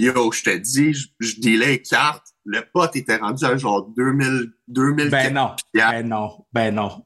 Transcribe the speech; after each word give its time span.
yo, 0.00 0.32
je 0.32 0.42
te 0.42 0.56
dis, 0.56 0.94
je, 0.94 1.08
je 1.20 1.40
dealais 1.40 1.82
cartes. 1.82 2.28
Le 2.44 2.62
pote 2.72 2.96
était 2.96 3.16
rendu 3.16 3.44
à 3.44 3.56
genre 3.56 3.86
2000, 3.96 4.52
2000 4.66 5.10
Ben 5.10 5.34
non, 5.34 5.54
ben 5.74 6.08
non, 6.08 6.44
ben 6.52 6.74
non. 6.74 7.04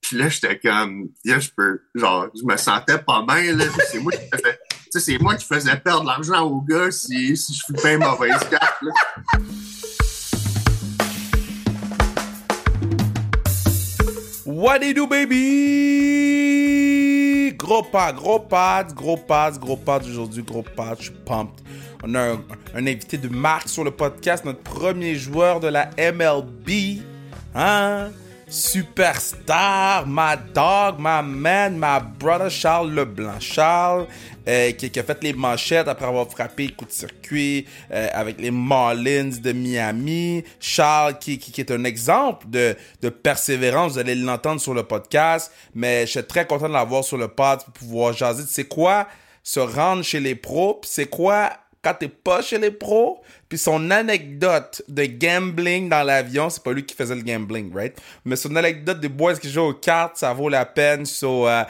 Puis 0.00 0.18
là, 0.18 0.28
j'étais 0.28 0.58
comme, 0.58 1.08
yo, 1.24 1.40
je 1.40 1.50
peux, 1.56 1.80
genre, 1.94 2.26
je 2.34 2.44
me 2.44 2.56
sentais 2.56 2.98
pas 2.98 3.24
bien, 3.26 3.56
là. 3.56 3.64
C'est 3.90 4.00
moi 4.00 4.12
qui 4.12 4.18
faisais, 4.18 4.58
tu 4.70 4.78
sais, 4.90 5.00
c'est 5.00 5.18
moi 5.18 5.36
qui 5.36 5.46
faisais 5.46 5.76
perdre 5.76 6.04
l'argent 6.04 6.42
au 6.42 6.60
gars 6.60 6.90
si, 6.90 7.36
si 7.36 7.54
je 7.54 7.80
fais 7.80 7.94
une 7.94 8.00
mauvaise 8.00 8.40
carte, 8.50 8.82
là. 8.82 8.92
What 14.46 14.80
do 14.80 14.86
you 14.86 14.94
do, 14.94 15.06
baby? 15.06 16.43
Gros 17.56 17.82
pas, 17.82 18.12
gros 18.12 18.40
pas, 18.40 18.84
gros 18.84 19.16
pas, 19.16 19.50
gros 19.52 19.76
pas 19.76 19.98
aujourd'hui, 19.98 20.42
gros 20.42 20.62
pas, 20.62 20.94
je 20.98 21.04
suis 21.04 21.12
pumped. 21.12 21.60
On 22.02 22.14
a 22.14 22.32
un, 22.74 22.86
invité 22.86 23.16
de 23.16 23.28
marque 23.28 23.68
sur 23.68 23.84
le 23.84 23.90
podcast, 23.90 24.44
notre 24.44 24.60
premier 24.60 25.14
joueur 25.14 25.60
de 25.60 25.68
la 25.68 25.90
MLB. 25.96 27.02
Hein? 27.54 28.10
Superstar, 28.46 30.06
my 30.06 30.36
dog, 30.54 30.96
my 30.98 31.22
man, 31.22 31.78
my 31.78 31.98
brother 32.18 32.50
Charles 32.50 32.92
Leblanc. 32.92 33.40
Charles, 33.40 34.06
euh, 34.48 34.72
qui, 34.72 34.90
qui 34.90 35.00
a 35.00 35.02
fait 35.02 35.22
les 35.22 35.32
manchettes 35.32 35.88
après 35.88 36.06
avoir 36.06 36.30
frappé 36.30 36.68
coup 36.68 36.84
de 36.84 36.92
circuit 36.92 37.66
euh, 37.90 38.08
avec 38.12 38.40
les 38.40 38.50
Marlins 38.50 39.30
de 39.42 39.52
Miami. 39.52 40.44
Charles, 40.60 41.18
qui, 41.18 41.38
qui, 41.38 41.52
qui 41.52 41.60
est 41.60 41.70
un 41.70 41.84
exemple 41.84 42.46
de, 42.48 42.76
de 43.02 43.08
persévérance. 43.08 43.92
Vous 43.92 43.98
allez 43.98 44.14
l'entendre 44.14 44.60
sur 44.60 44.74
le 44.74 44.82
podcast. 44.82 45.52
Mais 45.74 46.06
je 46.06 46.12
suis 46.12 46.24
très 46.24 46.46
content 46.46 46.68
de 46.68 46.74
l'avoir 46.74 47.04
sur 47.04 47.16
le 47.16 47.28
pod 47.28 47.62
pour 47.64 47.72
pouvoir 47.72 48.12
jaser. 48.12 48.44
C'est 48.48 48.68
quoi 48.68 49.08
se 49.42 49.60
rendre 49.60 50.02
chez 50.02 50.20
les 50.20 50.34
pros? 50.34 50.80
C'est 50.84 51.06
quoi 51.06 51.50
quand 51.84 51.94
t'es 51.94 52.08
pas 52.08 52.40
chez 52.40 52.58
les 52.58 52.70
pros, 52.70 53.20
puis 53.54 53.58
son 53.60 53.88
anecdote 53.92 54.82
de 54.88 55.04
gambling 55.04 55.88
dans 55.88 56.02
l'avion, 56.02 56.50
c'est 56.50 56.60
pas 56.60 56.72
lui 56.72 56.84
qui 56.84 56.96
faisait 56.96 57.14
le 57.14 57.22
gambling, 57.22 57.72
right? 57.72 57.96
Mais 58.24 58.34
son 58.34 58.56
anecdote 58.56 58.98
des 58.98 59.08
boys 59.08 59.36
qui 59.36 59.48
jouent 59.48 59.68
aux 59.68 59.74
cartes, 59.74 60.16
ça 60.16 60.32
vaut 60.32 60.48
la 60.48 60.66
peine. 60.66 61.06
So, 61.06 61.46
euh, 61.46 61.62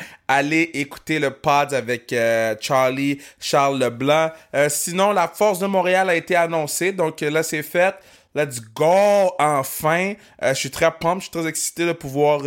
écouter 0.73 1.19
le 1.19 1.31
pod 1.31 1.75
avec 1.75 2.11
euh, 2.15 2.55
Charlie, 2.59 3.21
Charles 3.39 3.79
Leblanc. 3.79 4.31
Euh, 4.55 4.71
sinon, 4.71 5.13
la 5.13 5.29
Force 5.29 5.59
de 5.59 5.67
Montréal 5.67 6.09
a 6.09 6.15
été 6.15 6.35
annoncée, 6.35 6.93
donc 6.93 7.23
euh, 7.23 7.29
là, 7.29 7.43
c'est 7.43 7.63
fait. 7.63 7.95
Let's 8.35 8.63
go, 8.75 9.35
enfin. 9.39 10.15
Euh, 10.43 10.55
je 10.55 10.59
suis 10.59 10.71
très 10.71 10.91
pumped, 10.91 11.19
je 11.19 11.25
suis 11.25 11.33
très 11.33 11.47
excité 11.47 11.85
de 11.85 11.93
pouvoir 11.93 12.41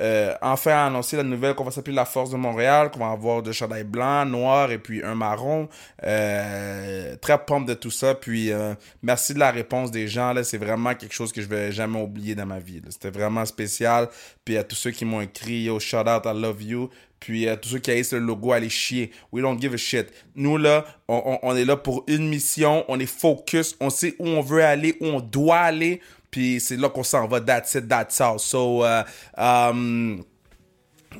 euh, 0.00 0.04
euh, 0.08 0.34
enfin 0.42 0.86
annoncer 0.86 1.16
la 1.16 1.22
nouvelle 1.22 1.54
qu'on 1.54 1.64
va 1.64 1.70
s'appeler 1.70 1.94
la 1.96 2.04
Force 2.04 2.30
de 2.30 2.36
Montréal, 2.36 2.90
qu'on 2.90 3.00
va 3.00 3.10
avoir 3.10 3.42
deux 3.42 3.52
chandails 3.52 3.84
blancs, 3.84 4.28
noirs 4.28 4.70
et 4.70 4.78
puis 4.78 5.02
un 5.02 5.14
marron. 5.14 5.68
Euh, 6.04 7.16
très 7.20 7.38
pumped 7.44 7.66
de 7.68 7.74
tout 7.74 7.90
ça. 7.90 8.14
Puis 8.14 8.52
euh, 8.52 8.74
merci 9.02 9.34
de 9.34 9.38
la 9.38 9.50
réponse 9.50 9.90
des 9.90 10.08
gens. 10.08 10.32
là 10.32 10.44
C'est 10.44 10.58
vraiment 10.58 10.94
quelque 10.94 11.14
chose 11.14 11.32
que 11.32 11.42
je 11.42 11.48
vais 11.48 11.72
jamais 11.72 12.00
oublier 12.00 12.34
dans 12.34 12.46
ma 12.46 12.58
vie. 12.58 12.80
C'était 12.90 13.10
vraiment 13.10 13.44
spécial. 13.44 14.08
Puis 14.44 14.56
à 14.56 14.64
tous 14.64 14.76
ceux 14.76 14.90
qui 14.90 15.04
m'ont 15.04 15.20
écrit, 15.20 15.62
yo, 15.64 15.78
shout 15.80 15.96
out, 16.08 16.22
I 16.24 16.32
love 16.34 16.62
you. 16.62 16.90
Puis 17.20 17.48
à 17.48 17.56
tous 17.56 17.70
ceux 17.70 17.78
qui 17.80 17.90
haïssent 17.90 18.12
le 18.12 18.20
logo, 18.20 18.52
allez 18.52 18.68
chier. 18.68 19.10
We 19.32 19.42
don't 19.42 19.60
give 19.60 19.74
a 19.74 19.76
shit. 19.76 20.06
Nous, 20.36 20.56
là, 20.56 20.84
on- 21.08 21.38
on 21.42 21.56
est 21.56 21.64
là 21.64 21.76
pour 21.76 22.04
une 22.06 22.28
mission. 22.28 22.84
On 22.86 23.00
est 23.00 23.06
focus. 23.06 23.76
On 23.80 23.90
sait 23.90 24.14
où 24.20 24.28
on 24.28 24.40
veut 24.40 24.62
aller, 24.64 24.96
où 25.00 25.06
on 25.06 25.20
doit 25.20 25.58
aller. 25.58 26.00
Puis 26.30 26.60
c'est 26.60 26.76
là 26.76 26.88
qu'on 26.88 27.02
s'en 27.02 27.26
va. 27.26 27.40
That's 27.40 27.74
it, 27.74 27.88
that's 27.88 28.20
all. 28.20 28.38
So, 28.38 28.84
uh, 28.84 29.04
um, 29.36 30.22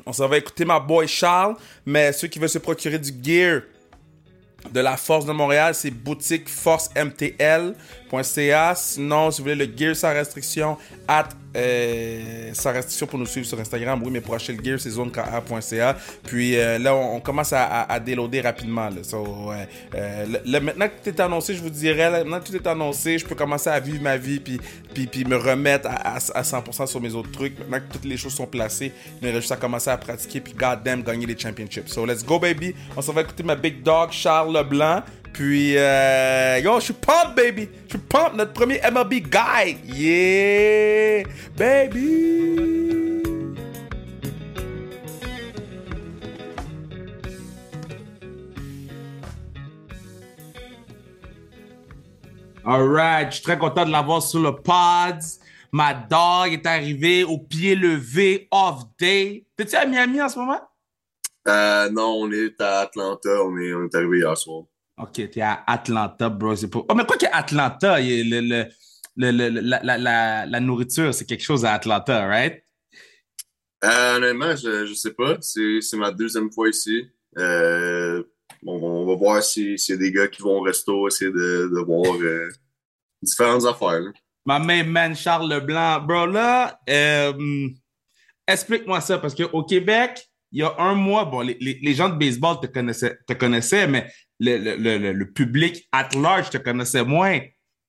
on 0.05 0.13
s'en 0.13 0.27
va 0.27 0.37
écouter 0.37 0.65
ma 0.65 0.79
boy 0.79 1.07
Charles. 1.07 1.55
Mais 1.85 2.13
ceux 2.13 2.27
qui 2.27 2.39
veulent 2.39 2.49
se 2.49 2.59
procurer 2.59 2.99
du 2.99 3.11
gear 3.21 3.61
de 4.71 4.79
la 4.81 4.97
Force 4.97 5.25
de 5.25 5.31
Montréal, 5.31 5.73
c'est 5.73 5.89
boutique 5.91 6.49
forcemtl.ca. 6.49 7.35
Sinon, 8.75 9.31
si 9.31 9.41
vous 9.41 9.49
voulez 9.49 9.65
le 9.65 9.77
gear 9.77 9.95
sans 9.95 10.13
restriction, 10.13 10.77
at, 11.07 11.29
euh, 11.55 12.51
sans 12.53 12.71
restriction 12.71 13.07
pour 13.07 13.17
nous 13.17 13.25
suivre 13.25 13.47
sur 13.47 13.59
Instagram. 13.59 14.01
Oui, 14.03 14.11
mais 14.11 14.21
pour 14.21 14.35
acheter 14.35 14.53
le 14.53 14.63
gear, 14.63 14.79
c'est 14.79 14.91
zoneka.ca. 14.91 15.97
Puis 16.23 16.55
euh, 16.55 16.77
là, 16.77 16.95
on, 16.95 17.19
commence 17.19 17.53
à, 17.53 17.99
déloader 17.99 18.41
rapidement. 18.41 18.89
Là. 18.89 19.01
Euh, 19.95 20.25
maintenant 20.61 20.87
que 20.87 21.03
tout 21.03 21.09
est 21.09 21.19
annoncé, 21.19 21.55
je 21.55 21.61
vous 21.61 21.69
dirais, 21.69 22.11
maintenant 22.11 22.39
que 22.39 22.45
tout 22.45 22.55
est 22.55 22.67
annoncé, 22.67 23.17
je 23.17 23.25
peux 23.25 23.35
commencer 23.35 23.69
à 23.69 23.79
vivre 23.79 24.01
ma 24.01 24.17
vie 24.17 24.39
puis, 24.39 24.59
puis, 24.93 25.07
puis 25.07 25.25
me 25.25 25.35
remettre 25.37 25.87
à, 25.87 26.15
à, 26.15 26.15
à 26.15 26.41
100% 26.41 26.87
sur 26.87 27.01
mes 27.01 27.13
autres 27.15 27.31
trucs. 27.31 27.57
Maintenant 27.59 27.79
que 27.79 27.93
toutes 27.93 28.05
les 28.05 28.17
choses 28.17 28.33
sont 28.33 28.47
placées, 28.47 28.91
il 29.21 29.27
me 29.27 29.33
juste 29.39 29.51
à 29.51 29.57
commencer 29.57 29.89
à 29.89 29.97
pratiquer 29.97 30.41
puis 30.41 30.53
goddamn 30.53 31.01
gagner 31.03 31.25
les 31.25 31.37
championships. 31.37 31.87
So 31.87 32.05
let's 32.05 32.23
go 32.23 32.39
baby. 32.39 32.75
On 32.95 33.01
s'en 33.01 33.13
va 33.13 33.21
écouter 33.21 33.43
ma 33.43 33.55
big 33.55 33.81
dog 33.81 34.11
Charles 34.11 34.53
Leblanc. 34.55 35.03
Puis, 35.33 35.77
euh, 35.77 36.59
yo, 36.59 36.79
je 36.79 36.85
suis 36.85 36.93
pumped, 36.93 37.35
baby. 37.35 37.69
Je 37.85 37.97
suis 37.97 38.05
pumped, 38.07 38.35
notre 38.35 38.53
premier 38.53 38.79
MLB 38.91 39.21
guy. 39.21 39.77
Yeah, 39.85 41.23
baby. 41.55 43.19
Alright, 52.65 53.29
je 53.29 53.35
suis 53.35 53.43
très 53.43 53.57
content 53.57 53.83
de 53.83 53.91
l'avoir 53.91 54.21
sur 54.21 54.41
le 54.41 54.55
pod. 54.55 55.23
Ma 55.71 55.93
dog 55.93 56.53
est 56.53 56.65
arrivée 56.65 57.23
au 57.23 57.37
pied 57.39 57.75
levé, 57.75 58.47
off 58.51 58.83
day. 58.99 59.45
T'es-tu 59.55 59.75
à 59.75 59.85
Miami 59.85 60.21
en 60.21 60.29
ce 60.29 60.37
moment? 60.37 60.59
Euh, 61.47 61.89
non, 61.89 62.21
on 62.21 62.31
est 62.31 62.59
à 62.61 62.81
Atlanta, 62.81 63.29
on 63.43 63.57
est, 63.57 63.73
on 63.73 63.85
est 63.85 63.95
arrivé 63.95 64.19
hier 64.19 64.37
soir. 64.37 64.63
Ok, 64.99 65.13
t'es 65.31 65.41
à 65.41 65.63
Atlanta, 65.65 66.29
bro. 66.29 66.55
C'est 66.55 66.69
pas... 66.69 66.81
Oh, 66.87 66.93
mais 66.95 67.05
quoi 67.05 67.17
qu'Atlanta, 67.17 67.99
il 68.01 68.07
y 68.09 68.21
a 68.35 68.41
le, 68.41 68.65
le, 69.15 69.31
le- 69.31 69.49
le- 69.49 69.61
la, 69.61 69.97
la, 69.97 70.45
la, 70.45 70.59
nourriture, 70.59 71.13
c'est 71.13 71.25
quelque 71.25 71.43
chose 71.43 71.63
à 71.65 71.73
Atlanta, 71.73 72.25
right? 72.27 72.63
Euh, 73.83 74.17
honnêtement, 74.17 74.55
je, 74.55 74.85
je 74.85 74.93
sais 74.93 75.13
pas. 75.13 75.37
C'est, 75.41 75.79
c'est 75.81 75.95
ma 75.97 76.11
deuxième 76.11 76.51
fois 76.51 76.67
ici. 76.69 77.07
Euh, 77.37 78.21
bon, 78.61 78.81
on 78.81 79.05
va 79.05 79.15
voir 79.15 79.41
si- 79.43 79.77
s'il 79.77 79.95
y 79.95 79.97
a 79.97 80.01
des 80.01 80.11
gars 80.11 80.27
qui 80.27 80.41
vont 80.41 80.57
au 80.57 80.61
resto, 80.61 81.07
essayer 81.07 81.31
de, 81.31 81.69
de 81.73 81.81
voir 81.85 82.15
euh, 82.21 82.49
différentes 83.21 83.65
affaires. 83.65 84.01
là. 84.01 84.11
Ma 84.45 84.59
main 84.59 84.83
man 84.83 85.15
Charles 85.15 85.49
Leblanc. 85.49 86.01
Bro, 86.01 86.25
là, 86.27 86.79
euh, 86.89 87.69
explique-moi 88.47 88.99
ça, 89.01 89.17
parce 89.17 89.35
qu'au 89.35 89.63
Québec, 89.63 90.27
il 90.51 90.59
y 90.59 90.63
a 90.63 90.73
un 90.79 90.95
mois, 90.95 91.23
bon, 91.25 91.41
les, 91.41 91.57
les, 91.61 91.79
les 91.81 91.93
gens 91.93 92.09
de 92.09 92.15
baseball 92.17 92.59
te 92.59 92.67
connaissaient, 92.67 93.17
te 93.27 93.33
connaissaient 93.33 93.87
mais 93.87 94.11
le, 94.39 94.57
le, 94.57 94.97
le, 94.97 95.13
le- 95.13 95.31
public 95.31 95.87
at 95.91 96.09
large 96.15 96.49
te 96.49 96.57
connaissait 96.57 97.03
moins. 97.03 97.39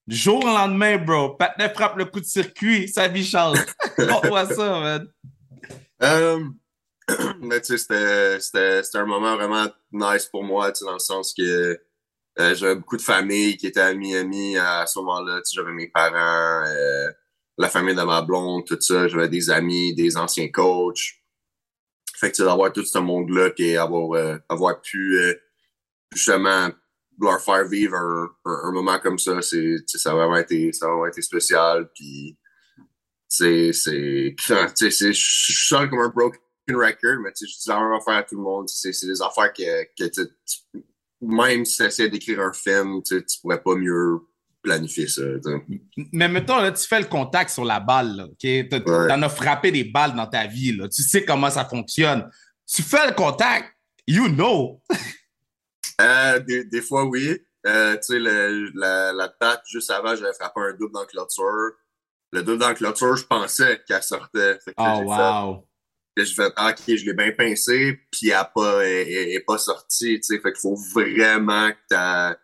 Du 0.06 0.16
jour 0.16 0.44
au 0.44 0.48
lendemain, 0.48 0.98
bro, 0.98 1.36
Patnais 1.36 1.72
frappe 1.72 1.96
le 1.96 2.06
coup 2.06 2.20
de 2.20 2.24
circuit, 2.24 2.88
sa 2.88 3.06
vie 3.06 3.24
change. 3.24 3.58
Voit 4.24 4.46
ça, 4.46 4.80
man. 4.80 5.08
Euh, 6.02 6.44
mais 7.40 7.60
tu 7.60 7.78
sais, 7.78 8.40
c'était, 8.40 8.98
un 8.98 9.06
moment 9.06 9.36
vraiment 9.36 9.66
nice 9.92 10.26
pour 10.26 10.42
moi, 10.42 10.72
tu 10.72 10.80
sais, 10.80 10.84
dans 10.84 10.94
le 10.94 10.98
sens 10.98 11.34
que 11.36 11.78
euh, 12.38 12.54
j'avais 12.54 12.76
beaucoup 12.76 12.96
de 12.96 13.02
familles 13.02 13.56
qui 13.56 13.66
étaient 13.66 13.80
à 13.80 13.94
Miami 13.94 14.56
à 14.56 14.86
ce 14.86 14.98
moment-là. 15.00 15.36
Tu 15.38 15.50
sais, 15.50 15.56
j'avais 15.56 15.72
mes 15.72 15.88
parents, 15.88 16.64
euh, 16.66 17.10
la 17.58 17.68
famille 17.68 17.94
de 17.94 18.02
ma 18.02 18.22
blonde, 18.22 18.64
tout 18.64 18.80
ça. 18.80 19.08
J'avais 19.08 19.28
des 19.28 19.50
amis, 19.50 19.94
des 19.94 20.16
anciens 20.16 20.48
coachs. 20.48 21.20
Fait 22.16 22.30
que 22.30 22.36
tu 22.36 22.42
sais, 22.42 22.48
d'avoir 22.48 22.72
tout 22.72 22.84
ce 22.84 22.98
monde-là 22.98 23.50
et 23.58 23.76
avoir, 23.76 24.12
euh, 24.12 24.38
avoir 24.48 24.80
pu 24.80 25.18
justement 26.14 26.68
leur 27.20 27.40
faire 27.40 27.66
vivre 27.68 27.96
un, 27.96 28.28
un, 28.46 28.68
un 28.68 28.72
moment 28.72 28.98
comme 28.98 29.18
ça, 29.18 29.42
c'est, 29.42 29.76
tu 29.86 29.98
ça 29.98 30.12
a 30.12 30.14
vraiment 30.14 30.36
été, 30.36 30.72
ça 30.72 30.86
a 30.86 30.88
vraiment 30.88 31.06
été 31.06 31.20
spécial. 31.22 31.90
Puis 31.94 32.36
c'est, 33.28 33.72
c'est, 33.72 34.34
tu 34.38 34.44
sais, 34.74 34.90
c'est, 34.90 35.12
je 35.12 35.66
sens 35.68 35.86
comme 35.88 36.00
un 36.00 36.08
broken 36.08 36.40
record, 36.68 37.20
mais 37.22 37.32
tu 37.32 37.46
sais, 37.46 37.52
je 37.52 37.58
dis 37.62 37.68
la 37.68 37.80
même 37.80 37.92
affaire 37.92 38.14
à 38.18 38.22
tout 38.22 38.36
le 38.36 38.42
monde. 38.42 38.68
C'est, 38.68 38.92
c'est 38.92 39.06
des 39.06 39.20
affaires 39.22 39.52
que, 39.52 39.84
que 39.98 40.08
tu, 40.08 40.22
tu- 40.46 40.84
même 41.20 41.64
si 41.66 41.76
tu 41.76 41.82
essaies 41.82 42.08
d'écrire 42.08 42.40
un 42.40 42.52
film, 42.52 43.02
tu, 43.02 43.22
tu 43.24 43.40
pourrais 43.40 43.62
pas 43.62 43.74
mieux 43.74 44.20
planifier 44.62 45.06
ça. 45.08 45.22
tu. 45.44 45.82
Mais 46.12 46.28
mettons, 46.28 46.56
là, 46.58 46.72
tu 46.72 46.86
fais 46.86 47.00
le 47.00 47.06
contact 47.06 47.50
sur 47.50 47.64
la 47.64 47.80
balle, 47.80 48.16
là, 48.16 48.26
Ouais. 48.42 49.08
T'en 49.08 49.20
as 49.22 49.28
frappé 49.28 49.70
des 49.72 49.84
balles 49.84 50.14
dans 50.14 50.26
ta 50.26 50.46
vie, 50.46 50.72
là. 50.74 50.88
Tu 50.88 51.02
sais 51.02 51.24
comment 51.24 51.50
ça 51.50 51.64
fonctionne. 51.66 52.30
Tu 52.66 52.82
fais 52.82 53.06
le 53.06 53.12
contact, 53.14 53.74
you 54.06 54.28
know. 54.28 54.80
Euh, 56.00 56.38
des, 56.40 56.64
des 56.64 56.82
fois, 56.82 57.04
oui. 57.04 57.38
Euh, 57.66 57.94
tu 57.96 58.02
sais, 58.02 58.18
le- 58.18 58.70
la, 58.74 59.12
la 59.12 59.28
date 59.40 59.62
juste 59.68 59.90
avant, 59.90 60.16
j'avais 60.16 60.32
frappé 60.32 60.60
un 60.60 60.72
double 60.72 60.92
dans 60.94 61.00
la 61.00 61.06
clôture. 61.06 61.72
Le 62.32 62.42
double 62.42 62.58
dans 62.58 62.68
la 62.68 62.74
clôture, 62.74 63.16
je 63.16 63.26
pensais 63.26 63.82
qu'elle 63.86 64.02
sortait. 64.02 64.58
Fait 64.64 64.70
que 64.72 64.76
Oh, 64.78 64.84
j'ai 64.96 65.00
fait- 65.02 65.04
wow. 65.06 65.66
Là, 66.16 66.24
j'ai 66.24 66.34
fait, 66.34 66.52
ah, 66.56 66.70
OK, 66.70 66.82
je 66.96 67.04
l'ai 67.04 67.14
bien 67.14 67.32
pincé, 67.32 67.98
puis 68.10 68.28
elle 68.28 68.32
n'a 68.34 68.44
pas, 68.44 68.84
elle, 68.84 69.08
elle- 69.08 69.44
pas 69.44 69.58
sortie, 69.58 70.20
tu 70.20 70.22
sais. 70.34 70.40
Fait 70.40 70.52
qu'il 70.52 70.60
faut 70.60 70.76
vraiment 70.94 71.70
que 71.70 71.76
t'as, 71.88 72.34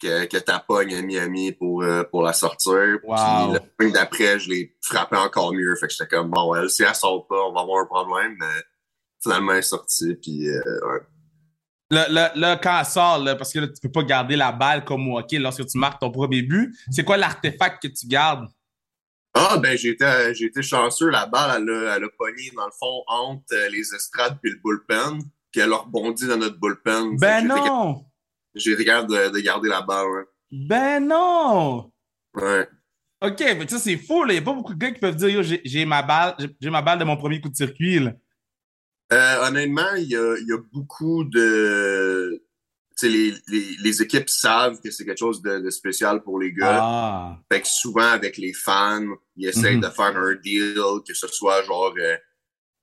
que, 0.00 0.24
que 0.26 0.36
t'as 0.38 0.60
pognes 0.60 0.94
à 0.94 1.02
Miami 1.02 1.52
pour, 1.52 1.82
euh, 1.82 2.02
pour 2.04 2.22
la 2.22 2.32
sortir. 2.32 2.98
Wow. 3.04 3.56
Puis 3.78 3.88
le 3.88 3.92
d'après, 3.92 4.38
je 4.38 4.48
l'ai 4.50 4.76
frappé 4.82 5.16
encore 5.16 5.52
mieux. 5.52 5.74
Fait 5.76 5.86
que 5.88 5.92
j'étais 5.92 6.08
comme, 6.08 6.30
bon, 6.30 6.54
elle, 6.54 6.70
si 6.70 6.82
elle 6.82 6.94
sort 6.94 7.26
pas, 7.26 7.36
on 7.44 7.52
va 7.52 7.60
avoir 7.60 7.82
un 7.82 7.86
problème, 7.86 8.36
mais 8.40 8.62
finalement, 9.22 9.52
elle 9.52 9.58
est 9.58 9.62
sortie, 9.62 10.14
puis 10.14 10.48
euh, 10.48 10.60
ouais. 10.62 11.00
Là, 11.90 12.32
là, 12.36 12.56
quand 12.56 12.78
elle 12.78 12.86
sort, 12.86 13.18
là, 13.18 13.34
parce 13.34 13.52
que 13.52 13.58
là, 13.58 13.66
tu 13.66 13.80
peux 13.82 13.90
pas 13.90 14.04
garder 14.04 14.36
la 14.36 14.52
balle 14.52 14.84
comme 14.84 15.08
au 15.08 15.18
hockey 15.18 15.38
lorsque 15.38 15.66
tu 15.66 15.76
marques 15.76 16.00
ton 16.00 16.12
premier 16.12 16.42
but, 16.42 16.72
c'est 16.90 17.02
quoi 17.02 17.16
l'artefact 17.16 17.82
que 17.82 17.88
tu 17.88 18.06
gardes? 18.06 18.46
Ah, 19.34 19.58
ben, 19.58 19.76
j'ai 19.76 19.90
été, 19.90 20.34
j'ai 20.34 20.46
été 20.46 20.62
chanceux. 20.62 21.08
La 21.08 21.26
balle, 21.26 21.62
elle 21.62 21.70
a, 21.70 21.96
elle 21.96 22.04
a 22.04 22.08
pogné, 22.16 22.50
dans 22.56 22.66
le 22.66 22.72
fond, 22.78 23.02
entre 23.06 23.42
euh, 23.52 23.68
les 23.70 23.94
estrades 23.94 24.38
puis 24.42 24.52
le 24.52 24.58
bullpen. 24.64 25.20
Puis 25.52 25.60
elle 25.60 25.72
a 25.72 25.76
rebondi 25.78 26.26
dans 26.26 26.36
notre 26.36 26.58
bullpen. 26.58 27.16
Ben 27.16 27.46
non! 27.46 28.04
J'ai 28.54 28.72
été 28.72 28.84
capable 28.84 29.10
de, 29.10 29.30
de, 29.30 29.40
garder 29.40 29.68
la 29.68 29.82
balle, 29.82 30.06
ouais. 30.06 30.24
Ben 30.50 31.06
non! 31.06 31.92
Ouais. 32.34 32.68
OK, 33.22 33.40
mais 33.40 33.68
ça, 33.68 33.78
c'est 33.78 33.96
fou, 33.96 34.24
là. 34.24 34.32
Il 34.32 34.36
n'y 34.36 34.42
a 34.42 34.44
pas 34.44 34.54
beaucoup 34.54 34.74
de 34.74 34.78
gars 34.78 34.90
qui 34.90 35.00
peuvent 35.00 35.16
dire, 35.16 35.28
yo, 35.28 35.42
j'ai 35.42 35.84
ma 35.84 36.02
balle, 36.02 36.34
j'ai 36.60 36.70
ma 36.70 36.82
balle 36.82 36.98
de 36.98 37.04
mon 37.04 37.16
premier 37.16 37.40
coup 37.40 37.48
de 37.48 37.56
circuit, 37.56 38.00
là. 38.00 38.12
Euh, 39.12 39.46
honnêtement, 39.48 39.94
il 39.96 40.08
y 40.08 40.16
a, 40.16 40.36
y 40.46 40.52
a, 40.52 40.58
beaucoup 40.72 41.24
de. 41.24 42.42
Les, 43.02 43.32
les, 43.48 43.76
les, 43.82 44.02
équipes 44.02 44.28
savent 44.28 44.78
que 44.82 44.90
c'est 44.90 45.06
quelque 45.06 45.18
chose 45.18 45.40
de, 45.40 45.58
de, 45.58 45.70
spécial 45.70 46.22
pour 46.22 46.38
les 46.38 46.52
gars. 46.52 46.80
Ah. 46.82 47.38
Fait 47.50 47.62
que 47.62 47.66
souvent, 47.68 48.04
avec 48.08 48.36
les 48.36 48.52
fans, 48.52 49.06
ils 49.36 49.48
essayent 49.48 49.76
Mhm. 49.76 49.82
de 49.82 49.88
faire 49.88 50.16
un 50.16 50.34
deal, 50.34 50.74
que 51.08 51.14
ce 51.14 51.26
soit 51.28 51.62
genre, 51.62 51.94
euh, 51.98 52.16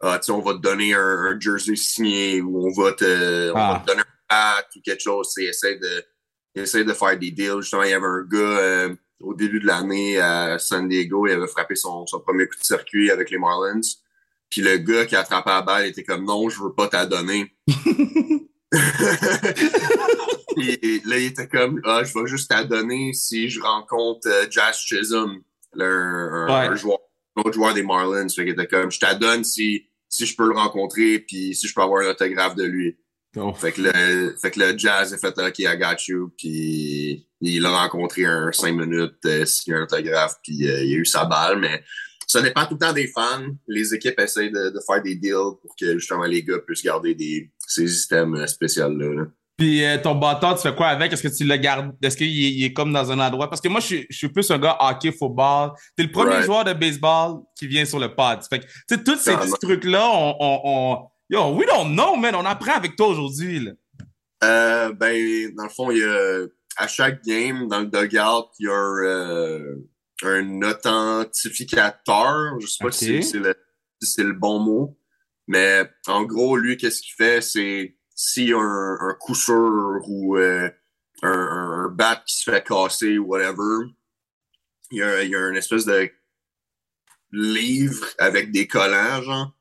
ah, 0.01 0.19
on 0.29 0.39
va 0.39 0.53
te 0.53 0.57
donner 0.59 0.95
un, 0.95 1.00
un, 1.00 1.39
jersey 1.39 1.75
signé 1.75 2.41
ou 2.41 2.68
on 2.68 2.71
va 2.71 2.94
te, 2.94 3.51
on 3.51 3.56
Ah. 3.56 3.73
va 3.73 3.80
te 3.80 3.85
donner 3.85 4.01
un 4.01 4.35
hat 4.35 4.65
ou 4.75 4.81
quelque 4.81 5.03
chose. 5.03 5.31
Ils 5.38 5.50
essayent 5.50 5.80
de, 5.80 6.03
ils 6.56 6.63
essayent 6.63 6.85
de 6.85 6.94
faire 6.94 7.18
des 7.18 7.30
deals. 7.30 7.62
Justement, 7.62 7.83
il 7.83 7.91
y 7.91 7.94
avait 7.94 8.06
un 8.06 8.23
gars 8.27 8.38
euh, 8.39 8.95
au 9.19 9.35
début 9.35 9.59
de 9.59 9.68
l'année 9.68 10.19
à 10.19 10.57
San 10.59 10.88
Diego, 10.89 11.27
il 11.27 11.33
avait 11.33 11.47
frappé 11.47 11.75
son, 11.75 12.06
son 12.07 12.19
premier 12.21 12.47
coup 12.47 12.57
de 12.59 12.63
circuit 12.63 13.12
avec 13.12 13.30
les 13.30 13.38
Marlins. 13.38 13.81
Puis 14.49 14.61
le 14.61 14.77
gars 14.77 15.05
qui 15.05 15.15
a 15.15 15.19
attrapé 15.21 15.49
la 15.49 15.61
balle 15.61 15.85
était 15.88 16.03
comme 16.03 16.25
non, 16.25 16.49
je 16.49 16.61
veux 16.61 16.73
pas 16.73 16.88
t'en 16.88 17.05
donner. 17.05 17.53
Et 20.59 21.01
là, 21.05 21.17
il 21.17 21.25
était 21.25 21.47
comme 21.47 21.79
ah, 21.83 22.03
je 22.03 22.13
vais 22.17 22.27
juste 22.27 22.49
t'en 22.49 22.65
donner 22.65 23.13
si 23.13 23.49
je 23.49 23.61
rencontre 23.61 24.27
euh, 24.27 24.45
Jazz 24.49 24.77
Chisholm, 24.77 25.41
là, 25.73 25.85
un, 25.85 26.33
un, 26.33 26.47
Ouais. 26.47 26.67
un 26.67 26.75
joueur, 26.75 26.99
un 27.35 27.41
autre 27.41 27.53
joueur 27.53 27.73
des 27.73 27.83
Marlins. 27.83 28.27
Fait 28.29 28.44
qu'il 28.44 28.53
était 28.53 28.67
comme 28.67 28.91
je 28.91 28.99
t'en 28.99 29.17
donne 29.17 29.44
si, 29.44 29.88
si 30.09 30.25
je 30.25 30.35
peux 30.35 30.47
le 30.47 30.55
rencontrer, 30.55 31.19
puis 31.19 31.53
si 31.55 31.67
je 31.67 31.73
peux 31.73 31.81
avoir 31.81 32.03
un 32.03 32.09
autographe 32.09 32.55
de 32.55 32.63
lui. 32.63 32.97
Oh. 33.35 33.53
Fait 33.53 33.71
que 33.71 33.81
le, 33.81 34.35
fait 34.41 34.51
que 34.51 34.59
le 34.59 34.77
Jazz 34.77 35.13
a 35.13 35.17
fait 35.17 35.38
OK, 35.38 35.59
I 35.59 35.77
got 35.77 35.97
you, 36.07 36.33
puis 36.38 37.27
il 37.41 37.61
l'a 37.61 37.69
rencontré 37.69 38.25
un 38.25 38.51
cinq 38.51 38.71
minutes, 38.73 39.17
euh, 39.25 39.45
signé 39.45 39.77
un 39.77 39.83
autographe, 39.83 40.35
puis 40.41 40.67
euh, 40.67 40.83
il 40.83 40.94
a 40.95 40.97
eu 40.97 41.05
sa 41.05 41.25
balle, 41.25 41.59
mais 41.59 41.83
ça 42.37 42.41
dépend 42.43 42.65
tout 42.65 42.73
le 42.73 42.79
temps 42.79 42.93
des 42.93 43.07
fans. 43.07 43.43
Les 43.67 43.93
équipes 43.93 44.19
essayent 44.19 44.51
de, 44.51 44.69
de 44.69 44.79
faire 44.85 45.01
des 45.01 45.15
deals 45.15 45.57
pour 45.61 45.75
que 45.79 45.97
justement 45.97 46.23
les 46.25 46.43
gars 46.43 46.59
puissent 46.65 46.83
garder 46.83 47.13
des, 47.15 47.51
ces 47.65 47.87
systèmes 47.87 48.45
spéciaux-là. 48.47 49.13
là. 49.13 49.23
Puis 49.57 49.83
euh, 49.83 49.97
ton 49.97 50.13
bâton, 50.13 50.53
tu 50.53 50.61
fais 50.61 50.75
quoi 50.75 50.87
avec? 50.89 51.11
Est-ce 51.11 51.23
que 51.27 51.35
tu 51.35 51.43
le 51.43 51.55
gardes? 51.57 51.91
Est-ce 52.03 52.15
qu'il 52.15 52.63
est, 52.63 52.73
comme 52.73 52.93
dans 52.93 53.11
un 53.11 53.19
endroit? 53.19 53.49
Parce 53.49 53.59
que 53.59 53.67
moi, 53.69 53.79
je 53.79 53.85
suis, 53.87 54.05
je 54.09 54.15
suis 54.17 54.29
plus 54.29 54.49
un 54.51 54.59
gars 54.59 54.77
hockey, 54.79 55.11
football. 55.11 55.71
T'es 55.95 56.03
le 56.03 56.11
premier 56.11 56.33
Right. 56.33 56.45
joueur 56.45 56.63
de 56.63 56.73
baseball 56.73 57.39
qui 57.57 57.65
vient 57.65 57.83
sur 57.83 57.97
le 57.97 58.13
pod. 58.13 58.39
Fait 58.47 58.59
que, 58.59 58.65
tu 58.65 58.71
sais, 58.87 59.03
tous 59.03 59.17
ces 59.17 59.35
petits 59.35 59.51
trucs-là, 59.59 60.07
on, 60.13 60.35
on, 60.39 60.61
on- 60.63 60.97
Yo, 61.29 61.55
we 61.55 61.65
don't 61.67 61.91
know, 61.91 62.15
man. 62.15 62.35
On 62.35 62.45
apprend 62.45 62.73
avec 62.73 62.95
toi 62.95 63.07
aujourd'hui, 63.07 63.59
là. 63.59 63.71
Euh, 64.43 64.93
ben, 64.93 65.51
dans 65.55 65.63
le 65.63 65.69
fond, 65.69 65.89
il 65.89 65.97
y 65.97 66.03
a, 66.03 66.45
à 66.77 66.87
chaque 66.87 67.23
game, 67.25 67.67
dans 67.67 67.79
le 67.79 67.87
dugout, 67.87 68.49
il 68.59 68.65
y 68.65 68.69
a 68.69 68.71
euh, 68.71 69.75
un 70.23 70.61
authentificateur. 70.61 72.59
Je 72.59 72.67
sais 72.67 72.83
pas 72.83 72.91
si 72.91 73.23
c'est 73.23 73.39
le, 73.39 73.55
si 74.01 74.09
c'est 74.09 74.23
le 74.23 74.33
bon 74.33 74.59
mot. 74.59 74.99
Mais 75.47 75.89
en 76.07 76.23
gros, 76.23 76.57
lui, 76.57 76.77
qu'est-ce 76.77 77.01
qu'il 77.01 77.13
fait? 77.15 77.41
C'est 77.41 77.97
s'il 78.15 78.49
y 78.49 78.53
a 78.53 78.59
un, 78.59 78.97
un 78.99 79.13
coup 79.19 79.35
sûr 79.35 80.01
ou 80.07 80.37
euh, 80.37 80.69
un, 81.21 81.29
un, 81.29 81.89
bat 81.89 82.17
qui 82.25 82.37
se 82.37 82.49
fait 82.49 82.63
casser 82.63 83.17
ou 83.17 83.27
whatever, 83.27 83.87
il 84.91 84.97
y 84.97 85.03
a, 85.03 85.23
il 85.23 85.29
y 85.29 85.35
a 85.35 85.47
une 85.47 85.55
espèce 85.55 85.85
de 85.85 86.11
livre 87.31 88.07
avec 88.17 88.51
des 88.51 88.67
collants, 88.67 89.21
genre. 89.21 89.53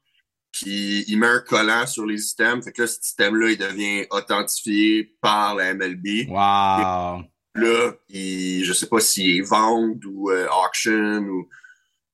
Puis 0.53 1.05
il 1.07 1.19
met 1.19 1.27
un 1.27 1.41
collant 1.41 1.87
sur 1.87 2.07
les 2.07 2.31
items. 2.31 2.65
Fait 2.65 2.73
que 2.73 2.83
là, 2.83 2.89
ce 2.89 3.03
système-là, 3.03 3.51
il 3.51 3.59
devient 3.59 4.07
authentifié 4.11 5.05
par 5.21 5.55
la 5.55 5.75
MLB. 5.75 6.29
Wow. 6.29 7.25
Là, 7.57 7.93
il, 8.09 8.65
je 8.65 8.73
sais 8.73 8.87
pas 8.89 9.01
s'il 9.01 9.37
est 9.39 9.41
vente 9.43 10.05
ou 10.05 10.31
euh, 10.31 10.47
auction 10.65 11.19
ou, 11.19 11.49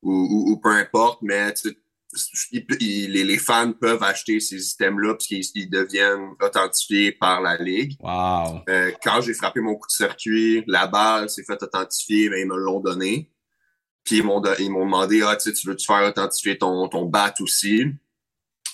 ou, 0.02 0.12
ou, 0.12 0.52
ou 0.52 0.56
peu 0.60 0.70
importe, 0.70 1.20
mais 1.22 1.52
tu 1.54 1.70
sais, 1.70 1.76
il 2.52 2.66
peut- 2.66 2.76
il- 2.80 3.12
les, 3.12 3.24
les 3.24 3.38
fans 3.38 3.72
peuvent 3.72 4.02
acheter 4.02 4.38
ces 4.40 4.70
items-là 4.72 5.14
parce 5.14 5.26
qu'ils 5.26 5.44
ils 5.54 5.70
deviennent 5.70 6.30
authentifiés 6.40 7.12
par 7.12 7.40
la 7.40 7.56
ligue. 7.56 7.96
Wow. 8.00 8.60
Euh, 8.68 8.92
quand 9.02 9.20
j'ai 9.22 9.34
frappé 9.34 9.60
mon 9.60 9.74
coup 9.76 9.86
de 9.88 9.92
circuit, 9.92 10.62
la 10.66 10.86
balle 10.86 11.30
s'est 11.30 11.44
fait 11.44 11.62
authentifier, 11.62 12.28
mais 12.28 12.42
ils 12.42 12.46
me 12.46 12.56
l'ont 12.56 12.80
donné. 12.80 13.30
Puis 14.04 14.18
ils 14.18 14.24
m'ont 14.24 14.42
ils 14.58 14.68
demandé 14.68 15.22
Ah, 15.24 15.36
tu 15.36 15.44
sais, 15.48 15.52
tu 15.54 15.66
veux-tu 15.68 15.86
faire 15.86 16.06
authentifier 16.08 16.58
ton, 16.58 16.88
ton 16.88 17.06
bat 17.06 17.32
aussi? 17.40 17.86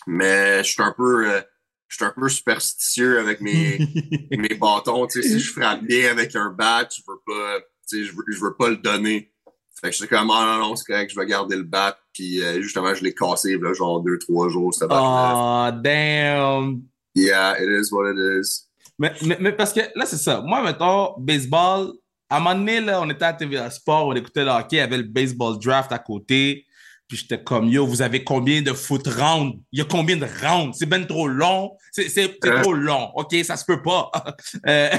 Mais 0.06 0.64
je 0.64 0.70
suis 0.72 0.82
un 0.82 0.94
peu 0.96 1.30
euh, 1.30 1.40
je 1.88 1.96
suis 1.96 2.04
un 2.04 2.12
peu 2.14 2.28
superstitieux 2.28 3.18
avec 3.18 3.40
mes, 3.40 3.78
mes 4.30 4.54
bâtons. 4.54 5.06
Tu 5.06 5.22
sais, 5.22 5.28
si 5.28 5.40
je 5.40 5.52
frappe 5.52 5.82
bien 5.82 6.10
avec 6.10 6.36
un 6.36 6.50
bat, 6.50 6.86
je 6.94 7.02
veux 7.06 7.18
pas, 7.26 7.60
tu 7.88 7.98
sais, 7.98 8.04
je 8.04 8.12
veux, 8.14 8.24
je 8.28 8.40
veux 8.40 8.54
pas 8.54 8.68
le 8.68 8.76
donner. 8.76 9.32
Fait 9.80 9.90
que 9.90 9.96
j'étais 9.96 10.08
comme 10.08 10.30
ah 10.30 10.58
non, 10.58 10.68
non, 10.68 10.76
c'est 10.76 10.84
correct, 10.84 11.10
je 11.10 11.18
vais 11.18 11.26
garder 11.26 11.56
le 11.56 11.62
bat. 11.62 11.98
Puis 12.12 12.42
euh, 12.42 12.60
justement, 12.60 12.94
je 12.94 13.02
l'ai 13.02 13.14
cassé 13.14 13.56
là, 13.56 13.72
genre 13.72 14.00
deux, 14.02 14.18
trois 14.18 14.48
jours, 14.48 14.74
ce. 14.74 14.84
Oh, 14.84 15.70
damn. 15.82 16.82
Yeah, 17.14 17.56
it 17.60 17.68
is 17.68 17.92
what 17.92 18.10
it 18.10 18.18
is. 18.18 18.68
Mais, 18.98 19.12
mais, 19.22 19.36
mais 19.40 19.52
parce 19.52 19.72
que 19.72 19.80
là, 19.94 20.04
c'est 20.04 20.16
ça. 20.16 20.40
Moi, 20.40 20.62
mettons, 20.62 21.14
baseball, 21.18 21.92
à 22.28 22.36
un 22.36 22.40
moment 22.40 22.54
donné, 22.56 22.80
là, 22.80 23.00
on 23.00 23.08
était 23.08 23.24
à 23.24 23.32
TVA 23.32 23.70
Sport, 23.70 24.08
on 24.08 24.14
écoutait 24.14 24.44
le 24.44 24.50
hockey, 24.50 24.76
il 24.76 24.78
y 24.78 24.80
avait 24.80 24.98
le 24.98 25.04
baseball 25.04 25.58
draft 25.58 25.92
à 25.92 25.98
côté. 25.98 26.66
Puis 27.08 27.16
j'étais 27.16 27.42
comme, 27.42 27.66
yo, 27.68 27.86
vous 27.86 28.02
avez 28.02 28.22
combien 28.22 28.60
de 28.60 28.72
foot 28.74 29.06
rounds? 29.08 29.58
Il 29.72 29.78
y 29.78 29.82
a 29.82 29.86
combien 29.86 30.16
de 30.16 30.26
rounds? 30.42 30.76
C'est 30.78 30.86
ben 30.86 31.06
trop 31.06 31.26
long. 31.26 31.76
C'est 31.90 32.06
Hein? 32.44 32.60
trop 32.62 32.74
long. 32.74 33.10
OK, 33.16 33.34
ça 33.44 33.56
se 33.56 33.64
peut 33.64 33.82
pas. 33.82 34.10
Euh, 34.66 34.90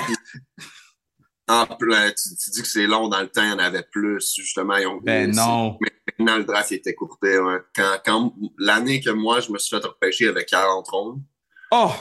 En 1.48 1.66
plus, 1.66 1.94
euh, 1.96 2.10
tu, 2.10 2.36
tu 2.38 2.52
dis 2.52 2.62
que 2.62 2.68
c'est 2.68 2.86
long 2.86 3.08
dans 3.08 3.22
le 3.22 3.28
temps, 3.28 3.42
il 3.44 3.50
y 3.50 3.54
en 3.54 3.58
avait 3.58 3.82
plus, 3.92 4.36
justement. 4.36 4.78
Ils 4.78 4.86
ont, 4.86 4.98
ben 5.02 5.32
non. 5.32 5.78
Mais 5.82 5.90
maintenant, 6.20 6.38
le 6.38 6.44
draft 6.44 6.70
il 6.70 6.76
était 6.76 6.94
courté. 6.94 7.40
ouais. 7.40 7.58
Quand, 7.76 7.98
quand 8.06 8.34
l'année 8.60 9.02
que 9.02 9.10
moi, 9.10 9.40
je 9.40 9.52
me 9.52 9.58
suis 9.58 9.76
fait 9.76 9.84
repêcher 9.84 10.28
avec 10.28 10.48
40 10.48 10.88
rondes, 10.90 11.22
Oh, 11.72 11.92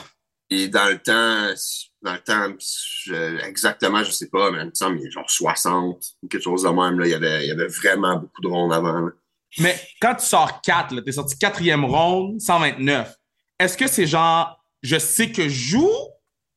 et 0.50 0.68
dans 0.68 0.86
le 0.90 0.98
temps, 0.98 1.54
dans 2.02 2.12
le 2.14 2.20
temps, 2.20 2.54
je- 2.58 3.38
exactement, 3.46 4.02
je 4.04 4.10
sais 4.10 4.28
pas, 4.28 4.50
mais 4.50 4.60
il 4.60 4.66
me 4.66 4.74
semble 4.74 4.96
qu'il 4.96 5.04
y 5.06 5.08
a 5.08 5.10
genre 5.12 5.30
60 5.30 6.04
ou 6.22 6.28
quelque 6.28 6.42
chose 6.42 6.62
de 6.64 6.68
même. 6.68 6.98
Là, 6.98 7.06
il, 7.06 7.10
y 7.10 7.14
avait, 7.14 7.44
il 7.44 7.48
y 7.48 7.50
avait 7.50 7.68
vraiment 7.68 8.16
beaucoup 8.16 8.42
de 8.42 8.48
rondes 8.48 8.72
avant. 8.74 9.00
là. 9.00 9.10
Mais 9.58 9.80
quand 10.00 10.14
tu 10.16 10.26
sors 10.26 10.60
4, 10.60 10.94
là, 10.94 11.02
t'es 11.02 11.12
sorti 11.12 11.38
quatrième 11.38 11.84
ronde, 11.84 12.40
129. 12.40 13.14
Est-ce 13.58 13.76
que 13.76 13.86
c'est 13.86 14.06
genre, 14.06 14.62
je 14.82 14.98
sais 14.98 15.32
que 15.32 15.48
je 15.48 15.70
joue 15.70 15.98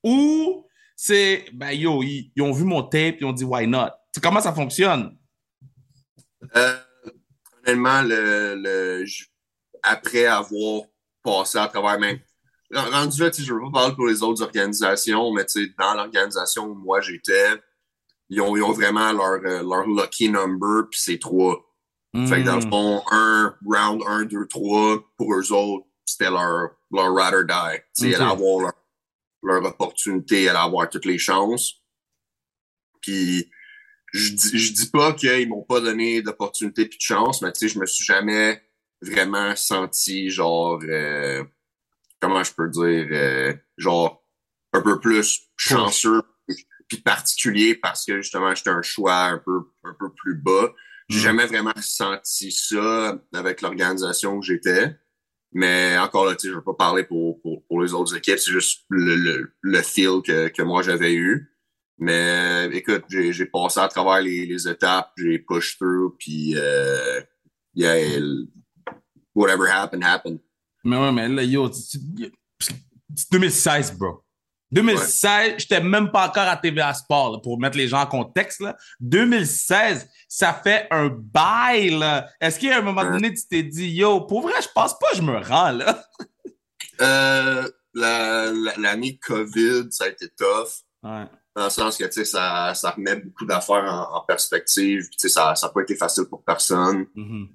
ou 0.04 0.68
c'est, 0.96 1.46
ben 1.54 1.72
yo, 1.72 2.04
ils, 2.04 2.32
ont 2.42 2.52
vu 2.52 2.64
mon 2.64 2.84
tape, 2.84 3.16
ils 3.20 3.26
ont 3.26 3.34
dit 3.34 3.44
why 3.44 3.66
not? 3.66 3.90
Comment 4.22 4.42
ça 4.42 4.54
fonctionne? 4.54 5.18
Euh, 6.56 6.78
le, 7.66 8.56
le, 8.56 9.06
après 9.84 10.26
avoir 10.26 10.84
passé 11.24 11.58
à 11.58 11.68
travers 11.68 12.00
même. 12.00 12.20
Rendu 12.74 13.22
là, 13.22 13.32
tu 13.32 13.42
je 13.42 13.54
ne 13.54 13.60
veux 13.60 13.72
pas 13.72 13.80
parler 13.80 13.96
pour 13.96 14.08
les 14.08 14.24
autres 14.24 14.44
organisations, 14.44 15.32
mais 15.34 15.46
tu 15.46 15.74
dans 15.78 15.94
l'organisation 15.94 16.66
où 16.66 16.76
moi 16.76 17.02
j'étais, 17.02 17.50
ils 18.30 18.40
ont, 18.40 18.56
ils 18.56 18.64
ont 18.64 18.72
vraiment 18.72 19.12
leur, 19.12 19.42
euh, 19.44 19.62
leur 19.62 19.86
lucky 19.88 20.30
number, 20.30 20.88
puis 20.90 21.00
c'est 21.02 21.20
trois. 21.20 21.60
Fait 22.14 22.42
que 22.42 22.46
dans 22.46 22.58
le 22.58 22.66
Hmm. 22.66 22.70
fond, 22.70 23.04
un 23.12 23.56
round 23.66 24.04
1, 24.06 24.26
2, 24.26 24.46
3, 24.48 25.02
pour 25.18 25.34
eux 25.34 25.52
autres, 25.54 25.86
c'était 26.06 26.30
leur, 26.30 26.72
leur 26.92 27.16
ride 27.16 27.34
or 27.36 27.44
die. 27.46 27.80
Tu 27.96 28.04
sais, 28.04 28.08
Ok. 28.08 28.12
Ils 28.12 28.16
allaient 28.16 28.32
avoir 28.32 28.60
leur, 28.62 28.74
leur 29.44 29.66
opportunité, 29.66 30.44
ils 30.44 30.50
allaient 30.50 30.60
avoir 30.60 30.90
toutes 30.90 31.06
les 31.06 31.18
chances. 31.18 31.82
Puis, 33.02 33.50
je 34.14 34.34
dis, 34.34 34.60
je 34.60 34.74
dis 34.74 34.90
pas 34.90 35.14
qu'ils 35.14 35.48
m'ont 35.48 35.64
pas 35.64 35.80
donné 35.80 36.22
d'opportunité 36.22 36.86
puis 36.86 36.98
de 36.98 37.02
chance, 37.04 37.42
mais 37.42 37.52
tu 37.54 37.60
sais, 37.60 37.68
je 37.74 37.80
me 37.80 37.86
suis 37.86 38.04
jamais 38.04 38.62
vraiment 39.02 39.56
senti 39.56 40.30
genre, 40.30 40.80
euh, 40.84 41.44
comment 42.20 42.44
je 42.44 42.54
peux 42.54 42.70
dire, 42.70 43.08
euh, 43.12 43.54
genre, 43.78 44.22
un 44.74 44.82
peu 44.82 45.00
plus 45.00 45.50
chanceux 45.56 46.22
puis 46.90 46.98
particulier 47.02 47.74
parce 47.76 48.06
que 48.06 48.22
justement, 48.22 48.54
j'étais 48.54 48.70
un 48.70 48.82
choix 48.82 49.24
un 49.28 49.38
peu, 49.38 49.62
un 49.86 49.94
peu 49.94 50.12
plus 50.14 50.36
bas. 50.36 50.74
J'ai 51.12 51.20
Mm. 51.20 51.24
jamais 51.24 51.46
vraiment 51.46 51.74
senti 51.82 52.52
ça 52.52 53.22
avec 53.34 53.62
l'organisation 53.62 54.36
où 54.38 54.42
j'étais. 54.42 54.96
Mais 55.54 55.98
encore 55.98 56.26
là, 56.26 56.36
je 56.42 56.50
veux 56.50 56.64
pas 56.64 56.74
parler 56.74 57.04
pour, 57.04 57.42
pour, 57.42 57.66
pour 57.68 57.82
les 57.82 57.94
autres 57.94 58.16
équipes, 58.16 58.38
c'est 58.40 58.52
juste 58.52 58.86
le, 58.90 59.16
le, 59.16 59.54
le 59.62 59.82
feel 59.82 60.22
que, 60.26 60.48
que 60.48 60.62
moi 60.62 60.82
j'avais 60.82 61.14
eu. 61.14 61.50
Mais 61.98 62.70
écoute, 62.74 63.04
j'ai 63.10 63.46
passé 63.46 63.80
à 63.82 63.88
travers 63.90 64.22
les, 64.22 64.46
les 64.46 64.68
étapes, 64.68 65.12
j'ai 65.18 65.40
push 65.40 65.78
through, 65.78 66.16
puis 66.18 66.54
euh, 66.56 67.22
yeah, 67.76 68.20
whatever 69.36 69.68
happened, 69.70 70.04
happened. 70.04 70.40
Mais 70.84 70.98
ouais, 70.98 71.12
mais 71.12 71.28
là, 71.30 71.44
yo, 71.44 71.70
tu- 71.70 72.00
tu- 72.18 72.32
c'est 73.16 73.30
2016, 73.32 73.98
bro. 73.98 74.24
2016, 74.72 75.56
j'étais 75.58 75.82
même 75.82 76.12
pas 76.12 76.28
encore 76.28 76.48
à 76.48 76.56
TVA 76.58 76.94
Sport, 76.94 77.34
là, 77.34 77.40
pour 77.44 77.60
mettre 77.60 77.78
les 77.78 77.88
gens 77.88 78.02
en 78.02 78.06
contexte. 78.08 78.62
Là. 78.62 78.78
2016, 79.02 80.08
ça 80.28 80.54
fait 80.54 80.88
un 80.92 81.10
bail. 81.10 82.02
Est-ce 82.40 82.60
qu'à 82.60 82.78
un 82.78 82.82
moment 82.82 83.04
donné, 83.04 83.34
tu 83.34 83.42
t'es 83.50 83.64
dit, 83.64 83.90
yo, 83.92 84.22
pour 84.22 84.42
vrai, 84.42 84.54
je 84.62 84.68
pense 84.74 84.98
pas 84.98 85.08
je 85.16 85.22
me 85.22 85.38
rends 85.38 85.72
là? 85.72 86.04
Euh, 87.02 87.68
la- 87.94 88.52
la- 88.52 88.78
L'année 88.78 89.18
COVID, 89.18 89.88
ça 89.92 90.06
a 90.06 90.08
été 90.10 90.30
tough. 90.30 90.70
Ouais. 91.04 91.26
Dans 91.56 91.66
le 91.66 91.70
sens 91.70 91.98
que, 91.98 92.06
tu 92.06 92.12
sais, 92.14 92.26
ça, 92.26 92.74
ça 92.76 92.92
remet 92.92 93.16
beaucoup 93.18 93.46
d'affaires 93.46 93.84
en, 93.84 94.18
en 94.18 94.22
perspective. 94.22 95.10
Tu 95.10 95.18
sais, 95.18 95.30
ça 95.30 95.54
n'a 95.62 95.70
pas 95.70 95.82
été 95.82 95.96
facile 95.96 96.26
pour 96.26 96.44
personne. 96.44 97.06
Mhm. 97.16 97.50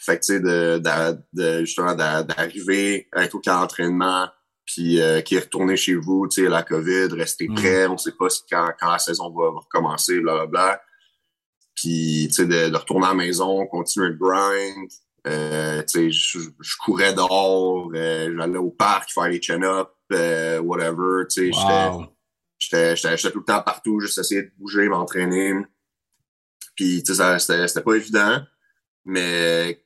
Fait 0.00 0.18
que, 0.18 0.24
tu 0.24 0.32
sais, 0.34 0.40
de, 0.40 0.78
de, 0.78 1.18
de- 1.32 1.60
justement, 1.64 1.94
d'a- 1.94 2.22
d'arriver 2.22 3.08
à 3.12 3.22
être 3.24 3.34
au 3.34 3.40
camp 3.40 3.60
d'entraînement, 3.60 4.28
puis 4.66 5.00
euh, 5.00 5.20
qui 5.22 5.36
est 5.36 5.40
retourné 5.40 5.76
chez 5.76 5.94
vous, 5.94 6.26
tu 6.28 6.42
sais, 6.42 6.48
la 6.50 6.62
COVID, 6.62 7.08
rester 7.14 7.48
Mm. 7.48 7.54
prêt, 7.54 7.86
on 7.86 7.96
sait 7.96 8.12
pas 8.12 8.28
si 8.28 8.42
quand, 8.50 8.68
quand 8.78 8.90
la 8.90 8.98
saison 8.98 9.30
va, 9.30 9.52
va 9.52 9.60
recommencer, 9.60 10.20
blablabla. 10.20 10.82
Puis, 11.74 12.26
tu 12.28 12.34
sais, 12.34 12.46
de, 12.46 12.68
de 12.70 12.76
retourner 12.76 13.06
à 13.06 13.10
la 13.10 13.14
maison, 13.14 13.66
continuer 13.66 14.08
le 14.08 14.14
grind. 14.16 14.90
Euh, 15.26 15.82
tu 15.82 15.88
sais, 15.88 16.10
je, 16.10 16.38
je 16.60 16.76
courais 16.84 17.12
dehors, 17.14 17.90
euh, 17.94 18.32
j'allais 18.36 18.58
au 18.58 18.70
parc 18.70 19.10
faire 19.10 19.28
les 19.28 19.42
chin-ups, 19.42 19.90
euh, 20.12 20.58
whatever, 20.60 21.24
tu 21.28 21.52
sais, 21.52 21.52
j'étais- 21.52 21.88
Wow. 21.88 22.06
J'étais 22.58 23.30
tout 23.30 23.40
le 23.40 23.44
temps 23.44 23.60
partout, 23.62 24.00
juste 24.00 24.16
essayer 24.18 24.42
de 24.44 24.52
bouger, 24.56 24.88
m'entraîner. 24.88 25.52
Puis, 26.74 27.02
tu 27.02 27.14
sais, 27.14 27.38
c'était 27.38 27.82
pas 27.82 27.94
évident. 27.94 28.40
Mais 29.04 29.84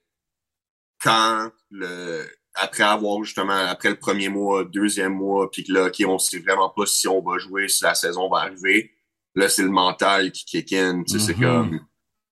quand 1.02 1.50
le 1.70 2.24
après 2.54 2.82
avoir 2.82 3.22
justement, 3.22 3.52
après 3.68 3.90
le 3.90 3.96
premier 3.98 4.28
mois, 4.28 4.64
deuxième 4.64 5.14
mois, 5.14 5.50
puis 5.50 5.64
que 5.64 5.72
là, 5.72 5.86
OK, 5.86 6.02
on 6.06 6.18
sait 6.18 6.40
vraiment 6.40 6.68
pas 6.70 6.86
si 6.86 7.06
on 7.08 7.22
va 7.22 7.38
jouer, 7.38 7.68
si 7.68 7.84
la 7.84 7.94
saison 7.94 8.28
va 8.28 8.38
arriver, 8.40 8.90
là, 9.34 9.48
c'est 9.48 9.62
le 9.62 9.68
mental 9.70 10.32
qui 10.32 10.44
kick 10.44 10.72
in. 10.72 11.04
Tu 11.04 11.18
sais, 11.18 11.26
c'est 11.26 11.38
Mhm. 11.40 11.40
comme 11.46 11.80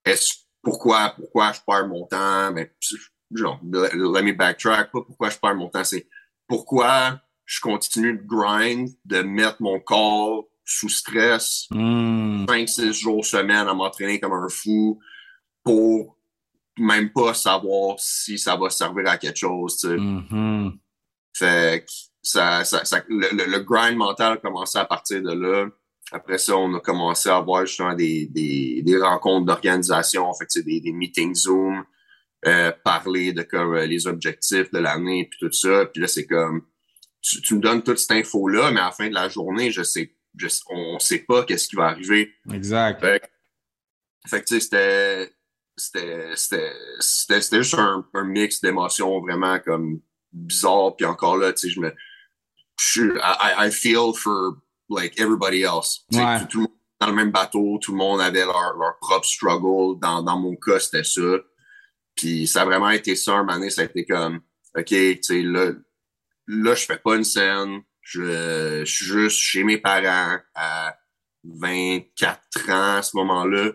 est-ce 0.05 0.35
pourquoi, 0.63 1.11
pourquoi 1.17 1.53
je 1.53 1.61
perds 1.67 1.87
mon 1.89 2.05
temps? 2.07 2.53
Mais 2.53 2.75
genre, 3.33 3.61
let 3.73 3.91
let 3.95 4.23
me 4.23 4.33
backtrack, 4.33 4.91
pas 4.91 5.03
pourquoi 5.03 5.31
je 5.31 5.39
perds 5.39 5.55
mon 5.55 5.69
temps, 5.69 5.85
c'est 5.85 6.09
pourquoi 6.49 7.21
je 7.45 7.61
continue 7.61 8.15
de 8.19 8.23
grind, 8.27 8.89
de 9.05 9.23
mettre 9.23 9.63
mon 9.63 9.79
corps 9.81 10.47
sous 10.65 10.89
stress 10.91 11.67
Mm. 11.71 12.45
5-6 12.47 12.93
jours 12.93 13.25
semaine 13.25 13.67
à 13.69 13.73
m'entraîner 13.73 14.21
comme 14.21 14.33
un 14.35 14.49
fou 14.51 14.99
pour 15.65 16.18
même 16.79 17.11
pas 17.13 17.35
savoir 17.35 17.97
si 17.99 18.39
ça 18.39 18.57
va 18.57 18.71
servir 18.71 19.09
à 19.09 19.19
quelque 19.19 19.37
chose. 19.39 19.77
tu 19.79 19.89
sais. 19.89 19.97
Mhm. 19.97 20.79
Fait 21.37 21.85
que 21.87 21.93
ça, 22.23 22.65
ça, 22.65 22.85
ça- 22.85 23.05
le, 23.09 23.29
le- 23.33 23.61
grind 23.61 23.97
mental 23.97 24.35
a 24.35 24.37
commencé 24.39 24.79
à 24.79 24.85
partir 24.85 25.23
de 25.23 25.33
là. 25.33 25.67
Après 26.11 26.39
ça, 26.39 26.57
on 26.57 26.75
a 26.75 26.81
commencé 26.81 27.29
à 27.29 27.37
avoir 27.37 27.67
justement 27.67 27.95
des, 27.95 28.27
des, 28.27 28.83
des 28.83 28.99
rencontres 28.99 29.47
d'organisation, 29.47 30.25
en 30.25 30.35
fait, 30.35 30.47
c'est 30.49 30.63
des, 30.65 30.81
des 30.81 30.93
meetings 30.93 31.35
Zoom, 31.35 31.85
euh, 32.47 32.73
parler 32.85 33.33
de 33.33 33.43
comme, 33.43 33.75
euh, 33.75 33.87
les 33.87 34.07
objectifs 34.07 34.71
de 34.73 34.79
l'année 34.79 35.29
puis 35.31 35.39
tout 35.39 35.53
ça. 35.53 35.87
Puis 35.87 36.01
là, 36.01 36.09
c'est 36.09 36.27
comme 36.27 36.63
tu, 37.21 37.43
tu 37.43 37.55
me 37.57 37.61
donnes 37.61 37.83
toute 37.83 37.99
cette 37.99 38.13
info-là, 38.13 38.71
mais 38.71 38.81
à 38.81 38.85
la 38.87 38.93
fin 38.93 39.09
de 39.09 39.15
la 39.15 39.29
journée, 39.29 39.71
je 39.71 39.83
sais, 39.83 40.15
je, 40.37 40.47
on 40.71 40.99
sait 40.99 41.19
pas 41.21 41.45
qu'est-ce 41.45 41.69
qui 41.69 41.77
va 41.77 41.87
arriver. 41.89 42.33
Exact. 42.53 43.01
Fait, 43.01 43.21
que- 43.21 44.29
fait 44.31 44.41
que, 44.41 44.47
tu 44.47 44.55
sais, 44.55 44.61
c'était, 44.61 45.33
c'était, 45.79 46.37
c'était, 46.37 46.73
c'était, 47.01 47.41
c'était 47.41 47.63
juste 47.63 47.79
un, 47.79 48.07
un 48.15 48.25
mix 48.25 48.61
d'émotions 48.61 49.21
vraiment 49.21 49.59
comme 49.61 50.01
bizarre. 50.33 50.97
Puis 50.97 51.07
encore 51.07 51.37
là, 51.37 51.53
tu 51.53 51.69
sais, 51.69 51.71
je 51.71 51.81
me, 51.81 51.95
je, 52.81 53.17
I, 53.19 53.69
I 53.69 53.71
feel 53.71 54.13
for 54.15 54.59
like 54.91 55.19
everybody 55.19 55.63
else. 55.63 56.05
Ouais. 56.13 56.41
tout, 56.41 56.47
tout 56.47 56.59
le 56.59 56.63
monde 56.63 56.73
dans 57.01 57.07
le 57.07 57.15
même 57.15 57.31
bateau, 57.31 57.79
tout 57.81 57.93
le 57.93 57.99
monde 57.99 58.21
avait 58.21 58.45
leur, 58.45 58.77
leur 58.77 58.99
propre 59.01 59.27
struggle. 59.27 60.01
Dans, 60.01 60.23
dans 60.23 60.39
mon 60.39 60.57
cas, 60.57 60.81
c'était 60.81 61.05
ça. 61.05 61.39
Puis 62.17 62.47
ça 62.49 62.63
a 62.63 62.65
vraiment 62.65 62.91
été 62.91 63.15
ça, 63.15 63.35
un 63.35 63.45
moment 63.45 63.55
donné, 63.55 63.71
ça 63.71 63.83
a 63.83 63.85
été 63.85 64.05
comme, 64.05 64.41
OK, 64.77 64.87
tu 64.87 65.19
sais, 65.23 65.43
là, 65.43 65.73
là, 66.49 66.75
je 66.75 66.85
fais 66.85 66.99
pas 66.99 67.15
une 67.15 67.25
scène. 67.25 67.83
Je, 68.01 68.83
je 68.85 68.91
suis 68.91 69.05
juste 69.05 69.37
chez 69.37 69.63
mes 69.63 69.79
parents 69.79 70.39
à 70.55 70.97
24 71.45 72.71
ans 72.71 72.97
à 72.97 73.03
ce 73.03 73.17
moment-là. 73.17 73.73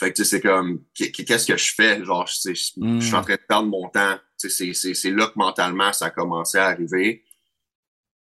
Fait 0.00 0.10
que, 0.10 0.16
tu 0.16 0.24
sais, 0.24 0.30
c'est 0.36 0.40
comme, 0.40 0.82
qu'est- 0.94 1.12
qu'est-ce 1.12 1.46
que 1.46 1.56
je 1.56 1.74
fais? 1.74 2.02
Genre, 2.04 2.26
je, 2.26 2.50
Mm. 2.78 3.00
suis 3.00 3.14
en 3.14 3.22
train 3.22 3.34
de 3.34 3.40
perdre 3.46 3.68
mon 3.68 3.88
temps. 3.90 4.16
Tu 4.40 4.48
sais, 4.48 4.66
c'est- 4.66 4.74
c'est 4.74 4.94
c'est 4.94 5.10
là 5.10 5.26
que 5.26 5.34
mentalement, 5.36 5.92
ça 5.92 6.06
a 6.06 6.10
commencé 6.10 6.58
à 6.58 6.66
arriver. 6.66 7.22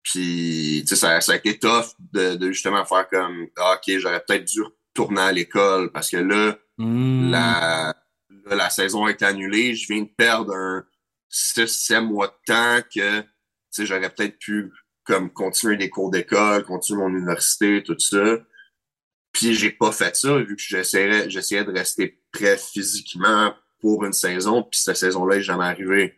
Puis, 0.03 0.83
tu 0.83 0.87
sais, 0.89 0.95
ça, 0.95 1.19
ça 1.21 1.33
a 1.33 1.35
été 1.35 1.57
tough 1.59 1.85
de, 2.13 2.35
de 2.35 2.51
justement 2.51 2.85
faire 2.85 3.07
comme, 3.09 3.47
ah, 3.57 3.75
OK, 3.75 3.97
j'aurais 3.99 4.23
peut-être 4.25 4.45
dû 4.45 4.61
retourner 4.63 5.21
à 5.21 5.31
l'école 5.31 5.91
parce 5.91 6.09
que 6.09 6.17
là, 6.17 6.57
Mm. 6.77 7.31
la, 7.31 7.95
là, 8.45 8.55
la 8.55 8.69
saison 8.69 9.07
été 9.07 9.25
annulée. 9.25 9.73
Je 9.75 9.87
viens 9.91 10.03
de 10.03 10.09
perdre 10.15 10.53
un 10.55 10.85
6-7 11.29 12.01
mois 12.03 12.27
de 12.27 12.33
temps 12.53 12.81
que 12.93 13.21
tu 13.21 13.27
sais, 13.71 13.85
j'aurais 13.85 14.09
peut-être 14.09 14.37
pu 14.39 14.71
comme 15.03 15.31
continuer 15.31 15.75
des 15.77 15.89
cours 15.89 16.09
d'école, 16.11 16.63
continuer 16.63 17.01
mon 17.01 17.09
université, 17.09 17.81
tout 17.83 17.97
ça. 17.99 18.37
Puis 19.37 19.53
j'ai 19.53 19.69
pas 19.69 19.91
fait 19.91 20.15
ça, 20.15 20.35
vu 20.39 20.55
que 20.55 20.61
j'essayais, 20.61 21.29
j'essayais 21.29 21.63
de 21.63 21.71
rester 21.71 22.19
prêt 22.31 22.57
physiquement 22.57 23.53
pour 23.79 24.03
une 24.03 24.13
saison, 24.13 24.63
puis 24.63 24.79
cette 24.79 24.97
saison-là 24.97 25.35
est 25.35 25.43
jamais 25.43 25.65
arrivée. 25.65 26.17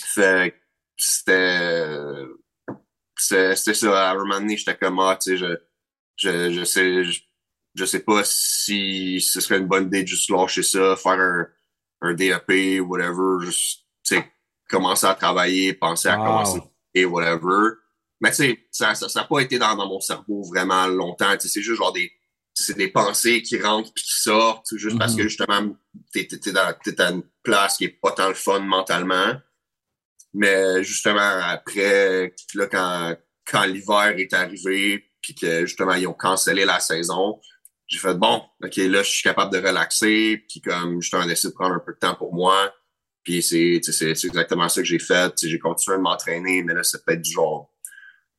Fait 0.00 0.50
que 0.50 0.56
c'était. 0.96 2.24
C'était 3.16 3.54
c'était 3.54 3.74
ça. 3.74 4.10
À 4.10 4.12
un 4.12 4.16
moment 4.18 4.40
donné, 4.40 4.56
j'étais 4.56 4.76
comme 4.76 4.98
ah, 4.98 5.16
tu 5.22 5.30
sais, 5.30 5.36
je, 5.36 5.56
je, 6.16 6.52
je 6.52 6.64
sais. 6.64 7.04
Je, 7.04 7.20
je 7.76 7.84
sais 7.84 8.00
pas 8.00 8.22
si 8.24 9.20
ce 9.20 9.40
serait 9.40 9.58
une 9.58 9.68
bonne 9.68 9.86
idée 9.86 10.02
de 10.02 10.08
juste 10.08 10.30
lâcher 10.30 10.64
ça, 10.64 10.96
faire 10.96 11.12
un, 11.12 11.46
un 12.00 12.12
DAP, 12.14 12.80
whatever, 12.80 13.44
juste, 13.44 13.84
tu 14.02 14.16
sais, 14.16 14.32
commencer 14.68 15.06
à 15.06 15.14
travailler, 15.14 15.74
penser 15.74 16.08
à 16.08 16.18
Wow. 16.18 16.24
commencer 16.24 16.60
et 16.94 17.04
whatever. 17.04 17.74
Mais 18.20 18.30
tu 18.30 18.36
sais, 18.36 18.68
ça 18.70 18.94
ça 18.94 19.08
ça 19.08 19.20
a 19.22 19.24
pas 19.24 19.40
été 19.40 19.58
dans, 19.58 19.74
dans 19.76 19.86
mon 19.86 20.00
cerveau 20.00 20.42
vraiment 20.42 20.86
longtemps. 20.86 21.32
Tu 21.34 21.42
sais, 21.42 21.48
c'est 21.48 21.62
juste 21.62 21.78
genre 21.78 21.92
des 21.92 22.10
c'est 22.54 22.76
des 22.76 22.88
pensées 22.88 23.40
qui 23.42 23.60
rentrent 23.60 23.92
puis 23.94 24.02
qui 24.02 24.20
sortent, 24.20 24.66
juste 24.76 24.98
parce 24.98 25.12
Mhm. 25.12 25.18
que 25.18 25.22
justement, 25.28 25.76
t'es, 26.12 26.26
t'es, 26.26 26.38
t'es 26.38 26.50
dans, 26.50 26.74
t'es 26.82 27.00
à 27.00 27.10
une 27.10 27.22
place 27.44 27.76
qui 27.76 27.84
est 27.84 27.88
pas 28.00 28.10
tant 28.10 28.26
le 28.28 28.34
fun 28.34 28.58
mentalement. 28.60 29.34
Mais 30.34 30.82
justement, 30.84 31.20
après, 31.20 32.34
là, 32.54 32.66
quand, 32.66 33.16
quand 33.46 33.64
l'hiver 33.64 34.14
est 34.18 34.32
arrivé, 34.34 35.04
puis 35.22 35.34
que 35.34 35.66
justement, 35.66 35.94
ils 35.94 36.06
ont 36.06 36.14
cancellé 36.14 36.64
la 36.64 36.80
saison, 36.80 37.40
j'ai 37.86 37.98
fait 37.98 38.14
bon, 38.14 38.42
ok, 38.62 38.76
là, 38.76 39.02
je 39.02 39.10
suis 39.10 39.22
capable 39.22 39.52
de 39.52 39.58
relaxer, 39.66 40.44
puis 40.48 40.60
comme 40.60 41.00
justement, 41.00 41.26
d'essayer 41.26 41.50
de 41.50 41.54
prendre 41.54 41.74
un 41.76 41.80
peu 41.84 41.92
de 41.94 41.98
temps 41.98 42.14
pour 42.16 42.34
moi. 42.34 42.74
Puis 43.22 43.42
c'est, 43.42 43.80
tu 43.82 43.92
sais, 43.92 43.98
c'est, 43.98 44.14
c'est 44.14 44.26
exactement 44.28 44.68
ça 44.68 44.80
que 44.82 44.86
j'ai 44.86 44.98
fait. 44.98 45.32
J'ai 45.42 45.58
continué 45.58 45.96
de 45.96 46.02
m'entraîner, 46.02 46.62
mais 46.62 46.74
là, 46.74 46.82
c'est 46.82 47.04
peut-être 47.04 47.22
du 47.22 47.32
genre 47.32 47.67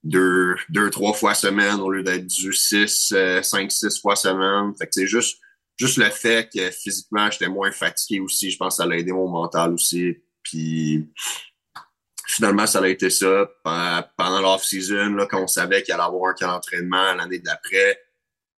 deux, 0.04 0.56
deux, 0.70 0.90
trois 0.90 1.14
fois 1.14 1.34
semaine 1.34 1.80
au 1.80 1.90
lieu 1.90 2.04
d'être 2.04 2.26
du 2.26 2.54
six, 2.54 3.12
euh, 3.14 3.42
cinq, 3.42 3.72
six 3.72 4.00
fois 4.00 4.16
semaine. 4.16 4.74
Fait 4.78 4.86
que 4.86 4.94
c'est 4.94 5.08
juste, 5.08 5.40
juste 5.78 5.98
le 5.98 6.10
fait 6.10 6.50
que 6.54 6.72
physiquement, 6.72 7.30
j'étais 7.30 7.50
moins 7.50 7.72
fatigué 7.72 8.20
aussi. 8.20 8.52
Je 8.52 8.58
pense 8.58 8.78
que 8.78 8.84
ça 8.84 8.90
a 8.90 8.96
aidé 8.96 9.12
mon 9.12 9.28
mental 9.28 9.74
aussi. 9.74 10.18
Puis 10.44 11.10
finalement, 12.28 12.68
ça 12.68 12.80
a 12.80 12.88
été 12.88 13.10
ça. 13.10 13.50
Pendant, 13.64 14.42
l'off-season, 14.42 15.16
là, 15.16 15.26
quand 15.26 15.44
on 15.44 15.48
savait 15.48 15.84
qu'il 15.84 15.94
allait 15.94 16.04
avoir 16.04 16.32
un 16.32 16.34
camp 16.34 16.48
d'entraînement 16.48 17.14
l'année 17.16 17.40
d'après, 17.40 18.00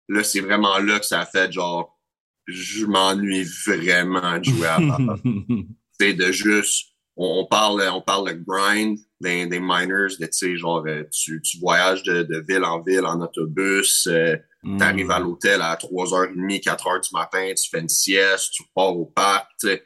là, 0.09 0.23
c'est 0.23 0.41
vraiment 0.41 0.77
là 0.77 0.99
que 0.99 1.05
ça 1.05 1.21
a 1.21 1.25
fait 1.25 1.51
genre, 1.51 1.99
je 2.47 2.85
m'ennuie 2.85 3.47
vraiment 3.65 4.37
de 4.37 4.43
jouer 4.43 4.67
à 4.67 4.79
c'est 5.99 6.13
de 6.13 6.31
juste 6.31 6.90
on, 7.23 7.39
on 7.41 7.45
parle 7.45 7.81
on 7.93 8.01
parle 8.01 8.29
de 8.29 8.43
grind 8.47 8.97
des, 9.19 9.45
des 9.45 9.59
miners 9.59 10.15
de 10.19 10.25
tu 10.25 10.29
sais 10.31 10.55
genre 10.57 10.83
euh, 10.87 11.03
tu, 11.11 11.41
tu 11.41 11.57
voyages 11.59 12.03
de, 12.03 12.23
de 12.23 12.43
ville 12.47 12.63
en 12.63 12.81
ville 12.81 13.05
en 13.05 13.19
autobus 13.21 14.07
euh, 14.07 14.35
Mm. 14.63 14.77
t'arrives 14.77 15.09
à 15.09 15.17
l'hôtel 15.19 15.59
à 15.59 15.75
3h30 15.75 16.61
4h 16.63 17.01
du 17.03 17.09
matin 17.13 17.51
tu 17.59 17.67
fais 17.71 17.79
une 17.79 17.89
sieste 17.89 18.51
tu 18.53 18.61
pars 18.75 18.95
au 18.95 19.05
parc 19.07 19.47
tu 19.59 19.67
sais 19.69 19.83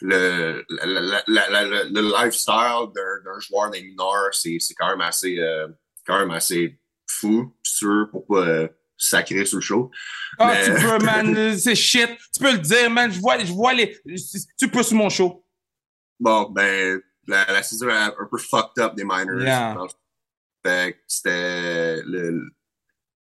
le, 0.00 0.64
la- 0.70 0.86
la- 0.86 1.22
la- 1.26 1.50
la- 1.50 1.64
la- 1.66 1.84
le 1.84 2.00
lifestyle 2.00 2.86
d'un 2.94 3.38
joueur 3.40 3.70
des 3.70 3.82
mineurs 3.82 4.30
c'est 4.32 4.56
c'est 4.60 4.72
quand 4.74 4.88
même 4.88 5.02
assez 5.02 5.38
euh, 5.38 5.68
quand 6.06 6.18
même 6.18 6.30
assez 6.30 6.80
fou 7.06 7.54
sûr 7.62 8.06
pour 8.10 8.26
pas 8.26 8.46
euh, 8.48 8.68
sacrer 8.96 9.44
sur 9.44 9.58
le 9.58 9.62
show 9.62 9.90
Ah, 10.38 10.54
Mais- 10.54 10.64
tu 10.64 10.72
peux, 10.82 11.04
man. 11.04 11.58
C'est 11.58 11.74
shit. 11.74 12.08
Tu 12.34 12.40
peux 12.42 12.52
le 12.52 12.58
dire, 12.58 12.88
man. 12.88 13.10
Je 13.12 13.18
vois, 13.20 13.36
je 13.40 13.52
vois 13.52 13.74
les. 13.74 13.98
Tu 14.58 14.68
peux 14.70 14.82
sur 14.84 14.96
mon 14.96 15.10
show. 15.10 15.41
Bon, 16.20 16.48
ben, 16.50 17.00
la, 17.26 17.44
la 17.52 17.62
saison 17.62 17.88
un 17.88 18.12
peu 18.30 18.38
fucked 18.38 18.82
up 18.82 18.94
des 18.94 19.04
miners. 19.04 19.42
Yeah. 19.44 19.76
C'était 21.06 22.02
le, 22.04 22.42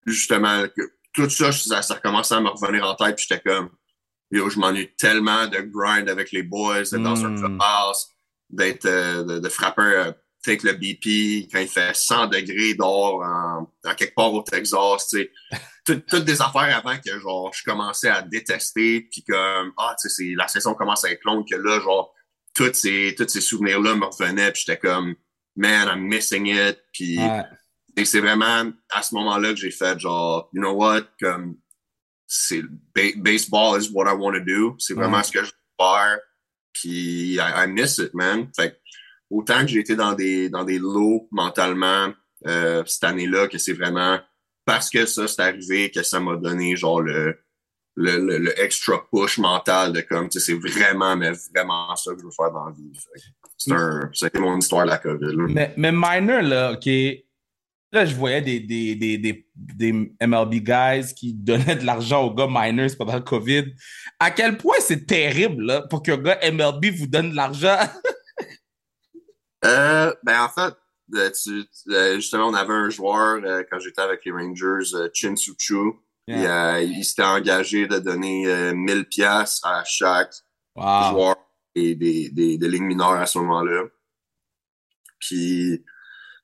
justement 0.06 0.63
que 0.75 0.82
tout 1.13 1.29
ça, 1.29 1.51
ça, 1.51 1.82
ça 1.82 1.96
recommençait 1.96 2.36
à 2.36 2.41
me 2.41 2.50
revenir 2.50 2.86
en 2.86 2.96
tête, 2.96 3.15
puis 3.15 3.25
j'étais 3.27 3.41
comme 3.41 3.70
yo, 4.32 4.50
je 4.50 4.60
m'ennuie 4.60 4.94
tellement 4.98 5.48
de 5.48 5.60
grind 5.62 6.10
avec 6.10 6.32
les 6.32 6.44
boys, 6.44 6.82
d'être 6.82 6.98
dans 7.01 7.24
un 7.25 7.29
Mm. 7.29 7.38
clubhouse, 7.39 8.08
d'être 8.50 8.86
euh, 8.86 9.24
de, 9.24 9.39
de 9.39 9.50
frapper 9.50 9.82
euh, 9.82 10.12
avec 10.46 10.63
le 10.63 10.74
BP, 10.74 11.50
quand 11.51 11.60
il 11.60 11.67
fait 11.67 11.94
100 11.96 12.27
degrés 12.27 12.74
dehors 12.74 13.22
en, 13.24 13.72
en 13.89 13.96
quelque 13.96 14.15
part 14.15 14.34
au 14.34 14.41
Texas, 14.44 15.08
tu 15.10 15.17
sais. 15.20 15.32
Tout- 15.86 16.01
Toutes 16.08 16.25
des 16.25 16.41
affaires 16.41 16.77
avant 16.77 16.98
que, 16.98 17.20
genre, 17.20 17.51
je 17.53 17.63
commençais 17.63 18.10
à 18.10 18.22
détester, 18.22 19.08
puis 19.12 19.24
comme, 19.24 19.74
ah, 19.77 19.96
tu 20.01 20.10
sais, 20.10 20.34
la 20.36 20.48
saison 20.48 20.74
commence 20.74 21.03
à 21.06 21.12
être 21.12 21.24
longue, 21.24 21.48
que 21.50 21.56
là, 21.56 21.79
genre, 21.82 22.13
tous 22.57 22.73
ces, 22.73 23.13
tous 23.17 23.27
ces 23.29 23.41
souvenirs-là 23.41 23.95
me 23.95 24.05
revenaient, 24.05 24.51
puis 24.51 24.63
j'étais 24.65 24.79
comme, 24.79 25.15
man, 25.55 25.87
I'm 25.87 26.01
missing 26.07 26.47
it, 26.47 26.79
puis 26.91 27.17
Ouais. 27.19 27.43
et 27.95 28.03
c'est 28.03 28.19
vraiment 28.19 28.71
à 28.91 29.01
ce 29.03 29.13
moment-là 29.15 29.49
que 29.51 29.55
j'ai 29.59 29.71
fait, 29.71 29.99
genre, 29.99 30.49
you 30.53 30.61
know 30.61 30.73
what, 30.73 31.03
comme, 31.21 31.57
c'est, 32.25 32.61
ba- 32.95 33.15
baseball 33.17 33.79
is 33.81 33.89
what 33.93 34.09
I 34.11 34.15
want 34.15 34.33
to 34.33 34.39
do, 34.43 34.75
c'est 34.79 34.93
vraiment 34.95 35.17
Ouais. 35.17 35.23
ce 35.23 35.31
que 35.31 35.39
je 35.43 35.45
veux 35.51 35.51
faire, 35.79 36.19
puis 36.73 37.35
I, 37.35 37.39
I 37.39 37.67
miss 37.67 37.99
it, 37.99 38.13
man. 38.13 38.49
Fait 38.55 38.79
autant 39.29 39.61
que 39.61 39.67
j'ai 39.67 39.79
été 39.79 39.95
dans 39.95 40.13
des, 40.13 40.49
dans 40.49 40.63
des 40.63 40.79
lows 40.79 41.27
mentalement 41.31 42.13
euh, 42.47 42.83
cette 42.85 43.03
année-là, 43.03 43.47
que 43.47 43.57
c'est 43.57 43.73
vraiment 43.73 44.19
parce 44.65 44.89
que 44.89 45.05
ça 45.05 45.27
c'est 45.27 45.41
arrivé 45.41 45.91
que 45.91 46.03
ça 46.03 46.19
m'a 46.19 46.35
donné 46.35 46.75
genre 46.75 47.01
le, 47.01 47.39
le, 47.99 48.17
le, 48.19 48.37
le 48.37 48.61
extra 48.61 49.03
push 49.11 49.39
mental 49.39 49.91
de 49.91 50.01
comme, 50.01 50.29
c'est 50.31 50.53
vraiment, 50.53 51.17
mais 51.17 51.31
vraiment 51.53 51.95
ça 51.95 52.13
que 52.13 52.19
je 52.19 52.25
veux 52.25 52.31
faire 52.31 52.51
dans 52.51 52.65
la 52.65 52.71
vie. 52.71 52.91
C'est 53.57 53.71
un, 53.73 54.09
c'était 54.13 54.39
mon 54.39 54.57
histoire 54.57 54.85
de 54.85 54.91
la 54.91 54.99
COVID. 54.99 55.35
là. 55.35 55.45
Mais, 55.49 55.73
mais 55.75 55.91
minor, 55.91 56.41
là, 56.43 56.73
OK. 56.73 56.87
Là, 57.93 58.05
je 58.05 58.13
voyais 58.15 58.41
des, 58.41 58.59
des, 58.59 58.95
des, 58.95 59.17
des, 59.17 59.47
des 59.55 59.91
MLB 60.21 60.55
guys 60.55 61.13
qui 61.15 61.33
donnaient 61.33 61.75
de 61.77 61.85
l'argent 61.85 62.23
aux 62.23 62.33
gars 62.35 62.47
minors 62.47 62.89
pendant 62.97 63.15
le 63.15 63.21
COVID. 63.21 63.73
À 64.19 64.29
quel 64.29 64.57
point 64.57 64.75
c'est 64.79 65.07
terrible, 65.07 65.63
là, 65.65 65.81
pour 65.81 66.03
qu'un 66.03 66.17
gars 66.17 66.37
MLB 66.51 66.85
vous 66.95 67.07
donne 67.07 67.31
de 67.31 67.35
l'argent? 67.35 67.77
Euh, 69.65 70.13
ben 70.23 70.43
en 70.43 70.49
fait, 70.49 70.73
euh, 71.15 71.31
tu- 71.31 71.65
euh, 71.91 72.15
justement, 72.17 72.47
on 72.47 72.53
avait 72.53 72.73
un 72.73 72.89
joueur 72.91 73.39
euh, 73.43 73.63
quand 73.69 73.79
j'étais 73.79 74.01
avec 74.01 74.23
les 74.23 74.31
Rangers, 74.31 75.09
Chin 75.13 75.35
Suchu. 75.35 75.93
Yeah. 76.27 76.75
Euh, 76.75 76.81
il 76.81 77.05
s'était 77.05 77.24
engagé 77.24 77.88
de 77.88 78.00
donner 78.00 78.48
euh, 78.48 78.74
1000 78.74 79.05
pièces 79.05 79.62
à 79.63 79.84
chaque 79.86 80.34
Wow. 80.75 81.10
joueur 81.12 81.36
et 81.74 81.96
des, 81.96 82.29
des, 82.29 82.57
des 82.57 82.67
ligues 82.67 82.84
mineures 82.84 83.13
à 83.13 83.25
ce 83.25 83.39
moment-là. 83.39 83.84
Puis, 85.19 85.84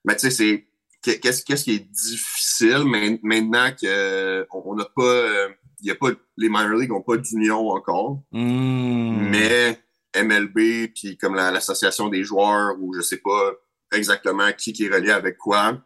mais 0.04 0.14
tu 0.16 0.20
sais, 0.20 0.30
c'est 0.30 0.66
qu'est- 1.02 1.20
qu'est-ce 1.20 1.44
qu'est-ce 1.44 1.64
qui 1.64 1.74
est 1.74 1.88
difficile 1.90 2.84
mais, 2.86 3.18
maintenant 3.22 3.70
que 3.80 4.46
on 4.52 4.74
n'a 4.74 4.86
pas, 4.96 5.02
euh, 5.02 5.48
il 5.80 5.88
y 5.88 5.90
a 5.90 5.94
pas 5.94 6.08
les 6.36 6.48
minor 6.48 6.70
leagues 6.78 6.90
n'ont 6.90 7.02
pas 7.02 7.16
d'union 7.16 7.68
encore. 7.70 8.22
Hmm. 8.32 9.28
Mais 9.30 9.80
MLB, 10.16 10.88
puis 10.94 11.16
comme 11.16 11.34
la- 11.34 11.50
l'association 11.50 12.08
des 12.08 12.24
joueurs, 12.24 12.74
ou 12.80 12.94
je 12.94 13.02
sais 13.02 13.18
pas 13.18 13.52
exactement 13.92 14.50
qui, 14.52 14.72
qui 14.72 14.86
est 14.86 14.92
relié 14.94 15.10
avec 15.12 15.36
quoi, 15.38 15.80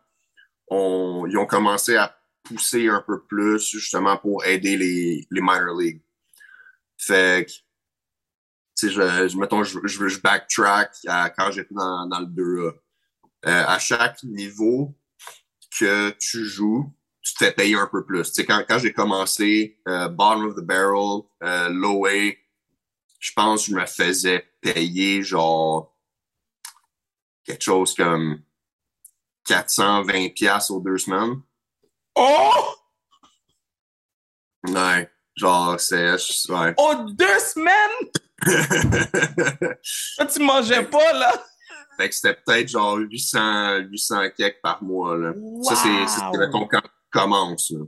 on, 0.68 1.26
ils 1.28 1.36
ont 1.36 1.46
commencé 1.46 1.96
à 1.96 2.17
pousser 2.48 2.88
un 2.88 3.02
peu 3.06 3.22
plus 3.22 3.70
justement 3.70 4.16
pour 4.16 4.44
aider 4.44 4.76
les, 4.76 5.26
les 5.30 5.40
minor 5.40 5.78
leagues. 5.78 6.02
Fait 6.96 7.46
que, 7.46 7.52
tu 7.52 8.88
sais, 8.88 8.90
je, 8.90 9.28
je, 9.28 9.36
mettons, 9.36 9.62
je, 9.62 9.78
je, 9.84 10.20
backtrack 10.20 10.96
à 11.06 11.30
quand 11.30 11.50
j'étais 11.50 11.74
dans, 11.74 12.06
dans 12.06 12.20
le 12.20 12.26
2A. 12.26 12.74
Euh, 13.46 13.64
à 13.66 13.78
chaque 13.78 14.22
niveau 14.24 14.96
que 15.78 16.10
tu 16.18 16.44
joues, 16.44 16.92
tu 17.22 17.34
te 17.34 17.44
fais 17.44 17.52
payer 17.52 17.76
un 17.76 17.86
peu 17.86 18.04
plus. 18.04 18.32
Tu 18.32 18.40
sais, 18.40 18.46
quand, 18.46 18.64
quand 18.68 18.78
j'ai 18.78 18.92
commencé, 18.92 19.80
euh, 19.86 20.08
bottom 20.08 20.46
of 20.46 20.56
the 20.56 20.64
barrel, 20.64 21.22
euh, 21.42 21.68
low 21.68 22.06
je 22.08 23.32
pense 23.34 23.66
que 23.66 23.72
je 23.72 23.76
me 23.76 23.86
faisais 23.86 24.44
payer 24.60 25.22
genre 25.22 25.96
quelque 27.44 27.62
chose 27.62 27.94
comme 27.94 28.42
420 29.44 30.34
pièces 30.34 30.70
aux 30.70 30.80
deux 30.80 30.98
semaines. 30.98 31.40
Oh! 32.18 32.74
Ouais, 34.66 35.08
genre 35.36 35.78
c'est 35.78 36.12
ouais. 36.48 36.74
Oh, 36.76 36.94
deux 37.12 37.38
semaines! 37.38 38.10
Toi, 40.16 40.26
tu 40.32 40.42
mangeais 40.42 40.84
pas, 40.84 41.12
là? 41.12 41.32
fait 41.96 42.08
que 42.08 42.14
c'était 42.14 42.34
peut-être 42.34 42.68
genre 42.68 42.96
800 42.96 43.78
800 43.90 44.20
quelques 44.36 44.60
par 44.62 44.82
mois 44.84 45.16
là. 45.16 45.32
Ça 45.64 45.74
c'est 45.74 46.06
ça, 46.06 46.30
c'est 46.32 46.38
mettons, 46.38 46.66
quand 46.68 46.80
tu 46.80 46.88
commences 47.12 47.70
là. 47.70 47.84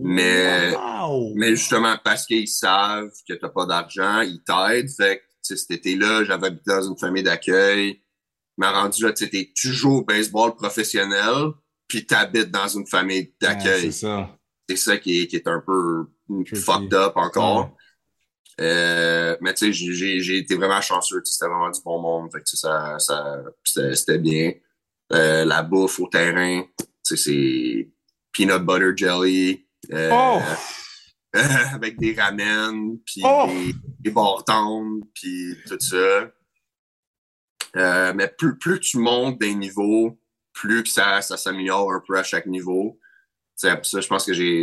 Mais- 0.00 0.74
Wow! 0.76 1.32
Mais 1.34 1.56
justement, 1.56 1.96
parce 2.04 2.24
qu'ils 2.26 2.46
savent 2.48 3.10
que 3.28 3.34
t'as 3.34 3.48
pas 3.48 3.66
d'argent, 3.66 4.20
ils 4.20 4.42
t'aident. 4.44 4.90
Fait 4.96 5.18
que, 5.18 5.56
cet 5.56 5.70
été-là, 5.72 6.22
j'avais 6.24 6.48
habité 6.48 6.70
dans 6.70 6.82
une 6.90 6.98
famille 6.98 7.24
d'accueil. 7.24 8.00
m'a 8.56 8.70
rendu 8.70 9.02
là, 9.04 9.12
tu 9.12 9.24
au 9.84 10.02
baseball 10.02 10.54
professionnel, 10.54 11.52
puis 11.88 12.06
t'habites 12.06 12.50
dans 12.50 12.68
une 12.68 12.86
famille 12.86 13.20
Ouais, 13.20 13.34
d'accueil. 13.40 13.92
c'est 13.92 14.06
ça. 14.06 14.38
c'est 14.68 14.76
ça 14.76 14.96
qui 14.98 15.22
est, 15.22 15.26
qui 15.26 15.36
est 15.36 15.48
un 15.48 15.60
peu 15.66 16.06
Tricky. 16.44 16.56
fucked 16.56 16.94
up 16.94 17.12
encore. 17.16 17.74
Euh, 18.60 19.36
mais 19.40 19.54
tu 19.54 19.72
sais, 19.72 20.20
j'ai- 20.20 20.38
été 20.38 20.54
vraiment 20.56 20.80
chanceux. 20.80 21.22
tu 21.22 21.26
sais, 21.26 21.34
C'était 21.34 21.46
vraiment 21.48 21.70
du 21.70 21.80
bon 21.84 22.00
monde. 22.00 22.30
Fait 22.32 22.38
que, 22.40 22.44
tu 22.44 22.56
sais, 22.56 22.66
ça, 22.66 22.98
ça, 22.98 23.42
c'était 23.94 24.18
bien. 24.18 24.52
Euh, 25.12 25.44
la 25.44 25.62
bouffe 25.62 26.00
au 26.00 26.08
terrain, 26.08 26.62
tu 26.78 26.84
sais, 27.02 27.16
c'est 27.16 27.88
peanut 28.32 28.62
butter 28.64 28.92
jelly. 28.96 29.64
euh, 29.92 30.10
Oh! 30.12 30.40
avec 31.72 31.98
des 31.98 32.14
ramen, 32.14 32.98
puis 33.06 33.22
Oh! 33.24 33.46
des, 33.48 33.74
des 34.00 34.10
bartendes, 34.10 35.02
puis 35.14 35.54
tout 35.66 35.78
ça. 35.80 36.30
Euh, 37.76 38.12
mais 38.14 38.28
plus, 38.28 38.58
plus 38.58 38.80
tu 38.80 38.98
montes 38.98 39.38
des 39.38 39.54
niveaux, 39.54 40.17
plus 40.58 40.82
que 40.82 40.88
ça, 40.88 41.22
ça 41.22 41.36
s'améliore 41.36 41.92
un 41.92 42.02
peu 42.06 42.18
à 42.18 42.22
chaque 42.22 42.46
niveau. 42.46 42.98
Ça, 43.54 43.80
je 43.82 44.06
pense 44.06 44.24
que 44.24 44.32
j'ai 44.32 44.62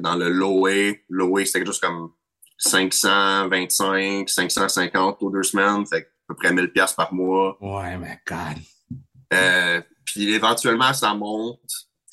dans 0.00 0.14
le 0.14 0.28
low 0.30 0.66
A. 0.66 0.92
Low 1.08 1.38
A, 1.38 1.44
c'était 1.44 1.60
quelque 1.60 1.68
chose 1.68 1.80
comme 1.80 2.10
525, 2.58 4.28
550 4.28 5.22
aux 5.22 5.30
deux 5.30 5.42
semaines, 5.42 5.84
fait 5.86 6.06
à 6.06 6.08
peu 6.28 6.34
près 6.36 6.52
1000 6.52 6.72
pièces 6.72 6.92
par 6.92 7.12
mois. 7.12 7.56
Ouais, 7.60 7.96
mais 7.98 8.20
God. 8.26 8.62
Euh, 9.34 9.80
puis 10.04 10.32
éventuellement, 10.32 10.92
ça 10.92 11.14
monte. 11.14 11.60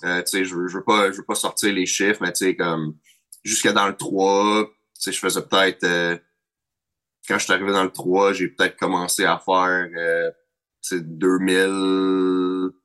Euh, 0.04 0.22
tu 0.22 0.28
sais, 0.28 0.46
je 0.46 0.56
veux, 0.56 0.68
je 0.68 0.78
veux 0.78 0.84
pas, 0.84 1.12
je 1.12 1.18
veux 1.18 1.26
pas 1.26 1.36
sortir 1.36 1.74
les 1.74 1.86
chiffres, 1.86 2.20
mais 2.22 2.32
tu 2.32 2.46
sais, 2.46 2.56
comme 2.56 2.96
jusque 3.44 3.72
dans 3.72 3.88
le 3.88 3.96
3, 3.96 4.66
tu 4.66 4.72
sais, 4.94 5.12
je 5.12 5.20
faisais 5.20 5.42
peut-être 5.42 5.84
euh, 5.84 6.18
quand 7.28 7.38
je 7.38 7.44
suis 7.44 7.54
arrivé 7.54 7.72
dans 7.72 7.84
le 7.84 7.92
3, 7.92 8.34
j'ai 8.34 8.48
peut-être 8.48 8.78
commencé 8.78 9.26
à 9.26 9.38
faire 9.38 9.90
euh, 9.96 10.32
tu 10.82 10.98
sais, 10.98 11.02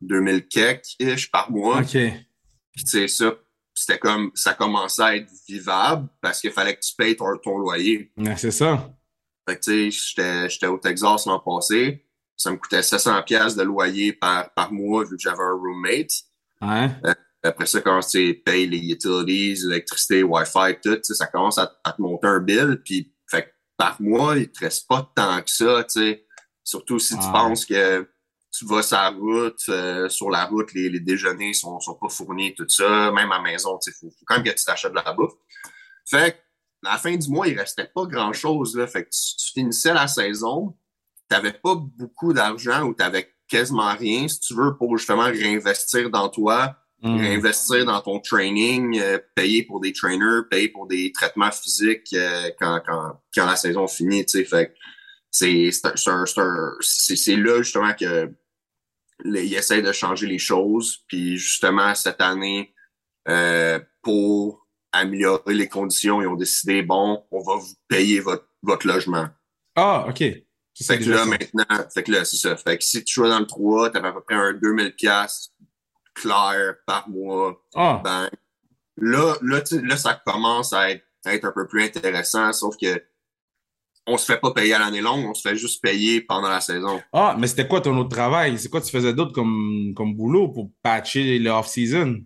2000, 0.00 0.46
2000 0.46 0.48
kek-ish 0.48 1.30
par 1.30 1.50
mois. 1.50 1.80
OK. 1.80 1.90
Puis 1.90 2.84
tu 2.84 2.86
sais, 2.86 3.08
ça, 3.08 3.34
c'était 3.74 3.98
comme 3.98 4.30
ça 4.34 4.54
commençait 4.54 5.02
à 5.02 5.16
être 5.16 5.30
vivable 5.48 6.08
parce 6.20 6.40
qu'il 6.40 6.52
fallait 6.52 6.74
que 6.74 6.80
tu 6.80 6.94
payes 6.96 7.16
ton, 7.16 7.36
ton 7.38 7.58
loyer. 7.58 8.12
Ouais, 8.16 8.36
c'est 8.36 8.50
ça. 8.50 8.90
Fait 9.48 9.56
que 9.56 9.60
tu 9.62 9.92
sais, 9.92 10.48
j'étais, 10.48 10.66
au 10.66 10.78
Texas 10.78 11.26
l'an 11.26 11.40
passé. 11.40 12.04
Ça 12.36 12.50
me 12.50 12.56
coûtait 12.56 12.82
700 12.82 13.22
pièces 13.22 13.54
de 13.54 13.62
loyer 13.62 14.12
par, 14.12 14.52
par 14.54 14.72
mois 14.72 15.04
vu 15.04 15.16
que 15.16 15.22
j'avais 15.22 15.42
un 15.42 15.52
roommate. 15.52 16.10
Ouais. 16.60 16.90
Après 17.42 17.66
ça, 17.66 17.80
quand 17.80 18.00
tu 18.00 18.34
payes 18.44 18.66
les 18.66 18.78
utilities, 18.78 19.66
l'électricité, 19.66 20.22
Wi-Fi, 20.22 20.80
tout, 20.82 20.98
ça 21.02 21.26
commence 21.26 21.58
à, 21.58 21.72
à 21.84 21.92
te 21.92 22.00
monter 22.00 22.26
un 22.26 22.40
bill. 22.40 22.80
Puis, 22.82 23.12
fait 23.30 23.54
par 23.76 24.00
mois, 24.00 24.38
il 24.38 24.50
te 24.50 24.60
reste 24.60 24.88
pas 24.88 25.12
tant 25.14 25.42
que 25.42 25.50
ça, 25.50 25.84
tu 25.84 26.00
sais. 26.00 26.26
Surtout 26.64 26.98
si 26.98 27.14
tu 27.14 27.30
penses 27.30 27.66
que 27.66 28.08
tu 28.56 28.66
vas 28.66 28.82
sur 28.82 28.96
la 28.96 29.08
route, 29.10 29.60
euh, 29.68 30.08
sur 30.08 30.30
la 30.30 30.44
route, 30.44 30.72
les, 30.74 30.88
les 30.88 31.00
déjeuners 31.00 31.54
sont, 31.54 31.80
sont 31.80 31.94
pas 31.94 32.08
fournis, 32.08 32.54
tout 32.54 32.68
ça. 32.68 33.10
Même 33.12 33.32
à 33.32 33.38
la 33.38 33.42
maison, 33.42 33.78
tu 33.78 33.90
sais, 33.90 33.96
faut, 33.98 34.10
faut 34.10 34.24
quand 34.26 34.36
même 34.36 34.44
que 34.44 34.50
tu 34.50 34.64
t'achètes 34.64 34.92
de 34.92 35.00
la 35.04 35.12
bouffe. 35.12 35.32
Fait 36.08 36.32
que, 36.32 36.88
à 36.88 36.92
la 36.92 36.98
fin 36.98 37.16
du 37.16 37.28
mois, 37.28 37.48
il 37.48 37.58
restait 37.58 37.90
pas 37.94 38.04
grand-chose, 38.06 38.76
là. 38.76 38.86
Fait 38.86 39.04
que 39.04 39.10
tu, 39.10 39.36
tu 39.36 39.52
finissais 39.52 39.92
la 39.92 40.06
saison, 40.06 40.76
t'avais 41.28 41.52
pas 41.52 41.74
beaucoup 41.74 42.32
d'argent 42.32 42.82
ou 42.82 42.94
t'avais 42.94 43.34
quasiment 43.48 43.94
rien, 43.94 44.28
si 44.28 44.40
tu 44.40 44.54
veux, 44.54 44.76
pour 44.76 44.96
justement 44.96 45.24
réinvestir 45.24 46.10
dans 46.10 46.28
toi, 46.28 46.76
Mm. 47.04 47.18
réinvestir 47.18 47.84
dans 47.84 48.00
ton 48.00 48.18
training, 48.18 48.98
euh, 48.98 49.18
payer 49.34 49.62
pour 49.62 49.78
des 49.78 49.92
trainers, 49.92 50.48
payer 50.50 50.70
pour 50.70 50.86
des 50.86 51.12
traitements 51.12 51.50
physiques 51.50 52.08
euh, 52.14 52.50
quand, 52.58 52.80
quand, 52.86 53.20
quand 53.34 53.44
la 53.44 53.56
saison 53.56 53.86
finit, 53.86 54.24
tu 54.24 54.38
sais. 54.38 54.44
Fait 54.46 54.74
c'est 55.30 55.70
là 57.36 57.60
justement 57.60 57.92
que 57.92 58.32
ils 59.24 59.54
essayent 59.54 59.82
de 59.82 59.92
changer 59.92 60.26
les 60.26 60.38
choses. 60.38 61.04
Puis 61.08 61.36
justement, 61.36 61.94
cette 61.94 62.20
année, 62.20 62.74
euh, 63.28 63.78
pour 64.02 64.66
améliorer 64.92 65.54
les 65.54 65.68
conditions, 65.68 66.22
ils 66.22 66.26
ont 66.26 66.36
décidé, 66.36 66.82
bon, 66.82 67.24
on 67.30 67.42
va 67.42 67.56
vous 67.56 67.74
payer 67.88 68.20
votre, 68.20 68.48
votre 68.62 68.86
logement. 68.86 69.28
Ah, 69.76 70.06
OK. 70.08 70.22
C'est 70.76 70.84
Fait 70.84 70.98
que 70.98 71.08
là, 71.10 71.18
ça. 71.18 71.24
maintenant, 71.26 71.88
fait 71.92 72.02
que 72.02 72.12
là, 72.12 72.24
c'est 72.24 72.36
ça. 72.36 72.56
Fait 72.56 72.76
que 72.78 72.84
si 72.84 73.04
tu 73.04 73.14
joues 73.14 73.28
dans 73.28 73.38
le 73.38 73.46
3, 73.46 73.90
t'avais 73.90 74.08
à 74.08 74.12
peu 74.12 74.22
près 74.22 74.34
un 74.34 74.52
2000 74.54 74.94
pièces 74.94 75.52
clair 76.14 76.74
par 76.86 77.08
mois. 77.08 77.60
Ah, 77.74 78.00
Ben, 78.04 78.30
là, 78.96 79.34
là, 79.42 79.62
là, 79.70 79.96
ça 79.96 80.20
commence 80.26 80.72
à 80.72 80.90
être, 80.90 81.04
à 81.24 81.34
être 81.34 81.44
un 81.44 81.52
peu 81.52 81.66
plus 81.66 81.82
intéressant, 81.84 82.52
sauf 82.52 82.76
que 82.76 83.02
on 84.06 84.18
se 84.18 84.26
fait 84.26 84.38
pas 84.38 84.52
payer 84.52 84.74
à 84.74 84.78
l'année 84.78 85.00
longue, 85.00 85.26
on 85.26 85.34
se 85.34 85.48
fait 85.48 85.56
juste 85.56 85.82
payer 85.82 86.20
pendant 86.20 86.48
la 86.48 86.60
saison. 86.60 87.00
Ah, 87.12 87.36
mais 87.38 87.46
c'était 87.46 87.66
quoi 87.66 87.80
ton 87.80 87.96
autre 87.96 88.10
travail? 88.10 88.58
C'est 88.58 88.68
quoi 88.68 88.80
tu 88.80 88.90
faisais 88.90 89.14
d'autre 89.14 89.32
comme, 89.32 89.92
comme 89.96 90.14
boulot 90.14 90.48
pour 90.48 90.70
patcher 90.82 91.38
le 91.38 91.50
off-season? 91.50 92.22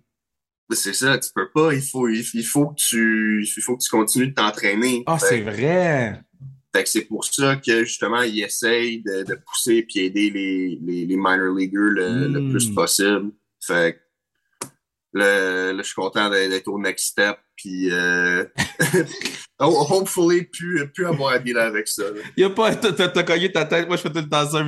C'est 0.70 0.92
ça, 0.92 1.18
tu 1.18 1.30
peux 1.34 1.48
pas, 1.50 1.72
il 1.72 1.80
faut, 1.80 2.08
il, 2.08 2.44
faut 2.44 2.68
que 2.68 2.74
tu, 2.74 3.42
il 3.42 3.62
faut 3.62 3.76
que 3.76 3.82
tu 3.82 3.88
continues 3.88 4.28
de 4.28 4.34
t'entraîner. 4.34 5.02
Ah, 5.06 5.18
c'est 5.18 5.40
vrai! 5.40 6.20
Fait 6.74 6.84
que 6.84 6.88
c'est 6.90 7.06
pour 7.06 7.24
ça 7.24 7.56
que 7.56 7.84
justement, 7.84 8.20
ils 8.20 8.42
essayent 8.42 9.02
de, 9.02 9.22
de 9.22 9.34
pousser 9.34 9.86
et 9.94 10.04
aider 10.04 10.30
les, 10.30 10.78
les, 10.82 11.06
les 11.06 11.16
minor 11.16 11.54
leaguers 11.56 11.90
le, 11.90 12.28
le, 12.28 12.50
plus 12.50 12.70
hmm. 12.70 12.74
possible. 12.74 13.30
Fait 13.60 13.98
que 14.60 14.68
là, 15.14 15.76
je 15.78 15.82
suis 15.82 15.94
content 15.94 16.28
d'être 16.28 16.68
au 16.68 16.78
next 16.78 17.06
step. 17.12 17.38
Puis, 17.58 17.90
euh, 17.90 18.44
hopefully, 19.58 20.44
plus, 20.44 20.88
plus 20.92 21.06
avoir 21.06 21.32
à 21.32 21.38
dealer 21.40 21.64
avec 21.64 21.88
ça. 21.88 22.04
Il 22.36 22.44
a 22.44 22.50
pas, 22.50 22.74
t'as 22.76 23.22
cogné 23.24 23.50
ta 23.50 23.64
tête. 23.64 23.88
Moi, 23.88 23.96
je 23.96 24.02
fais 24.02 24.10
tout 24.10 24.20
le 24.20 24.28
temps 24.28 24.48
ça, 24.48 24.62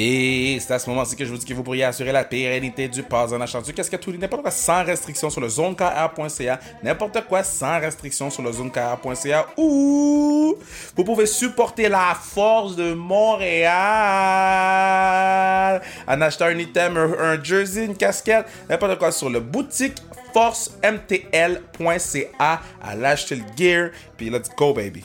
respect. 0.00 0.58
c'est 0.60 0.74
à 0.74 0.78
ce 0.78 0.90
moment-ci 0.90 1.16
que 1.16 1.24
je 1.24 1.30
vous 1.30 1.38
dis 1.38 1.46
que 1.46 1.54
vous 1.54 1.62
pourriez 1.62 1.84
assurer 1.84 2.12
la 2.12 2.24
pérennité 2.24 2.88
du 2.88 3.02
pass 3.02 3.32
en 3.32 3.40
achetant 3.40 3.62
du 3.62 3.72
casque 3.72 3.98
tout 3.98 4.12
n'importe 4.12 4.42
quoi 4.42 4.50
sans 4.50 4.84
restriction 4.84 5.30
sur 5.30 5.40
le 5.40 5.48
zonekr.ca, 5.48 6.60
n'importe 6.82 7.24
quoi 7.26 7.42
sans 7.42 7.80
restriction 7.80 8.28
sur 8.30 8.42
le 8.42 8.52
zonekr.ca 8.52 9.46
ou 9.56 10.58
vous 10.96 11.04
pouvez 11.04 11.26
supporter 11.26 11.88
la 11.88 12.16
force 12.20 12.74
de 12.76 12.92
Montréal 12.94 13.70
en 16.06 16.20
achetant 16.20 16.46
un 16.46 16.58
item, 16.58 16.96
un, 16.96 17.42
jersey, 17.42 17.86
une 17.86 17.96
casquette, 17.96 18.46
n'importe 18.68 18.98
quoi 18.98 19.12
sur 19.12 19.30
le 19.30 19.40
boutique 19.40 19.96
forcemtl.ca 20.32 22.60
à 22.82 22.96
l'acheter 22.96 23.36
le 23.36 23.44
gear, 23.56 23.90
puis 24.16 24.30
let's 24.30 24.48
go 24.56 24.72
baby. 24.72 25.04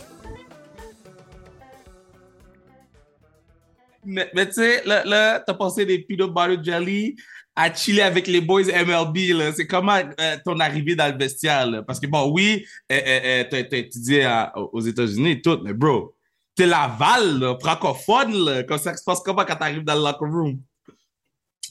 Mais, 4.06 4.30
tu 4.48 4.54
sais, 4.54 4.84
là, 4.86 5.04
là 5.06 5.39
t'as 5.46 5.54
passé 5.54 5.86
des 5.86 6.00
peanut 6.00 6.32
butter 6.32 6.58
jelly 6.63 7.15
à 7.56 7.74
chiller 7.74 8.02
avec 8.02 8.28
les 8.28 8.41
boys 8.41 8.63
MLB. 8.63 9.54
C'est 9.56 9.68
comment 9.68 10.00
euh, 10.20 10.38
ton 10.44 10.60
arrivée 10.60 10.96
dans 10.96 11.12
le 11.12 11.18
vestiaire? 11.18 11.84
Parce 11.88 12.00
que 12.00 12.08
bon, 12.08 12.32
oui, 12.32 12.65
euh, 12.91 13.00
euh, 13.06 13.44
t'as, 13.50 13.78
étudié 13.78 14.30
aux 14.56 14.82
États-Unis 14.82 15.32
et 15.32 15.41
tout, 15.41 15.60
mais 15.63 15.74
bro, 15.74 16.15
t'es 16.56 16.65
Laval, 16.65 17.39
là, 17.39 17.58
francophone. 17.60 18.34
Là. 18.34 18.63
Comme 18.63 18.78
ça 18.78 18.96
se 18.96 19.04
passe 19.04 19.22
comment 19.24 19.46
quand 19.46 19.56
t'arrives 19.56 19.84
dans 19.84 19.96
le 19.96 20.02
locker 20.02 20.26
room? 20.26 20.60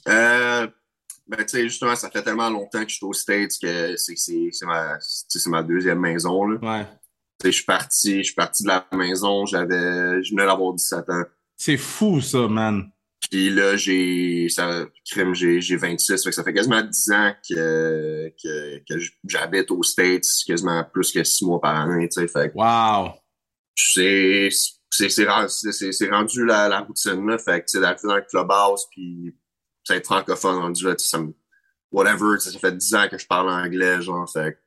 Euh, 0.08 0.66
ben, 1.26 1.38
tu 1.38 1.48
sais, 1.48 1.62
justement, 1.64 1.96
ça 1.96 2.10
fait 2.10 2.22
tellement 2.22 2.50
longtemps 2.50 2.84
que 2.84 2.90
je 2.90 2.96
suis 2.96 3.06
aux 3.06 3.12
States 3.12 3.52
que 3.60 3.94
c'est, 3.96 4.50
ma, 4.62 4.98
ma 5.46 5.62
deuxième 5.62 6.00
maison. 6.00 6.44
Là. 6.44 6.58
Ouais. 6.78 6.86
Je 7.42 7.50
suis 7.50 7.64
parti, 7.64 8.18
je 8.18 8.24
suis 8.24 8.34
parti 8.34 8.62
de 8.62 8.68
la 8.68 8.86
maison, 8.92 9.44
j'avais, 9.44 10.22
je 10.22 10.30
venais 10.30 10.46
d'avoir 10.46 10.72
17 10.72 11.10
ans. 11.10 11.24
C'est 11.56 11.76
fou, 11.76 12.20
ça, 12.20 12.48
man. 12.48 12.90
Puis 13.30 13.50
là, 13.50 13.76
j'ai, 13.76 14.48
ça, 14.48 14.86
crime, 15.10 15.34
j'ai, 15.34 15.60
j'ai 15.60 15.76
26. 15.76 16.22
Fait 16.22 16.30
que 16.30 16.34
ça 16.34 16.44
fait 16.44 16.52
quasiment 16.52 16.82
10 16.82 17.10
ans 17.12 17.34
que, 17.48 18.32
que, 18.42 18.78
que 18.78 19.04
j'habite 19.24 19.70
aux 19.70 19.82
States, 19.82 20.26
quasiment 20.46 20.84
plus 20.84 21.10
que 21.10 21.24
6 21.24 21.44
mois 21.44 21.60
par 21.60 21.76
année, 21.76 22.08
tu 22.08 22.20
sais. 22.20 22.28
Fait 22.28 22.52
wow. 22.54 23.12
C'est, 23.76 24.48
c'est, 24.90 25.08
c'est, 25.08 25.92
c'est, 25.92 26.10
rendu 26.10 26.44
la, 26.44 26.68
la 26.68 26.80
routine, 26.80 27.26
là. 27.26 27.38
Fait 27.38 27.60
que, 27.60 27.66
tu 27.66 27.72
sais, 27.72 27.80
d'arriver 27.80 28.08
dans 28.08 28.16
le 28.16 28.22
clubhouse, 28.22 28.86
puis 28.90 29.34
être 29.90 30.04
francophone 30.04 30.56
rendu 30.56 30.84
là, 30.84 30.94
ça 30.98 31.18
me, 31.18 31.34
whatever, 31.90 32.38
ça 32.38 32.56
fait 32.58 32.76
10 32.76 32.94
ans 32.94 33.08
que 33.10 33.18
je 33.18 33.26
parle 33.26 33.50
anglais, 33.50 34.02
genre, 34.02 34.30
fait 34.30 34.58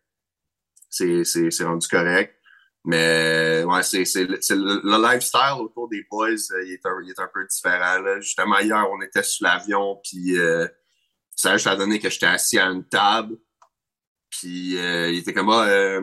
c'est, 0.89 1.23
c'est, 1.26 1.52
c'est 1.52 1.65
rendu 1.65 1.88
correct. 1.88 2.37
Mais 2.86 3.63
ouais, 3.66 3.84
c'est, 3.84 4.06
c'est, 4.06 4.26
le, 4.26 4.40
le, 4.84 5.12
lifestyle 5.12 5.60
autour 5.60 5.90
des 5.90 6.06
boys, 6.10 6.30
euh, 6.30 6.63
il, 6.66 6.74
est 6.74 6.86
un, 6.86 7.02
il, 7.04 7.10
est 7.10 7.20
un, 7.20 7.30
peu 7.34 7.46
différent. 7.46 8.00
Là. 8.00 8.22
Justement, 8.22 8.60
hier, 8.60 8.86
on 8.90 9.02
était 9.02 9.24
sur 9.24 9.46
l'avion, 9.46 10.00
puis 10.04 10.38
euh, 10.38 10.68
ça 11.36 11.52
a 11.52 11.58
juste 11.58 11.70
donné 11.78 12.00
que 12.00 12.10
j'étais 12.10 12.28
assis 12.28 12.58
à 12.58 12.68
une 12.68 12.86
table. 12.86 13.38
Puis 14.30 14.78
euh, 14.78 15.10
il 15.10 15.20
était 15.20 15.34
comme 15.34 15.50
ah, 15.50 15.66
euh, 15.68 16.02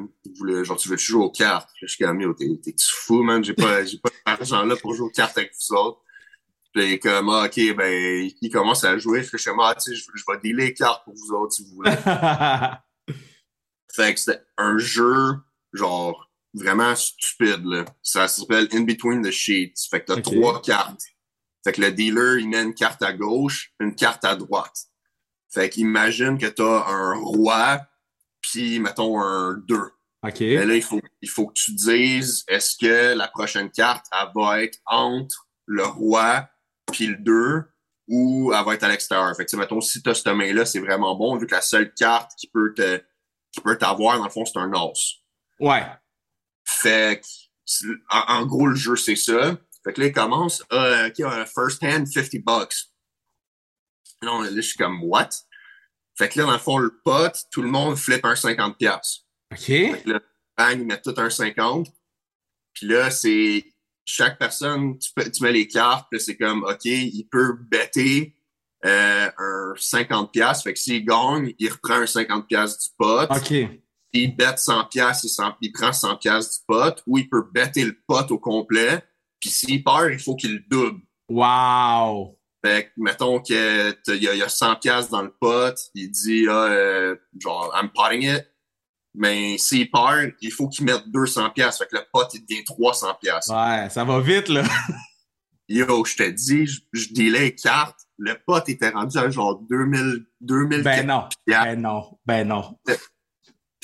genre 0.64 0.76
tu 0.76 0.88
veux 0.88 0.96
jouer 0.96 1.22
aux 1.22 1.30
cartes? 1.30 1.70
Je 1.80 1.86
suis 1.86 2.04
comme 2.04 2.34
t'es, 2.36 2.74
fou, 2.80 3.22
man, 3.22 3.44
j'ai 3.44 3.54
pas, 3.54 3.84
j'ai 3.84 3.98
pas 3.98 4.10
d'argent 4.26 4.64
là 4.64 4.76
pour 4.76 4.94
jouer 4.94 5.06
aux 5.06 5.10
cartes 5.10 5.36
avec 5.38 5.52
vous 5.58 5.76
autres. 5.76 6.00
Puis 6.72 6.84
il 6.84 6.92
est 6.94 6.98
comme 6.98 7.28
ah, 7.28 7.44
ok, 7.46 7.76
ben 7.76 8.30
il 8.40 8.50
commence 8.50 8.84
à 8.84 8.98
jouer, 8.98 9.22
je 9.22 9.36
suis 9.36 9.50
comme 9.50 9.60
ah, 9.60 9.74
tu 9.74 9.94
sais, 9.94 9.96
je, 9.96 10.06
je 10.14 10.24
vais 10.26 10.38
dealer 10.42 10.66
les 10.66 10.74
cartes 10.74 11.04
pour 11.04 11.14
vous 11.14 11.32
autres 11.32 11.52
si 11.54 11.64
vous 11.64 11.76
voulez. 11.76 11.92
fait 13.92 14.14
que 14.14 14.20
c'était 14.20 14.42
un 14.56 14.78
jeu 14.78 15.34
genre 15.72 16.23
vraiment 16.54 16.94
stupide. 16.94 17.64
Là. 17.64 17.84
Ça 18.02 18.28
s'appelle 18.28 18.68
In 18.72 18.82
Between 18.82 19.22
the 19.22 19.30
Sheets. 19.30 19.88
Fait 19.90 20.00
que 20.00 20.12
t'as 20.12 20.22
trois 20.22 20.62
cartes. 20.62 21.02
Fait 21.64 21.72
que 21.72 21.80
le 21.80 21.90
dealer, 21.92 22.38
il 22.40 22.48
met 22.48 22.62
une 22.62 22.74
carte 22.74 23.02
à 23.02 23.12
gauche, 23.12 23.72
une 23.80 23.94
carte 23.94 24.24
à 24.24 24.36
droite. 24.36 24.86
Fait 25.52 25.70
qu'imagine 25.70 26.38
que 26.38 26.46
t'as 26.46 26.86
un 26.88 27.14
roi, 27.14 27.80
puis 28.40 28.78
mettons 28.80 29.20
un 29.20 29.54
2. 29.54 29.76
OK. 29.76 30.40
Mais 30.40 30.66
là, 30.66 30.74
il 30.74 30.82
faut, 30.82 31.00
il 31.22 31.28
faut 31.28 31.46
que 31.46 31.54
tu 31.54 31.72
dises, 31.72 32.44
est-ce 32.48 32.76
que 32.76 33.14
la 33.14 33.28
prochaine 33.28 33.70
carte, 33.70 34.06
elle 34.12 34.28
va 34.34 34.62
être 34.62 34.78
entre 34.86 35.48
le 35.66 35.84
roi 35.84 36.48
puis 36.92 37.06
le 37.06 37.16
2 37.16 37.64
ou 38.08 38.52
elle 38.52 38.64
va 38.64 38.74
être 38.74 38.84
à 38.84 38.88
l'extérieur? 38.88 39.34
Fait 39.36 39.46
que, 39.46 39.56
mettons, 39.56 39.80
si 39.80 40.02
t'as 40.02 40.14
cette 40.14 40.26
main-là, 40.26 40.66
c'est 40.66 40.80
vraiment 40.80 41.14
bon, 41.14 41.36
vu 41.36 41.46
que 41.46 41.54
la 41.54 41.60
seule 41.62 41.94
carte 41.94 42.32
qui 42.36 42.48
peut 42.48 42.74
te, 42.74 43.02
qui 43.52 43.60
peut 43.60 43.78
t'avoir, 43.78 44.18
dans 44.18 44.24
le 44.24 44.30
fond, 44.30 44.44
c'est 44.44 44.58
un 44.58 44.72
os. 44.72 45.22
Ouais. 45.60 45.84
Fait 46.74 47.20
que, 47.20 47.86
en, 48.10 48.46
gros, 48.46 48.66
le 48.66 48.76
jeu, 48.76 48.96
c'est 48.96 49.16
ça. 49.16 49.56
Fait 49.84 49.92
que 49.92 50.00
là, 50.00 50.06
il 50.08 50.12
commence, 50.12 50.62
euh, 50.72 51.08
OK, 51.08 51.46
first 51.54 51.82
hand, 51.82 52.06
50 52.06 52.42
bucks. 52.44 52.74
Là, 54.22 54.42
là, 54.42 54.50
je 54.50 54.60
suis 54.60 54.76
comme, 54.76 55.02
what? 55.04 55.30
Fait 56.16 56.28
que 56.28 56.38
là, 56.38 56.46
dans 56.46 56.52
le 56.52 56.58
fond, 56.58 56.78
le 56.78 57.00
pot, 57.04 57.32
tout 57.50 57.62
le 57.62 57.68
monde 57.68 57.96
flippe 57.96 58.24
un 58.24 58.36
50 58.36 58.78
pièces. 58.78 59.24
OK. 59.52 59.58
Fait 59.60 60.02
que 60.04 60.10
là, 60.10 60.20
bang, 60.56 60.80
ils 60.80 60.86
mettent 60.86 61.02
tout 61.02 61.14
un 61.16 61.30
50. 61.30 61.88
Puis 62.72 62.86
là, 62.86 63.10
c'est 63.10 63.64
chaque 64.04 64.38
personne, 64.38 64.98
tu, 64.98 65.10
tu 65.30 65.42
mets 65.42 65.52
les 65.52 65.66
cartes, 65.66 66.06
puis 66.10 66.20
c'est 66.20 66.36
comme, 66.36 66.64
OK, 66.64 66.84
il 66.84 67.26
peut 67.30 67.54
bêter 67.58 68.36
euh, 68.84 69.30
un 69.36 69.74
50 69.76 70.32
pièces. 70.32 70.62
Fait 70.62 70.72
que 70.72 70.78
s'il 70.78 71.04
gagne, 71.04 71.52
il 71.58 71.70
reprend 71.70 71.94
un 71.94 72.06
50 72.06 72.46
pièces 72.46 72.78
du 72.78 72.88
pot. 72.96 73.26
OK 73.30 73.80
il 74.14 74.36
bête 74.36 74.58
100 74.58 74.84
pièces, 74.84 75.26
il, 75.60 75.72
prend 75.72 75.92
100 75.92 76.16
pièces 76.16 76.58
du 76.58 76.64
pot, 76.66 77.02
ou 77.06 77.18
il 77.18 77.28
peut 77.28 77.44
bêter 77.52 77.84
le 77.84 77.96
pot 78.06 78.30
au 78.30 78.38
complet, 78.38 79.02
puis 79.40 79.50
s'il 79.50 79.82
perd, 79.82 80.12
il 80.12 80.18
faut 80.18 80.36
qu'il 80.36 80.54
le 80.54 80.60
double. 80.70 81.00
Wow! 81.28 82.38
Fait 82.64 82.86
que, 82.86 82.90
mettons 82.96 83.40
qu'il 83.40 83.56
y, 83.56 84.42
a 84.42 84.48
100 84.48 84.76
pièces 84.76 85.10
dans 85.10 85.22
le 85.22 85.32
pot, 85.38 85.74
il 85.94 86.10
dit, 86.10 86.46
ah, 86.48 86.66
euh, 86.70 87.16
genre, 87.38 87.74
I'm 87.76 87.90
potting 87.90 88.22
it, 88.22 88.46
mais 89.14 89.58
s'il 89.58 89.90
perd, 89.90 90.32
il 90.40 90.52
faut 90.52 90.68
qu'il 90.68 90.86
mette 90.86 91.08
200 91.08 91.50
pièces, 91.50 91.78
fait 91.78 91.86
que 91.86 91.96
le 91.96 92.04
pot, 92.12 92.26
il 92.32 92.46
devient 92.46 92.64
300 92.64 93.14
pièces. 93.20 93.48
Ouais, 93.48 93.88
ça 93.90 94.04
va 94.04 94.20
vite, 94.20 94.48
là. 94.48 94.62
Yo, 95.68 96.04
je 96.04 96.16
te 96.16 96.30
dis, 96.30 96.66
je, 96.66 96.80
je 96.92 97.08
les 97.14 97.54
cartes, 97.54 98.00
le 98.18 98.34
pot 98.46 98.68
était 98.68 98.90
rendu 98.90 99.16
à 99.18 99.30
genre 99.30 99.60
2000, 99.68 100.26
2000 100.40 100.82
Ben 100.82 101.06
non, 101.06 101.28
ben 101.46 101.80
non, 101.80 102.18
ben 102.26 102.46
non. 102.46 102.78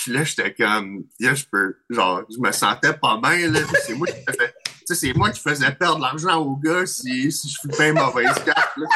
Puis 0.02 0.12
là, 0.12 0.24
j'étais 0.24 0.54
comme, 0.54 1.04
je 1.20 1.44
peux, 1.50 1.76
genre, 1.90 2.22
je 2.30 2.38
me 2.38 2.50
sentais 2.52 2.94
pas 2.94 3.20
bien, 3.22 3.50
là. 3.50 3.60
C'est 3.84 3.94
moi 3.94 4.06
qui 4.06 4.14
faisais, 4.26 4.54
c'est 4.86 5.12
moi 5.14 5.30
perdre 5.78 5.98
l'argent 5.98 6.38
au 6.38 6.56
gars 6.56 6.86
si, 6.86 7.30
si 7.30 7.50
je 7.50 7.76
fais 7.76 7.90
une 7.90 7.98
mauvaise 7.98 8.32
carte, 8.44 8.76
là. 8.78 8.86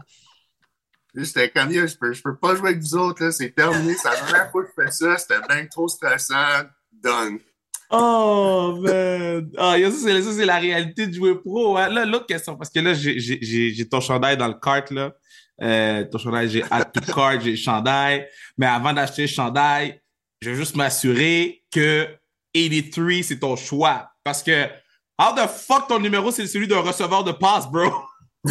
J'étais 1.14 1.50
comme, 1.50 1.72
je 1.72 1.96
peux, 1.96 2.12
je 2.12 2.22
peux 2.22 2.37
pas 2.37 2.54
jouer 2.54 2.70
avec 2.70 2.82
vous 2.82 2.96
autres, 2.96 3.24
là. 3.24 3.32
C'est 3.32 3.50
terminé. 3.50 3.94
C'est 3.94 4.11
la 4.11 4.16
première 4.16 4.50
fois 4.50 4.64
que 4.64 4.70
je 4.76 4.82
fais 4.82 4.90
ça. 4.90 5.16
C'était 5.16 5.40
bien 5.48 5.66
trop 5.66 5.88
stressant. 5.88 6.64
Done. 6.90 7.38
Oh, 7.90 8.78
man! 8.80 9.50
Ah, 9.58 9.76
ça, 9.90 10.32
c'est 10.32 10.46
la 10.46 10.58
réalité 10.58 11.06
de 11.06 11.14
jouer 11.14 11.35
pro. 11.35 11.76
Hein. 11.76 11.88
Là, 11.88 12.06
l'autre 12.06 12.26
question, 12.26 12.56
parce 12.56 12.70
que 12.70 12.80
là, 12.80 12.94
j'ai 12.94 13.88
ton 13.88 14.00
chandail 14.00 14.37
dans 14.37 14.48
le 14.48 14.54
cart, 14.54 14.85
là. 14.90 15.14
Euh, 15.62 16.05
ton 16.05 16.18
chandail, 16.18 16.51
j'ai 16.51 16.64
add 16.70 16.92
to 16.92 17.01
cart, 17.01 17.40
j'ai 17.40 17.53
le 17.53 17.57
chandail. 17.57 18.29
Mais 18.59 18.66
avant 18.66 18.92
d'acheter 18.92 19.22
le 19.22 19.29
chandail, 19.29 20.03
je 20.40 20.51
veux 20.51 20.57
juste 20.57 20.75
m'assurer 20.75 21.64
que 21.70 22.09
83, 22.55 23.22
c'est 23.22 23.38
ton 23.38 23.57
choix. 23.57 24.11
Parce 24.25 24.42
que, 24.42 24.66
how 25.18 25.35
the 25.35 25.48
fuck 25.48 25.88
ton 25.88 26.01
numéro, 26.01 26.31
c'est 26.31 26.46
celui 26.46 26.68
d'un 26.68 26.81
receveur 26.81 27.25
de 27.25 27.33
passe, 27.33 27.70
bro? 27.70 27.90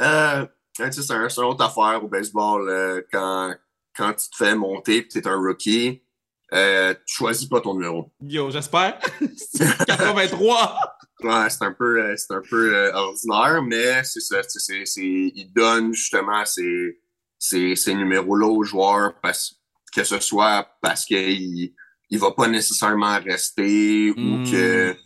euh, 0.00 0.46
c'est 0.76 1.10
un, 1.10 1.28
une 1.28 1.44
autre 1.44 1.64
affaire 1.64 2.02
au 2.02 2.08
baseball. 2.08 2.68
Euh, 2.68 3.02
quand, 3.10 3.54
quand 3.96 4.12
tu 4.14 4.30
te 4.30 4.36
fais 4.36 4.54
monter 4.54 4.98
et 4.98 5.08
tu 5.08 5.18
es 5.18 5.26
un 5.26 5.36
rookie, 5.36 6.02
euh, 6.52 6.94
tu 7.06 7.16
choisis 7.16 7.48
pas 7.48 7.60
ton 7.60 7.74
numéro. 7.74 8.12
Yo, 8.22 8.50
j'espère. 8.50 8.98
83! 9.86 10.78
Ouais, 11.22 11.48
c'est 11.48 11.62
un 11.64 11.72
peu, 11.72 12.02
euh, 12.02 12.14
c'est 12.16 12.34
un 12.34 12.42
peu 12.48 12.74
euh, 12.74 12.92
ordinaire, 12.92 13.62
mais 13.62 14.02
c'est 14.04 14.20
ça. 14.20 14.42
C'est, 14.42 14.84
c'est, 14.84 15.00
il 15.02 15.52
donne 15.54 15.94
justement 15.94 16.44
ses, 16.44 17.00
ces, 17.38 17.76
ces 17.76 17.94
numéros-là 17.94 18.46
aux 18.48 18.64
joueurs, 18.64 19.14
parce, 19.22 19.54
que 19.94 20.02
ce 20.04 20.18
soit 20.18 20.68
parce 20.82 21.04
qu'il 21.04 21.72
il 22.10 22.18
va 22.18 22.32
pas 22.32 22.48
nécessairement 22.48 23.18
rester 23.20 24.10
ou 24.10 24.38
Mm. 24.38 24.50
que 24.50 24.96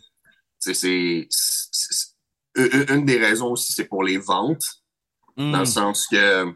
c'est 0.59 1.27
une 2.55 3.05
des 3.05 3.17
raisons 3.17 3.51
aussi, 3.51 3.71
c'est 3.73 3.85
pour 3.85 4.03
les 4.03 4.17
ventes, 4.17 4.65
Mm. 5.37 5.51
dans 5.51 5.59
le 5.59 5.65
sens 5.65 6.07
que, 6.07 6.45
tu 6.45 6.55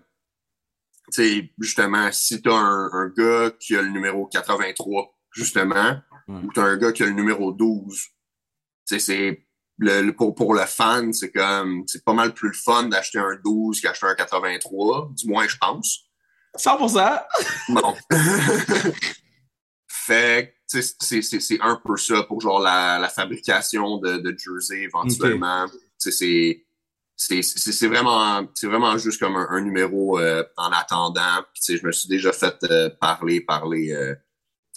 sais, 1.11 1.53
justement, 1.59 2.11
si 2.11 2.41
tu 2.41 2.49
as 2.49 2.55
un, 2.55 2.89
un 2.91 3.07
gars 3.15 3.51
qui 3.59 3.75
a 3.75 3.81
le 3.81 3.89
numéro 3.89 4.25
83, 4.27 5.15
justement, 5.31 6.01
Mm. 6.27 6.45
ou 6.45 6.53
tu 6.53 6.59
as 6.59 6.63
un 6.63 6.77
gars 6.77 6.91
qui 6.91 7.03
a 7.03 7.05
le 7.05 7.13
numéro 7.13 7.51
12, 7.53 7.95
tu 7.95 8.03
sais, 8.03 8.13
c'est 8.99 9.45
le, 9.77 10.01
le- 10.01 10.15
pour, 10.15 10.35
pour 10.35 10.53
le 10.53 10.61
fan, 10.65 11.13
c'est 11.13 11.31
comme 11.31 11.83
c'est 11.87 12.03
pas 12.05 12.13
mal 12.13 12.33
plus 12.33 12.49
le 12.49 12.53
fun 12.53 12.83
d'acheter 12.83 13.19
un 13.19 13.37
12 13.43 13.81
qu'acheter 13.81 14.05
un 14.07 14.15
83, 14.15 15.11
du 15.15 15.27
moins 15.27 15.47
je 15.47 15.57
pense. 15.57 16.09
100%. 16.57 17.23
Bon. 17.69 17.95
fait 19.87 20.55
que, 20.71 20.81
c'est- 20.81 21.61
un 21.61 21.79
peu 21.83 21.97
ça 21.97 22.23
pour 22.23 22.41
genre 22.41 22.59
la, 22.59 22.99
la 22.99 23.09
fabrication 23.09 23.97
de, 23.97 24.17
de 24.17 24.35
jersey 24.37 24.81
éventuellement. 24.83 25.65
C'est 25.97 27.87
vraiment 27.87 28.43
vraiment 28.63 28.97
juste 28.97 29.19
comme 29.19 29.35
un, 29.35 29.47
un 29.49 29.61
numéro 29.61 30.19
euh, 30.19 30.43
en 30.57 30.71
attendant. 30.71 31.43
Puis, 31.53 31.77
je 31.77 31.85
me 31.85 31.91
suis 31.91 32.09
déjà 32.09 32.31
fait 32.33 32.55
euh, 32.63 32.89
parler 32.99 33.41
parler 33.41 33.91
euh, 33.93 34.15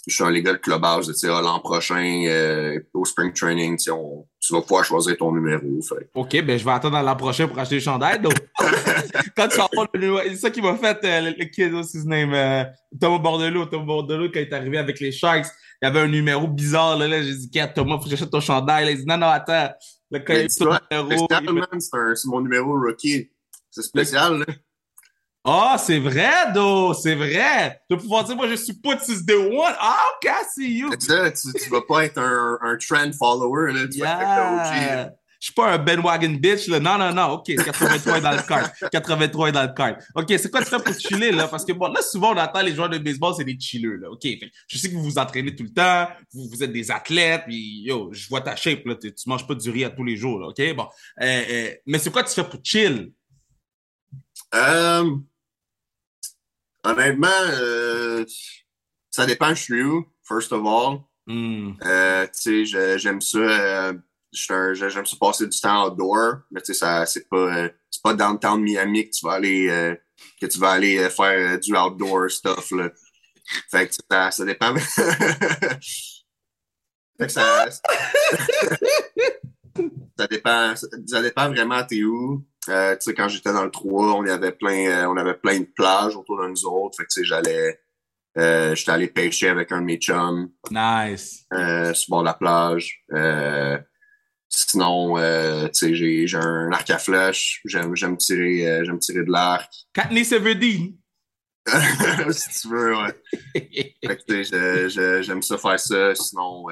je 0.07 0.15
suis 0.15 0.23
un 0.23 0.31
gars 0.39 0.53
de 0.53 0.57
tu 0.57 1.13
sais, 1.13 1.27
ah, 1.29 1.41
l'an 1.41 1.59
prochain 1.59 2.23
euh, 2.27 2.79
au 2.93 3.03
spring 3.03 3.33
training, 3.33 3.77
on- 3.91 4.25
tu 4.39 4.53
vas 4.53 4.61
pouvoir 4.61 4.85
choisir 4.85 5.17
ton 5.17 5.33
numéro. 5.33 5.81
Fait. 5.81 6.09
OK, 6.15 6.41
ben 6.43 6.57
je 6.57 6.63
vais 6.63 6.71
attendre 6.71 7.01
l'an 7.01 7.15
prochain 7.17 7.47
pour 7.47 7.59
acheter 7.59 7.75
le 7.75 7.81
chandail. 7.81 8.21
Donc, 8.21 8.33
quand 9.35 9.47
tu 9.49 9.57
vas 9.57 9.67
avoir 9.71 9.87
le 9.93 9.99
numéro, 9.99 10.19
c'est 10.25 10.35
ça 10.37 10.49
qui 10.49 10.61
m'a 10.61 10.75
fait 10.75 10.97
euh, 11.03 11.33
le, 11.37 11.45
kid, 11.45 11.73
what's 11.73 11.93
his 11.93 12.07
name, 12.07 12.33
euh, 12.33 12.63
Thomas 12.99 13.17
Bordelot. 13.19 13.65
Thomas 13.65 13.85
Bordelot, 13.85 14.29
quand 14.31 14.39
il 14.39 14.43
est 14.47 14.53
arrivé 14.53 14.77
avec 14.77 14.99
les 15.01 15.11
Sharks, 15.11 15.47
il 15.81 15.85
y 15.85 15.87
avait 15.89 15.99
un 15.99 16.07
numéro 16.07 16.47
bizarre. 16.47 16.97
Là, 16.97 17.07
là. 17.09 17.21
J'ai 17.21 17.35
dit, 17.35 17.51
Kat, 17.51 17.67
Thomas, 17.67 17.97
faut 17.97 18.05
que 18.05 18.09
j'achète 18.09 18.31
ton 18.31 18.39
chandail. 18.39 18.85
Là, 18.85 18.91
il 18.91 18.97
dit, 18.97 19.05
non, 19.05 19.17
non, 19.17 19.27
attends. 19.27 19.69
Là, 20.09 20.19
quand 20.21 20.33
il 20.33 20.47
numéro, 21.41 21.65
il- 21.73 21.81
c'est 22.15 22.27
mon 22.27 22.39
numéro 22.39 22.79
rookie. 22.79 23.29
C'est 23.69 23.81
spécial, 23.81 24.39
là. 24.39 24.45
Ah, 25.49 25.77
c'est 25.79 25.99
vrai, 25.99 26.51
Do, 26.53 26.93
c'est 26.93 27.15
vrai. 27.15 27.79
Je 27.89 27.95
vais 27.95 28.01
pouvoir 28.01 28.25
dire, 28.25 28.35
moi, 28.35 28.49
je 28.49 28.55
suis 28.55 28.73
pas 28.73 28.95
de 28.95 29.01
6 29.01 29.23
day 29.23 29.33
one. 29.33 29.73
Ah, 29.79 30.03
OK, 30.17 30.29
see 30.53 30.79
you. 30.79 30.89
Ça, 30.99 31.31
tu, 31.31 31.53
tu 31.53 31.69
vas 31.69 31.81
pas 31.87 32.03
être 32.03 32.17
un, 32.17 32.57
un 32.61 32.75
trend 32.75 33.09
follower, 33.17 33.71
là. 33.71 33.87
Tu 33.87 33.99
vas 33.99 34.11
être 34.11 34.19
Yeah. 34.27 35.05
OG. 35.05 35.11
Je 35.39 35.45
suis 35.45 35.53
pas 35.53 35.71
un 35.73 35.77
Ben 35.77 36.01
Wagon 36.01 36.31
bitch, 36.31 36.67
là. 36.67 36.81
Non, 36.81 36.97
non, 36.97 37.13
non. 37.13 37.33
OK, 37.35 37.45
83 37.55 38.17
est 38.17 38.21
dans 38.21 38.31
le 38.31 38.41
card. 38.41 38.71
83 38.91 39.49
est 39.49 39.51
dans 39.53 39.61
le 39.61 39.73
card. 39.73 39.95
OK, 40.15 40.25
c'est 40.27 40.51
quoi 40.51 40.61
tu 40.61 40.69
fais 40.69 40.79
pour 40.79 40.93
chiller, 40.99 41.31
là? 41.31 41.47
Parce 41.47 41.63
que, 41.63 41.71
bon, 41.71 41.87
là, 41.93 42.01
souvent, 42.01 42.33
on 42.33 42.37
entend 42.37 42.61
les 42.61 42.73
joueurs 42.75 42.89
de 42.89 42.97
baseball, 42.97 43.33
c'est 43.37 43.45
des 43.45 43.57
chilleux, 43.57 43.95
là. 43.95 44.09
OK, 44.09 44.23
fait 44.23 44.51
je 44.67 44.77
sais 44.77 44.89
que 44.89 44.95
vous 44.95 45.03
vous 45.03 45.17
entraînez 45.17 45.55
tout 45.55 45.63
le 45.63 45.71
temps. 45.71 46.09
Vous, 46.33 46.49
vous 46.49 46.63
êtes 46.63 46.73
des 46.73 46.91
athlètes. 46.91 47.43
Puis, 47.47 47.83
yo, 47.83 48.09
je 48.11 48.27
vois 48.27 48.41
ta 48.41 48.57
shape, 48.57 48.83
là. 48.85 48.95
Tu, 48.95 49.13
tu 49.13 49.29
manges 49.29 49.47
pas 49.47 49.55
du 49.55 49.69
riz 49.69 49.85
à 49.85 49.91
tous 49.91 50.03
les 50.03 50.17
jours, 50.17 50.39
là. 50.39 50.47
OK, 50.47 50.75
bon. 50.75 50.87
Euh, 51.21 51.43
euh, 51.49 51.71
mais 51.85 51.99
c'est 51.99 52.11
quoi 52.11 52.23
tu 52.23 52.33
fais 52.33 52.43
pour 52.43 52.59
chill? 52.63 53.11
Euh, 54.55 55.15
honnêtement, 56.83 57.27
euh, 57.59 58.25
ça 59.11 59.25
dépend, 59.25 59.49
je 59.53 59.61
suis 59.61 59.83
où, 59.83 60.05
first 60.23 60.51
of 60.51 60.65
all. 60.65 60.99
Hmm. 61.27 61.73
Euh, 61.83 62.25
tu 62.27 62.65
sais, 62.65 62.97
j'aime 62.99 63.21
ça. 63.21 63.39
euh, 63.39 63.93
j'aime 64.31 65.05
ça 65.05 65.17
passer 65.19 65.47
du 65.47 65.59
temps 65.59 65.87
outdoor, 65.87 66.41
mais 66.51 66.61
tu 66.61 66.73
sais, 66.73 67.05
c'est 67.05 67.27
pas, 67.29 67.37
euh, 67.37 67.69
c'est 67.89 68.01
pas 68.01 68.13
downtown 68.13 68.61
Miami 68.61 69.09
que 69.09 69.15
tu 69.15 69.25
vas 69.25 69.33
aller, 69.33 69.97
que 70.39 70.45
tu 70.45 70.59
vas 70.59 70.71
aller 70.71 71.09
faire 71.09 71.59
du 71.59 71.75
outdoor 71.75 72.29
stuff, 72.29 72.71
là. 72.71 72.89
Fait 73.71 73.87
que 73.87 73.95
ça, 74.09 74.31
ça 74.31 74.45
dépend. 74.45 74.75
fait 74.77 75.79
que 77.19 77.27
ça, 77.29 77.69
ça 80.17 80.27
dépend, 80.27 80.75
ça 80.75 81.21
dépend 81.21 81.47
vraiment 81.49 81.83
t'es 81.85 82.03
où. 82.03 82.45
Euh, 82.69 82.93
tu 82.95 83.01
sais, 83.01 83.13
quand 83.13 83.27
j'étais 83.27 83.53
dans 83.53 83.63
le 83.63 83.71
3, 83.71 84.13
on 84.15 84.25
y 84.25 84.29
avait 84.29 84.51
plein, 84.51 84.87
euh, 84.87 85.07
on 85.07 85.17
avait 85.17 85.35
plein 85.35 85.59
de 85.59 85.67
plages 85.75 86.15
autour 86.15 86.41
de 86.41 86.47
nous 86.47 86.65
autres. 86.65 86.97
Fait 86.97 87.03
que 87.03 87.09
tu 87.13 87.21
sais, 87.21 87.25
j'allais, 87.25 87.79
euh, 88.37 88.75
j'étais 88.75 88.91
allé 88.91 89.07
pêcher 89.07 89.49
avec 89.49 89.71
un 89.71 89.81
de 89.81 89.85
mes 89.85 89.97
chums 89.97 90.49
Nice. 90.71 91.45
euh, 91.53 91.93
sur 91.93 92.11
bord 92.11 92.21
de 92.21 92.25
la 92.27 92.33
plage. 92.33 93.03
Euh, 93.13 93.77
sinon, 94.49 95.17
euh, 95.17 95.67
tu 95.67 95.73
sais, 95.73 95.95
j'ai, 95.95 96.27
j'ai 96.27 96.37
un 96.37 96.71
arc 96.71 96.89
à 96.89 96.97
flèche. 96.97 97.61
J'aime, 97.65 97.95
j'aime 97.95 98.17
tirer, 98.17 98.83
j'aime 98.85 98.99
tirer 98.99 99.23
de 99.23 99.31
l'arc. 99.31 99.71
Katniss 99.93 100.31
Everdeen. 100.31 100.95
si 102.31 102.61
tu 102.61 102.69
veux, 102.69 102.95
ouais. 102.95 103.21
Fait 104.05 104.17
que, 104.17 104.23
tu 104.25 104.45
sais, 104.45 105.21
j'aime 105.23 105.41
ça 105.41 105.57
faire 105.57 105.79
ça. 105.79 106.15
Sinon, 106.15 106.65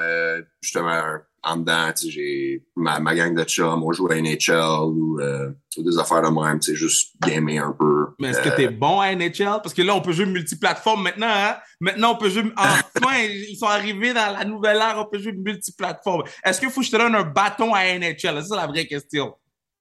justement, 0.62 1.18
en 1.46 1.58
dedans, 1.58 1.92
j'ai 1.96 2.64
ma, 2.76 3.00
ma 3.00 3.14
gang 3.16 3.36
de 3.36 3.44
chums, 3.44 3.84
on 3.84 3.92
joue 3.94 4.08
à 4.12 4.16
NHL 4.16 4.54
ou, 4.88 5.20
euh, 5.22 5.52
ou 5.78 5.84
des 5.84 5.98
affaires 6.00 6.22
de 6.22 6.28
même, 6.30 6.60
tu 6.60 6.72
sais, 6.72 6.76
juste 6.76 7.14
gamer 7.22 7.60
un 7.64 7.72
peu. 7.72 8.08
Mais 8.20 8.30
est-ce 8.30 8.40
Euh, 8.40 8.44
que 8.50 8.56
t'es 8.56 8.68
bon 8.68 9.00
à 9.00 9.14
NHL? 9.16 9.62
Parce 9.62 9.74
que 9.74 9.82
là, 9.82 9.96
on 9.96 10.02
peut 10.02 10.12
jouer 10.12 10.26
multiplateforme 10.26 11.04
maintenant, 11.04 11.30
hein? 11.30 11.58
Maintenant, 11.80 12.14
on 12.14 12.18
peut 12.18 12.30
jouer. 12.30 12.52
Enfin, 12.58 13.18
ils 13.30 13.56
sont 13.58 13.68
arrivés 13.68 14.14
dans 14.14 14.34
la 14.38 14.44
nouvelle 14.44 14.78
ère, 14.78 14.96
on 14.98 15.06
peut 15.10 15.20
jouer 15.20 15.34
multiplateforme. 15.34 16.24
Est-ce 16.44 16.60
qu'il 16.60 16.70
faut 16.70 16.82
que 16.82 16.88
je 16.88 16.92
te 16.92 16.98
donne 16.98 17.16
un 17.16 17.24
bâton 17.24 17.74
à 17.74 17.84
NHL? 17.98 18.42
C'est 18.42 18.48
ça 18.50 18.56
la 18.56 18.68
vraie 18.68 18.88
question. 18.88 19.36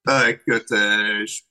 Ah, 0.07 0.29
écoute, 0.29 0.71
euh, 0.71 1.25
j- 1.25 1.41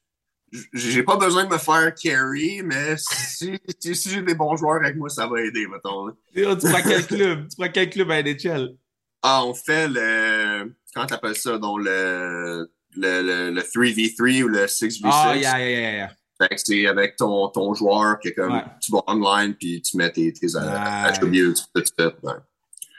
j'ai 0.72 1.02
pas 1.02 1.16
besoin 1.16 1.44
de 1.46 1.52
me 1.52 1.58
faire 1.58 1.92
carry, 1.94 2.62
mais 2.62 2.94
si, 2.96 3.58
si, 3.80 3.94
si 3.96 4.10
j'ai 4.10 4.22
des 4.22 4.34
bons 4.36 4.54
joueurs 4.56 4.76
avec 4.76 4.94
moi, 4.96 5.08
ça 5.08 5.26
va 5.26 5.40
aider, 5.40 5.66
mettons. 5.66 6.12
Tu 6.32 6.44
prends 6.70 6.82
quel 6.82 7.04
club? 7.06 7.48
Tu 7.48 7.56
prends 7.56 7.72
quel 7.72 7.90
club 7.90 8.10
à 8.12 8.22
NHL? 8.22 8.76
Ah, 9.26 9.42
on 9.44 9.54
fait 9.54 9.88
le. 9.88 10.72
Comment 10.94 11.06
t'appelles 11.06 11.36
ça? 11.36 11.56
Donc, 11.58 11.80
le, 11.80 12.68
le, 12.96 13.22
le, 13.22 13.50
le 13.50 13.60
3v3 13.62 14.42
ou 14.42 14.48
le 14.48 14.66
6v6. 14.66 15.00
Ah, 15.04 15.34
yeah, 15.36 15.58
yeah, 15.58 15.70
yeah, 15.70 15.92
yeah. 15.96 16.10
Fait 16.40 16.48
que 16.48 16.60
c'est 16.62 16.86
avec 16.86 17.16
ton, 17.16 17.48
ton 17.48 17.72
joueur 17.74 18.18
que 18.22 18.28
comme 18.30 18.52
Ouais. 18.52 18.62
tu 18.82 18.90
vas 18.92 19.02
online 19.06 19.54
puis 19.54 19.80
tu 19.80 19.96
mets 19.96 20.10
tes, 20.12 20.32
tes 20.32 20.46
Nice. 20.46 20.56
attributes, 20.56 21.64
tout 21.74 21.82
ça. 21.98 22.12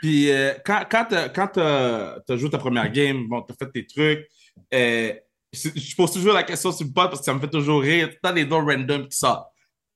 Puis 0.01 0.31
euh, 0.31 0.53
quand, 0.65 0.83
quand 0.89 1.05
quand 1.33 1.47
t'as- 1.47 2.19
t'as 2.25 2.37
joué 2.37 2.49
ta 2.49 2.57
première 2.57 2.89
game, 2.91 3.27
bon, 3.27 3.41
t'as 3.41 3.53
fait 3.53 3.71
tes 3.71 3.85
trucs, 3.85 4.27
euh, 4.73 5.13
je 5.53 5.95
pose 5.95 6.11
toujours 6.11 6.33
la 6.33 6.43
question 6.43 6.71
sur 6.71 6.85
le 6.87 6.91
pod 6.93 7.09
parce 7.09 7.19
que 7.19 7.25
ça 7.25 7.33
me 7.33 7.39
fait 7.39 7.49
toujours 7.49 7.81
rire. 7.81 8.09
T'as 8.23 8.31
des 8.33 8.45
doigts 8.45 8.63
random 8.63 9.07
qui 9.07 9.17
sortent. 9.17 9.47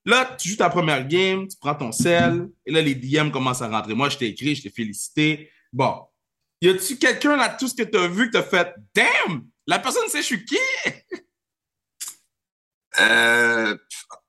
Là, 0.04 0.36
tu 0.38 0.50
joues 0.50 0.56
ta 0.56 0.70
première 0.70 1.06
game, 1.06 1.46
tu 1.48 1.56
prends 1.60 1.74
ton 1.74 1.92
sel, 1.92 2.46
et 2.66 2.72
là, 2.72 2.80
les 2.82 2.94
DM 2.94 3.30
commencent 3.30 3.62
à 3.62 3.68
rentrer. 3.68 3.94
Moi, 3.94 4.08
je 4.10 4.16
t'ai 4.18 4.26
écrit, 4.28 4.54
je 4.54 4.62
t'ai 4.62 4.70
félicité. 4.70 5.50
Bon. 5.72 5.94
Y 6.62 6.68
a-tu 6.68 6.98
quelqu'un 6.98 7.36
là, 7.36 7.48
tout 7.58 7.68
ce 7.68 7.74
que 7.74 7.82
t'as 7.82 8.06
vu, 8.08 8.30
que 8.30 8.38
t'as 8.38 8.42
fait 8.42 8.74
Damn! 8.94 9.46
La 9.66 9.78
personne 9.78 10.08
sait 10.08 10.18
je 10.20 10.26
suis 10.26 10.44
qui? 10.44 10.56
Euh, 12.98 13.76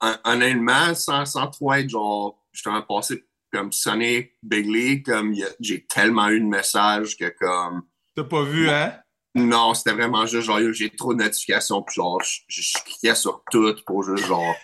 hon- 0.01 0.17
honnêtement, 0.23 0.93
sans, 0.93 1.25
sans 1.25 1.47
trop 1.47 1.73
être 1.73 1.89
genre, 1.89 2.39
justement 2.53 2.81
passé 2.83 3.25
comme 3.51 3.71
sonner 3.71 4.37
Big 4.43 4.67
League, 4.67 5.03
comme 5.05 5.33
j'ai 5.59 5.85
tellement 5.87 6.29
eu 6.29 6.39
de 6.39 6.45
messages 6.45 7.17
que 7.17 7.29
comme 7.39 7.81
T'as 8.15 8.23
pas 8.23 8.43
vu, 8.43 8.69
hein? 8.69 8.97
non, 9.33 9.73
c'était 9.73 9.93
vraiment 9.93 10.25
juste 10.27 10.45
genre 10.45 10.59
j'ai 10.73 10.89
trop 10.91 11.13
de 11.13 11.23
notifications, 11.23 11.81
puis 11.81 11.95
genre 11.95 12.21
je, 12.23 12.39
je 12.47 12.83
cliquais 12.83 13.15
sur 13.15 13.43
tout 13.51 13.75
pour 13.85 14.03
juste 14.03 14.27
genre 14.27 14.55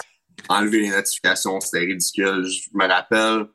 enlever 0.48 0.80
les 0.82 0.90
notifications, 0.90 1.60
c'était 1.60 1.86
ridicule. 1.86 2.46
Je 2.46 2.70
me 2.74 2.88
rappelle 2.88 3.48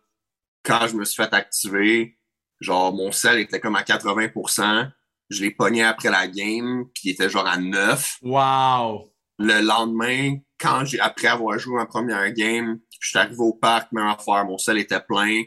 quand 0.64 0.88
je 0.88 0.96
me 0.96 1.04
suis 1.04 1.22
fait 1.22 1.32
activer, 1.32 2.18
genre 2.62 2.94
mon 2.94 3.12
sel 3.12 3.38
était 3.40 3.60
comme 3.60 3.76
à 3.76 3.82
80%, 3.82 4.90
je 5.30 5.40
l'ai 5.42 5.50
pogné 5.50 5.82
après 5.82 6.10
la 6.10 6.26
game, 6.28 6.84
puis 6.94 7.02
il 7.08 7.10
était 7.12 7.28
genre 7.30 7.46
à 7.46 7.56
9 7.58 8.18
Wow! 8.22 9.10
le 9.38 9.60
lendemain, 9.60 10.36
quand 10.60 10.84
j'ai 10.84 11.00
après 11.00 11.28
avoir 11.28 11.58
joué 11.58 11.74
ma 11.76 11.86
première 11.86 12.30
game, 12.32 12.78
je 13.00 13.08
suis 13.08 13.18
arrivé 13.18 13.36
au 13.40 13.54
parc, 13.54 13.90
même 13.92 14.06
affaire, 14.06 14.44
mon 14.44 14.58
sel 14.58 14.78
était 14.78 15.00
plein. 15.00 15.42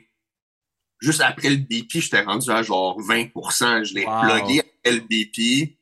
Juste 0.99 1.21
après 1.21 1.49
le 1.49 1.57
BP, 1.57 1.99
j'étais 2.01 2.21
rendu 2.21 2.49
à 2.49 2.63
genre 2.63 2.99
20%. 2.99 3.83
Je 3.83 3.93
l'ai 3.93 4.05
Wow. 4.05 4.19
plugué 4.21 4.59
après 4.61 4.91
le 4.93 4.99
BP. 5.01 5.77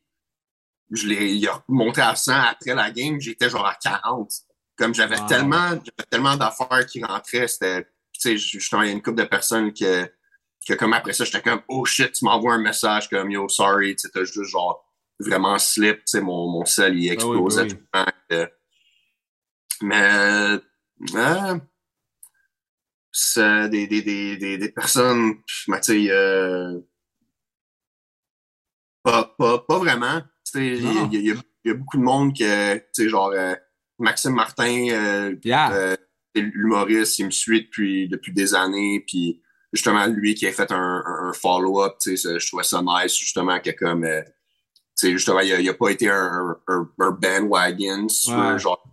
Je 0.91 1.07
l'ai 1.07 1.33
il 1.35 1.47
a 1.47 1.63
monté 1.67 2.01
à 2.01 2.15
100 2.15 2.33
après 2.33 2.75
la 2.75 2.91
game, 2.91 3.19
j'étais 3.19 3.49
genre 3.49 3.65
à 3.65 3.75
40. 3.75 4.31
Comme 4.75 4.93
j'avais 4.93 5.17
Wow. 5.17 5.25
tellement, 5.25 5.69
j'avais 5.69 6.07
tellement 6.09 6.35
d'affaires 6.35 6.85
qui 6.85 7.03
rentraient, 7.03 7.47
c'était, 7.47 7.83
tu 8.11 8.35
sais, 8.37 8.59
y 8.69 8.75
a 8.75 8.85
une 8.91 9.01
couple 9.01 9.17
de 9.21 9.23
personnes 9.27 9.73
que, 9.73 10.11
que 10.65 10.73
comme 10.73 10.93
après 10.93 11.13
ça, 11.13 11.25
j'étais 11.25 11.41
comme, 11.41 11.61
oh 11.67 11.85
shit, 11.85 12.11
tu 12.13 12.25
m'envoies 12.25 12.53
un 12.53 12.61
message 12.61 13.09
comme, 13.09 13.31
yo, 13.31 13.47
sorry, 13.49 13.95
tu 13.95 14.09
t'as 14.09 14.23
juste 14.23 14.43
genre 14.43 14.83
vraiment 15.19 15.57
slip, 15.57 15.97
tu 15.99 16.03
sais, 16.05 16.21
mon, 16.21 16.49
mon 16.49 16.65
sel, 16.65 16.97
il 16.97 17.11
explosait 17.11 17.65
ben 17.65 17.67
oui. 17.67 17.75
tout 17.75 17.83
le 17.93 18.05
temps. 18.39 18.51
Mais, 19.81 20.59
euh, 21.15 21.57
c'est 23.11 23.69
des, 23.69 23.87
des, 23.87 24.01
des, 24.01 24.37
des, 24.37 24.57
des 24.57 24.69
personnes, 24.69 25.35
mais 25.67 25.79
tu 25.81 26.05
sais, 26.05 26.11
euh, 26.11 26.79
pas, 29.03 29.35
pas, 29.37 29.59
pas 29.59 29.77
vraiment. 29.79 30.21
Tu 30.45 30.51
sais, 30.51 30.67
il 30.77 31.13
y, 31.13 31.41
y 31.65 31.71
a 31.71 31.73
beaucoup 31.73 31.97
de 31.97 32.03
monde 32.03 32.35
que, 32.35 32.77
tu 32.77 32.83
sais, 32.93 33.09
genre, 33.09 33.31
euh, 33.35 33.55
Maxime 33.99 34.33
Martin, 34.33 34.87
euh, 34.89 35.35
Yeah! 35.43 35.73
euh, 35.73 35.95
l'humoriste, 36.35 37.19
il 37.19 37.25
me 37.25 37.31
suit 37.31 37.65
depuis, 37.65 38.07
depuis 38.07 38.33
des 38.33 38.55
années, 38.55 39.03
puis 39.05 39.41
justement, 39.73 40.05
lui 40.07 40.35
qui 40.35 40.47
a 40.47 40.51
fait 40.51 40.71
un, 40.71 41.03
un 41.05 41.33
follow-up, 41.33 41.95
je 42.05 42.47
trouvais 42.47 42.63
ça 42.63 42.81
nice, 42.81 43.17
justement, 43.17 43.59
que 43.59 43.71
comme, 43.71 44.05
euh, 44.05 44.21
justement, 45.01 45.39
il 45.39 45.67
a, 45.67 45.73
pas 45.73 45.89
été 45.89 46.07
un, 46.07 46.55
bandwagon, 46.97 48.07
ouais. 48.27 48.59
genre, 48.59 48.83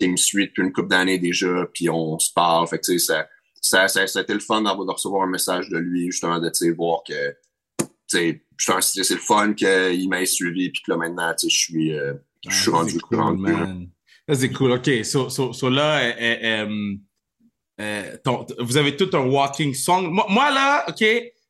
il 0.00 0.10
me 0.10 0.16
suit 0.16 0.48
depuis 0.48 0.62
une 0.62 0.72
couple 0.72 0.88
d'années 0.88 1.18
déjà, 1.18 1.66
puis 1.72 1.88
on 1.88 2.18
se 2.18 2.32
parle, 2.34 2.66
fait 2.66 2.78
que, 2.78 2.98
ça, 2.98 3.26
ça, 3.62 3.88
ça, 3.88 4.06
ça 4.06 4.18
a 4.18 4.22
été 4.22 4.34
le 4.34 4.40
fun 4.40 4.60
de 4.60 4.92
recevoir 4.92 5.22
un 5.22 5.30
message 5.30 5.68
de 5.70 5.78
lui, 5.78 6.06
justement, 6.10 6.40
de, 6.40 6.74
voir 6.74 7.00
que, 7.06 7.36
c'est 8.08 8.42
le 8.58 9.16
fun 9.18 9.54
qu'il 9.54 10.08
m'ait 10.08 10.26
suivi, 10.26 10.70
puis 10.70 10.82
que 10.82 10.90
là, 10.90 10.96
maintenant, 10.98 11.34
je 11.40 11.48
suis, 11.48 11.96
euh, 11.96 12.14
je 12.48 12.54
suis 12.54 12.70
rendu, 12.70 12.98
cool, 13.00 13.18
rendu 13.18 13.90
c'est 14.32 14.50
cool. 14.50 14.72
OK. 14.72 14.90
So, 15.04 15.28
so, 15.28 15.52
so 15.52 15.70
là, 15.70 16.00
euh, 16.18 16.94
euh, 17.80 18.16
ton, 18.24 18.46
vous 18.58 18.76
avez 18.76 18.96
tout 18.96 19.10
un 19.12 19.26
walking 19.26 19.74
song. 19.74 20.08
Moi, 20.10 20.26
moi 20.28 20.50
là, 20.50 20.84
OK, 20.88 21.04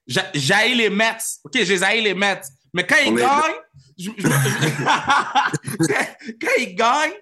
j'ai 0.06 0.74
les 0.74 0.90
Mets. 0.90 1.16
OK, 1.44 1.52
j'ai 1.52 1.78
les 2.00 2.14
Mets. 2.14 2.42
Mais 2.74 2.86
quand 2.86 2.96
ils 3.04 3.14
gagnent, 3.14 3.54
je, 3.96 4.10
quand, 6.40 6.50
ils 6.58 6.74
gagnent, 6.74 7.14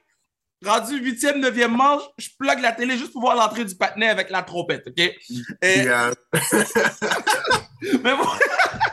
rendu 0.64 0.98
huitième, 0.98 1.38
neuvième 1.38 1.76
manche, 1.76 2.02
je 2.18 2.28
plug 2.38 2.60
la 2.60 2.72
télé 2.72 2.96
juste 2.96 3.12
pour 3.12 3.20
voir 3.20 3.36
l'entrée 3.36 3.64
du 3.64 3.76
patinet 3.76 4.08
avec 4.08 4.30
la 4.30 4.42
trompette, 4.42 4.86
OK? 4.86 4.98
Et... 4.98 5.14
Yeah. 5.62 6.12
mais, 8.02 8.14
vous, 8.14 8.28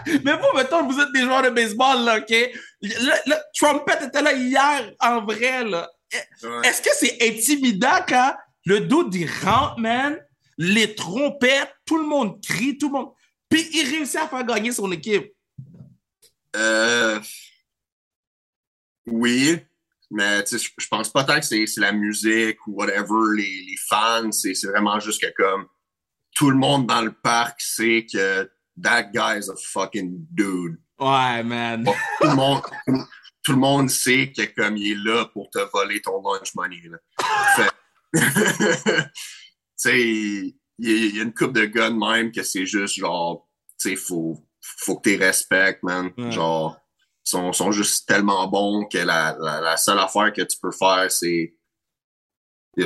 mais 0.23 0.37
vous, 0.37 0.55
mettons, 0.55 0.87
vous 0.87 0.99
êtes 0.99 1.11
des 1.13 1.21
joueurs 1.21 1.43
de 1.43 1.49
baseball, 1.49 2.03
là, 2.03 2.17
OK? 2.17 2.35
Le, 2.81 3.29
le 3.29 3.35
trompette 3.57 4.03
était 4.03 4.21
là 4.21 4.33
hier, 4.33 4.91
en 4.99 5.25
vrai, 5.25 5.63
là. 5.63 5.89
Est-ce 6.63 6.81
que 6.81 6.89
c'est 6.93 7.17
intimidant 7.21 8.03
quand 8.07 8.33
le 8.65 8.81
dos 8.81 9.07
dit 9.09 9.25
rentre, 9.25 9.79
man, 9.79 10.17
les 10.57 10.95
trompettes, 10.95 11.73
tout 11.85 11.97
le 11.97 12.05
monde 12.05 12.43
crie, 12.43 12.77
tout 12.77 12.87
le 12.87 12.93
monde. 12.93 13.11
Puis 13.49 13.67
il 13.73 13.89
réussit 13.89 14.17
à 14.17 14.27
faire 14.27 14.45
gagner 14.45 14.71
son 14.71 14.91
équipe? 14.91 15.33
Euh... 16.55 17.19
Oui, 19.07 19.59
mais 20.11 20.43
je 20.45 20.87
pense 20.89 21.09
pas 21.09 21.23
tant 21.23 21.39
que 21.39 21.45
c'est 21.45 21.65
la 21.77 21.91
musique 21.91 22.65
ou 22.67 22.73
whatever, 22.73 23.35
les, 23.35 23.43
les 23.43 23.77
fans, 23.87 24.31
c'est 24.31 24.67
vraiment 24.67 24.99
juste 24.99 25.21
que 25.21 25.33
comme 25.35 25.67
tout 26.35 26.49
le 26.49 26.57
monde 26.57 26.87
dans 26.87 27.01
le 27.01 27.11
parc 27.11 27.59
sait 27.61 28.05
que 28.11 28.49
that 28.81 29.03
guy 29.13 29.39
is 29.39 29.49
a 29.49 29.55
fucking 29.55 30.25
dude. 30.29 30.77
Ouais, 30.99 31.43
man. 31.43 31.83
Tout 31.85 32.27
le 32.27 32.35
monde, 32.35 32.61
tout 33.43 33.51
le 33.51 33.57
monde 33.57 33.89
sait 33.89 34.31
que 34.31 34.43
comme 34.55 34.77
il 34.77 34.91
est 34.91 35.03
là 35.03 35.25
pour 35.25 35.49
te 35.49 35.59
voler 35.73 36.01
ton 36.01 36.21
lunch 36.21 36.53
money. 36.55 36.79
tu 36.81 36.91
sais, 37.55 37.69
il 39.85 40.53
y, 40.79 41.19
a 41.19 41.23
une 41.23 41.33
coupe 41.33 41.53
de 41.53 41.65
gars 41.65 41.89
même 41.89 42.31
que 42.31 42.43
c'est 42.43 42.65
juste 42.65 42.95
genre, 42.95 43.47
tu 43.79 43.89
sais, 43.89 43.95
faut, 43.95 44.37
faut 44.61 44.97
que 44.97 45.09
tu 45.09 45.17
respectes, 45.17 45.83
man. 45.83 46.11
Genre, 46.31 46.77
sont, 47.23 47.53
sont 47.53 47.71
juste 47.71 48.07
tellement 48.07 48.47
bons 48.47 48.85
que 48.85 48.97
la, 48.97 49.37
la, 49.39 49.77
seule 49.77 49.99
affaire 49.99 50.33
que 50.33 50.41
tu 50.41 50.57
peux 50.61 50.71
faire, 50.71 51.09
c'est 51.11 51.55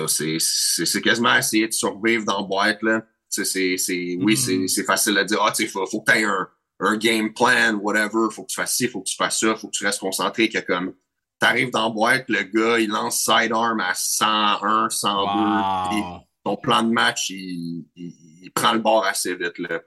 c'est 0.08 1.02
quasiment 1.02 1.36
essayer 1.36 1.68
de 1.68 1.74
survivre 1.74 2.26
dans 2.26 2.42
la 2.42 2.48
boîte, 2.48 2.82
là. 2.82 3.06
c'est, 3.30 3.78
oui, 4.20 4.34
mm. 4.34 4.68
c'est 4.68 4.84
facile 4.84 5.16
de 5.16 5.24
dire, 5.24 5.40
ah, 5.42 5.52
tu 5.52 5.68
faut, 5.68 5.86
faut 5.86 6.02
que 6.02 6.12
tu 6.12 6.18
aies 6.18 6.24
un, 6.24 6.50
un 6.80 6.98
game 6.98 7.34
plan, 7.34 7.76
whatever, 7.76 8.28
faut 8.32 8.44
que 8.44 8.50
tu 8.50 8.56
fasses 8.56 8.76
ci, 8.76 8.88
faut 8.88 9.02
que 9.02 9.10
tu 9.10 9.16
fasses 9.16 9.40
ça, 9.40 9.56
faut 9.56 9.68
que 9.68 9.78
tu 9.78 9.86
restes 9.86 10.00
concentré, 10.00 10.50
que 10.50 10.60
comme 10.60 10.96
t'arrives 11.40 11.72
dans 11.72 11.88
la 11.88 11.94
boîte, 11.94 12.26
le 12.30 12.44
gars, 12.44 12.80
il 12.80 12.90
lance 12.90 13.24
sidearm 13.24 13.80
à 13.80 13.94
101, 13.94 14.90
102, 14.90 16.02
ton 16.44 16.58
plan 16.58 16.84
de 16.84 16.92
match, 16.92 17.30
il, 17.30 17.86
il, 17.96 18.52
prend 18.54 18.74
le 18.74 18.80
bord 18.80 19.06
assez 19.06 19.36
vite, 19.36 19.58
là. 19.60 19.82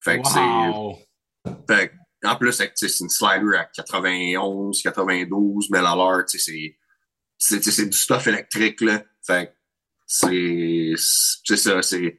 Fait 0.00 0.20
que 0.20 0.28
c'est... 0.28 1.52
Fait 1.68 1.92
en 2.24 2.36
plus, 2.36 2.52
c'est 2.52 3.00
une 3.00 3.08
slider 3.08 3.56
à 3.56 3.64
91, 3.64 4.80
92 4.82 5.70
mais 5.70 5.78
à 5.78 5.94
l'heure, 5.94 6.22
c'est 6.26 6.76
c'est 7.36 7.86
du 7.86 7.96
stuff 7.96 8.28
électrique, 8.28 8.80
là. 8.80 9.02
Fait 9.26 9.54
c'est 10.06 10.94
ça, 10.96 11.82
c'est 11.82 12.18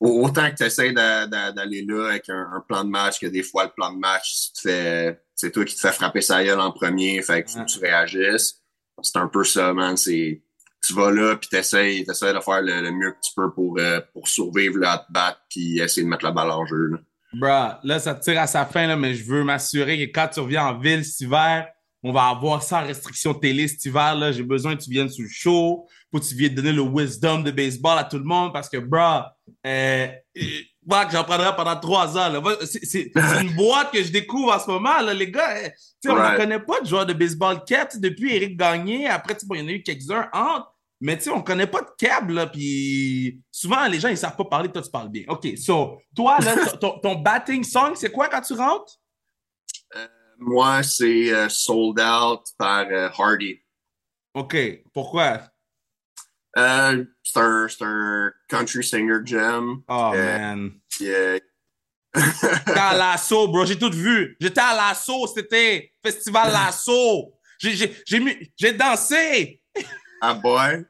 autant 0.00 0.50
que 0.50 0.56
tu 0.56 0.64
essaies 0.64 0.92
d'aller 0.92 1.84
là 1.86 2.10
avec 2.10 2.28
un, 2.28 2.62
plan 2.66 2.84
de 2.84 2.90
match, 2.90 3.20
que 3.20 3.26
des 3.26 3.42
fois, 3.42 3.64
le 3.64 3.70
plan 3.70 3.92
de 3.92 3.98
match, 3.98 4.50
c'est 4.54 5.50
toi 5.52 5.64
qui 5.64 5.74
te 5.74 5.80
fais 5.80 5.92
frapper 5.92 6.20
sa 6.20 6.44
gueule 6.44 6.60
en 6.60 6.72
premier, 6.72 7.20
fait 7.22 7.44
que 7.44 7.50
faut 7.50 7.60
que 7.60 7.70
tu 7.70 7.78
réagisses. 7.78 8.62
C'est 9.02 9.18
un 9.18 9.28
peu 9.28 9.44
ça, 9.44 9.72
man. 9.72 9.96
C'est, 9.96 10.42
tu 10.86 10.92
vas 10.92 11.10
là, 11.10 11.36
puis 11.36 11.48
t'essayes, 11.48 12.04
essaies 12.08 12.32
de 12.32 12.40
faire 12.40 12.62
le, 12.62 12.90
mieux 12.92 13.12
que 13.12 13.18
tu 13.22 13.32
peux 13.34 13.52
pour, 13.52 13.78
euh, 13.78 14.00
pour 14.12 14.28
survivre 14.28 14.76
le 14.76 14.86
hot-bat, 14.86 15.38
puis 15.48 15.78
essayer 15.80 16.04
de 16.04 16.08
mettre 16.08 16.24
la 16.24 16.30
balle 16.30 16.50
en 16.50 16.64
jeu. 16.66 16.86
Là. 16.86 16.98
Bruh, 17.32 17.78
là, 17.82 17.98
ça 17.98 18.14
tire 18.14 18.40
à 18.40 18.46
sa 18.46 18.64
fin, 18.64 18.86
là, 18.86 18.96
mais 18.96 19.14
je 19.14 19.24
veux 19.24 19.42
m'assurer 19.42 19.98
que 19.98 20.12
quand 20.12 20.28
tu 20.28 20.40
reviens 20.40 20.66
en 20.66 20.78
ville 20.78 21.04
cet 21.04 21.22
hiver, 21.22 21.68
on 22.02 22.12
va 22.12 22.28
avoir 22.28 22.62
sans 22.62 22.86
restriction 22.86 23.34
télé 23.34 23.66
cet 23.66 23.84
hiver. 23.86 24.14
Là. 24.14 24.30
J'ai 24.30 24.42
besoin 24.42 24.76
que 24.76 24.82
tu 24.82 24.90
viennes 24.90 25.08
sur 25.08 25.24
le 25.24 25.30
show, 25.30 25.88
pour 26.14 26.22
que 26.22 26.28
tu 26.28 26.36
viennes 26.36 26.54
donner 26.54 26.70
le 26.70 26.82
wisdom 26.82 27.42
de 27.42 27.50
baseball 27.50 27.98
à 27.98 28.04
tout 28.04 28.18
le 28.18 28.24
monde 28.24 28.52
parce 28.52 28.68
que, 28.68 28.76
bro, 28.76 29.22
euh, 29.66 30.06
que 30.36 31.10
j'en 31.10 31.24
prendrai 31.24 31.56
pendant 31.56 31.74
trois 31.74 32.16
ans. 32.16 32.40
C'est 32.62 33.10
une 33.40 33.52
boîte 33.56 33.90
que 33.90 34.00
je 34.00 34.12
découvre 34.12 34.54
en 34.54 34.60
ce 34.60 34.70
moment. 34.70 35.00
Là, 35.00 35.12
les 35.12 35.28
gars, 35.28 35.56
euh, 35.56 35.68
on 36.06 36.14
ne 36.14 36.36
connaît 36.36 36.60
pas 36.60 36.80
de 36.80 36.86
joueur 36.86 37.04
de 37.04 37.14
baseball 37.14 37.64
cap 37.64 37.90
depuis 37.96 38.36
Eric 38.36 38.56
Gagné. 38.56 39.08
Après, 39.08 39.34
il 39.50 39.58
y 39.58 39.62
en 39.62 39.66
a 39.66 39.72
eu 39.72 39.82
quelques-uns 39.82 40.28
entre. 40.32 40.72
Mais 41.00 41.16
tu 41.16 41.24
sais, 41.24 41.30
on 41.30 41.42
connaît 41.42 41.66
pas 41.66 41.82
de 41.82 41.90
câble, 41.98 42.48
puis 42.52 43.40
souvent, 43.50 43.84
les 43.88 43.98
gens, 43.98 44.08
ils 44.08 44.16
savent 44.16 44.36
pas 44.36 44.44
parler, 44.44 44.70
toi, 44.70 44.82
tu 44.82 44.90
parles 44.92 45.08
bien. 45.08 45.24
OK, 45.26 45.48
so, 45.56 45.98
toi, 46.14 46.38
là, 46.38 46.54
ton, 47.02 47.16
batting 47.16 47.64
song, 47.64 47.94
c'est 47.96 48.12
quoi 48.12 48.28
quand 48.28 48.40
tu 48.40 48.52
rentres? 48.52 49.00
Euh, 49.96 50.06
moi, 50.38 50.84
c'est 50.84 51.32
euh, 51.32 51.48
Sold 51.48 51.98
Out 51.98 52.42
par 52.56 52.86
euh, 52.88 53.08
Hardy. 53.18 53.58
OK. 54.34 54.56
Pourquoi? 54.92 55.40
Euh, 56.56 57.04
c'est 57.22 57.40
un, 57.40 57.66
un, 57.80 58.32
country 58.48 58.84
singer 58.84 59.20
gem. 59.24 59.82
Oh, 59.88 60.12
man. 60.14 60.72
Yeah. 61.00 61.40
J'étais 62.14 62.78
à 62.78 62.96
l'assaut, 62.96 63.48
bro. 63.48 63.64
J'ai 63.66 63.78
tout 63.78 63.90
vu. 63.90 64.36
J'étais 64.40 64.60
à 64.60 64.74
l'assaut. 64.74 65.26
C'était 65.26 65.92
Festival 66.02 66.52
l'assaut. 66.52 67.34
J'ai 67.58 68.72
dansé. 68.72 69.60
Ah, 70.20 70.34
boy. 70.34 70.84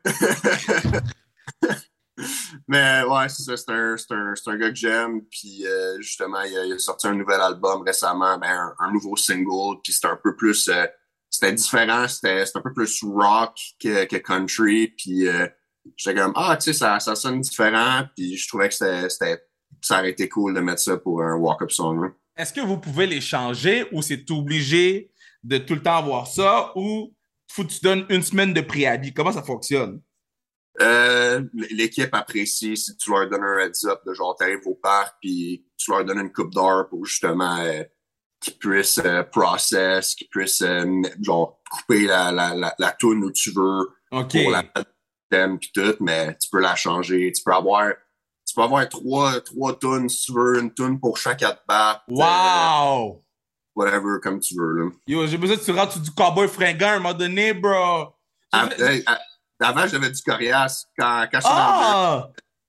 Mais 2.69 3.03
ouais, 3.03 3.29
c'est 3.29 3.43
ça, 3.43 3.57
c'est 3.57 3.71
un, 3.71 3.97
un, 4.11 4.35
un, 4.47 4.57
gars 4.57 4.69
que 4.69 4.77
j'aime. 4.77 5.23
Puis 5.31 5.67
euh, 5.67 6.01
justement, 6.01 6.43
il 6.43 6.73
a, 6.73 6.79
sorti 6.79 7.09
un 7.09 7.15
nouvel 7.15 7.41
album 7.41 7.83
récemment, 7.83 8.39
ben, 8.39 8.73
un, 8.79 8.93
nouveau 8.93 9.17
single. 9.17 9.81
Puis 9.83 9.93
c'était 9.93 10.09
un 10.09 10.21
peu 10.23 10.37
plus. 10.37 10.69
Euh, 10.69 10.87
c'était 11.35 11.53
différent, 11.53 12.07
c'était 12.09 12.45
un 12.55 12.61
peu 12.61 12.73
plus 12.73 13.03
rock 13.05 13.59
que, 13.81 14.05
que 14.05 14.17
country. 14.17 14.89
Puis 14.97 15.29
euh, 15.29 15.47
j'étais 15.97 16.21
comme, 16.21 16.33
ah, 16.37 16.57
tu 16.57 16.67
sais, 16.67 16.73
ça, 16.73 17.01
ça 17.01 17.15
sonne 17.15 17.41
différent. 17.41 18.05
Puis 18.17 18.37
je 18.37 18.49
trouvais 18.49 18.69
que 18.69 18.75
c'était 18.75 19.43
ça 19.81 19.99
aurait 19.99 20.11
été 20.11 20.29
cool 20.29 20.55
de 20.55 20.61
mettre 20.61 20.81
ça 20.81 20.97
pour 20.97 21.23
un 21.23 21.37
walk-up 21.37 21.71
song. 21.71 22.13
Est-ce 22.37 22.53
que 22.53 22.61
vous 22.61 22.79
pouvez 22.79 23.07
les 23.07 23.21
changer 23.21 23.87
ou 23.93 24.01
c'est 24.03 24.31
obligé 24.31 25.13
de 25.43 25.59
tout 25.59 25.75
le 25.75 25.83
temps 25.83 25.97
avoir 25.97 26.27
ça 26.27 26.73
ou 26.75 27.15
faut 27.51 27.65
que 27.65 27.73
tu 27.73 27.81
donnes 27.83 28.07
une 28.09 28.23
semaine 28.23 28.55
de 28.55 28.61
préavis? 28.61 29.13
Comment 29.13 29.33
ça 29.33 29.43
fonctionne? 29.43 30.01
Euh, 30.81 31.43
l'équipe 31.71 32.13
apprécie 32.13 32.77
si 32.77 32.97
tu 32.97 33.11
leur 33.11 33.29
donnes 33.29 33.45
un 33.45 33.59
heads 33.59 33.87
up 33.87 34.01
de 34.05 34.13
genre 34.13 34.35
t'arrives 34.35 34.67
au 34.67 34.75
parc 34.75 35.15
puis 35.21 35.65
tu 35.77 35.93
leur 35.93 36.05
donnes 36.05 36.19
une 36.19 36.33
coupe 36.33 36.53
d'heure 36.53 36.89
pour 36.89 37.05
justement 37.05 37.59
euh, 37.59 37.85
qu'ils 38.45 38.59
puissent 38.59 39.01
euh, 39.05 39.23
process, 39.23 40.15
qu'ils 40.15 40.29
puissent 40.29 40.65
genre 41.21 41.61
couper 41.71 42.07
la, 42.07 42.31
la, 42.31 42.55
la, 42.55 42.75
la 42.79 42.93
tune 42.93 43.25
où 43.25 43.33
tu 43.33 43.51
veux 43.51 43.89
pour 44.11 44.51
la 44.51 44.63
thème 45.31 45.59
puis 45.59 45.71
tout, 45.75 45.97
mais 46.01 46.37
tu 46.37 46.49
peux 46.51 46.61
la 46.61 46.77
changer. 46.77 47.33
Tu 47.33 47.43
peux 47.43 47.53
avoir 47.53 47.93
tu 48.47 48.55
peux 48.55 48.63
avoir 48.63 48.89
trois, 48.89 49.41
trois 49.41 49.79
tunes 49.79 50.09
si 50.09 50.27
tu 50.27 50.33
veux, 50.33 50.61
une 50.61 50.73
tune 50.73 51.01
pour 51.01 51.17
chaque 51.17 51.43
at 51.43 51.61
bat. 51.67 52.03
Wow! 52.09 53.25
whatever, 53.75 54.21
comme 54.23 54.41
tu 54.41 54.55
veux. 54.55 54.73
Là. 54.73 54.91
Yo, 55.07 55.27
j'ai 55.27 55.39
besoin 55.39 55.57
que 55.57 55.65
tu 55.65 55.73
rentres 55.73 55.99
du 55.99 56.11
cowboy 56.11 56.49
fringant 56.49 56.87
à 56.87 56.93
un 56.93 56.99
moment 56.99 57.15
donné, 57.15 57.53
bro. 57.53 58.15
Avant, 58.53 59.87
j'avais 59.87 60.11
du 60.11 60.23
coriace. 60.23 60.87
Quand, 60.99 61.27
quand 61.31 61.41
ah! 61.45 62.29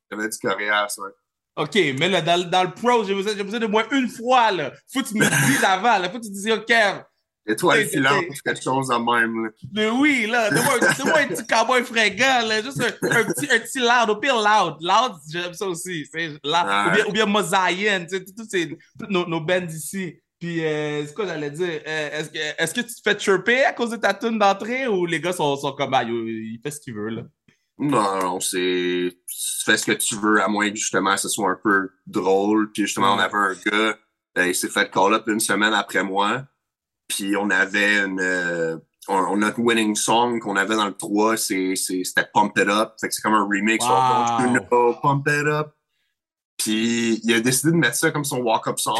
j'avais 0.09 0.29
du 0.29 0.37
coriace, 0.37 0.97
ouais. 0.97 1.11
OK, 1.57 1.75
mais 1.97 2.09
là, 2.09 2.21
dans, 2.21 2.49
dans 2.49 2.63
le 2.63 2.71
pro, 2.71 3.05
j'ai 3.05 3.15
besoin, 3.15 3.33
besoin, 3.33 3.59
de 3.59 3.67
moins 3.67 3.85
une 3.91 4.09
fois, 4.09 4.51
là. 4.51 4.73
Faut 4.91 5.01
que 5.01 5.07
tu 5.07 5.15
me 5.15 5.25
dises 5.47 5.63
avant, 5.63 5.97
là. 5.97 6.09
Faut 6.09 6.19
que 6.19 6.23
tu 6.23 6.29
te 6.29 6.33
dises, 6.33 6.51
OK. 6.51 6.73
Étoile 7.47 7.85
filante, 7.85 8.25
quelque 8.43 8.61
chose 8.61 8.87
de 8.89 8.95
même, 8.95 9.45
là. 9.45 9.49
Mais 9.71 9.89
oui, 9.89 10.27
là. 10.29 10.49
Donne-moi 10.49 11.19
un 11.19 11.27
petit 11.27 11.47
cowboy 11.47 11.83
fringant, 11.83 12.45
là. 12.47 12.61
Juste 12.61 12.81
un, 12.81 13.07
un, 13.07 13.23
petit, 13.23 13.47
un 13.49 13.59
petit 13.59 13.79
loud, 13.79 14.09
au 14.09 14.17
pire 14.17 14.35
loud. 14.35 14.75
Loud, 14.81 15.17
j'aime 15.31 15.53
ça 15.53 15.67
aussi. 15.67 16.05
Loud. 16.13 16.37
Ou 16.43 16.91
bien, 16.91 17.05
ou 17.07 17.11
bien 17.13 17.25
Mosaïen, 17.25 18.05
tous 18.05 19.07
nos, 19.09 19.25
nos 19.25 19.39
bands 19.39 19.67
ici. 19.69 20.19
Puis, 20.37 20.65
euh, 20.65 21.05
c'est 21.05 21.13
quoi 21.13 21.25
j'allais 21.25 21.51
dire? 21.51 21.81
Euh, 21.87 22.19
est-ce, 22.19 22.29
que, 22.29 22.37
est-ce 22.61 22.73
que 22.73 22.81
tu 22.81 22.93
te 22.93 23.01
fais 23.01 23.17
chirper 23.17 23.63
à 23.63 23.71
cause 23.71 23.91
de 23.91 23.95
ta 23.95 24.13
tune 24.13 24.37
d'entrée 24.37 24.87
ou 24.87 25.05
les 25.05 25.21
gars 25.21 25.31
sont, 25.31 25.55
sont 25.55 25.71
comme, 25.71 25.93
ah, 25.93 26.03
il 26.03 26.59
fait 26.61 26.71
ce 26.71 26.81
qu'il 26.81 26.93
veut, 26.93 27.09
là? 27.09 27.21
Non, 27.77 28.21
non, 28.21 28.39
c'est. 28.39 29.17
Tu 29.27 29.65
fais 29.65 29.77
ce 29.77 29.85
que 29.85 29.91
tu 29.91 30.15
veux, 30.15 30.41
à 30.41 30.47
moins 30.47 30.69
que 30.69 30.75
justement 30.75 31.17
ce 31.17 31.27
soit 31.27 31.49
un 31.49 31.59
peu 31.61 31.89
drôle. 32.07 32.71
Puis 32.71 32.83
justement, 32.83 33.15
on 33.15 33.19
avait 33.19 33.33
un 33.35 33.53
gars, 33.65 33.97
euh, 34.37 34.47
il 34.47 34.55
s'est 34.55 34.69
fait 34.69 34.89
call-up 34.89 35.27
une 35.27 35.39
semaine 35.39 35.73
après 35.73 36.03
moi. 36.03 36.43
Puis 37.07 37.35
on 37.35 37.49
avait 37.49 37.99
une. 37.99 38.19
Euh, 38.21 38.77
on, 39.07 39.37
notre 39.37 39.59
winning 39.59 39.95
song 39.95 40.39
qu'on 40.39 40.55
avait 40.55 40.75
dans 40.75 40.87
le 40.87 40.93
3, 40.93 41.37
c'était 41.37 42.25
Pump 42.33 42.57
It 42.57 42.67
Up. 42.67 42.93
Fait 42.99 43.09
que 43.09 43.13
c'est 43.13 43.21
comme 43.21 43.35
un 43.35 43.43
remix 43.43 43.85
Wow. 43.85 44.41
You 44.41 44.59
Know, 44.59 44.95
Pump 45.01 45.27
It 45.27 45.45
Up. 45.45 45.75
Puis 46.57 47.19
il 47.23 47.33
a 47.33 47.41
décidé 47.41 47.71
de 47.71 47.77
mettre 47.77 47.97
ça 47.97 48.09
comme 48.11 48.25
son 48.25 48.37
walk-up 48.37 48.79
song. 48.79 48.95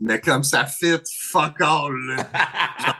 Mais 0.00 0.20
comme 0.20 0.42
ça 0.42 0.66
fit 0.66 0.98
fuck 1.30 1.60
all. 1.60 1.92
là. 2.06 2.28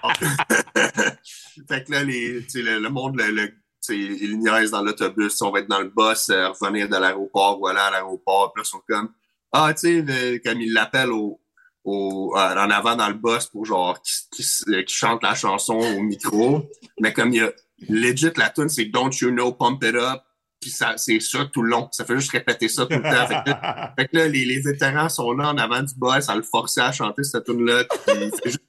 Fait 1.68 1.84
que 1.84 1.92
là, 1.92 2.04
les, 2.04 2.44
tu 2.44 2.50
sais, 2.50 2.62
le, 2.62 2.78
le 2.78 2.88
monde, 2.88 3.16
le, 3.20 3.52
ils 3.88 4.38
niaisent 4.38 4.70
dans 4.70 4.82
l'autobus, 4.82 5.40
on 5.42 5.50
va 5.50 5.60
être 5.60 5.68
dans 5.68 5.80
le 5.80 5.92
bus, 5.94 6.28
euh, 6.30 6.48
revenir 6.50 6.88
de 6.88 6.96
l'aéroport, 6.96 7.58
voilà, 7.58 7.86
à 7.86 7.90
l'aéroport. 7.90 8.52
Puis 8.52 8.62
là, 8.62 8.64
ils 8.66 8.70
sont 8.70 8.82
comme, 8.88 9.10
ah, 9.52 9.72
tu 9.74 10.04
sais, 10.06 10.40
comme 10.44 10.60
ils 10.60 10.72
l'appellent 10.72 11.12
au, 11.12 11.40
au, 11.84 12.34
euh, 12.36 12.56
en 12.56 12.70
avant 12.70 12.96
dans 12.96 13.08
le 13.08 13.14
bus 13.14 13.46
pour 13.46 13.64
genre, 13.64 14.00
qui, 14.02 14.44
chante 14.86 15.22
la 15.22 15.34
chanson 15.34 15.74
au 15.74 16.00
micro. 16.00 16.62
Mais 17.00 17.12
comme 17.12 17.32
il 17.32 17.36
y 17.36 17.40
a, 17.40 17.52
legit, 17.88 18.32
la 18.36 18.50
tune 18.50 18.68
c'est 18.68 18.86
Don't 18.86 19.12
You 19.20 19.30
Know, 19.30 19.52
Pump 19.52 19.82
It 19.84 19.96
Up. 19.96 20.22
Puis 20.62 20.70
ça, 20.70 20.94
c'est 20.96 21.18
ça 21.20 21.40
tout 21.52 21.60
le 21.62 21.70
long. 21.70 21.88
Ça 21.90 22.04
fait 22.04 22.14
juste 22.14 22.30
répéter 22.30 22.68
ça 22.68 22.86
tout 22.86 22.96
le 22.96 23.02
temps. 23.02 23.26
Fait 23.26 23.42
que 23.44 23.50
là, 23.50 23.92
fait 23.98 24.08
que 24.08 24.16
là, 24.16 24.28
les, 24.28 24.44
les 24.44 24.60
vétérans 24.60 25.08
sont 25.08 25.32
là 25.32 25.48
en 25.50 25.58
avant 25.58 25.82
du 25.82 25.92
boss 25.96 26.28
à 26.28 26.36
le 26.36 26.42
forcer 26.42 26.80
à 26.80 26.92
chanter 26.92 27.24
cette 27.24 27.44
tune-là. 27.44 27.82
Puis 28.06 28.30
fait 28.30 28.30
juste 28.50 28.60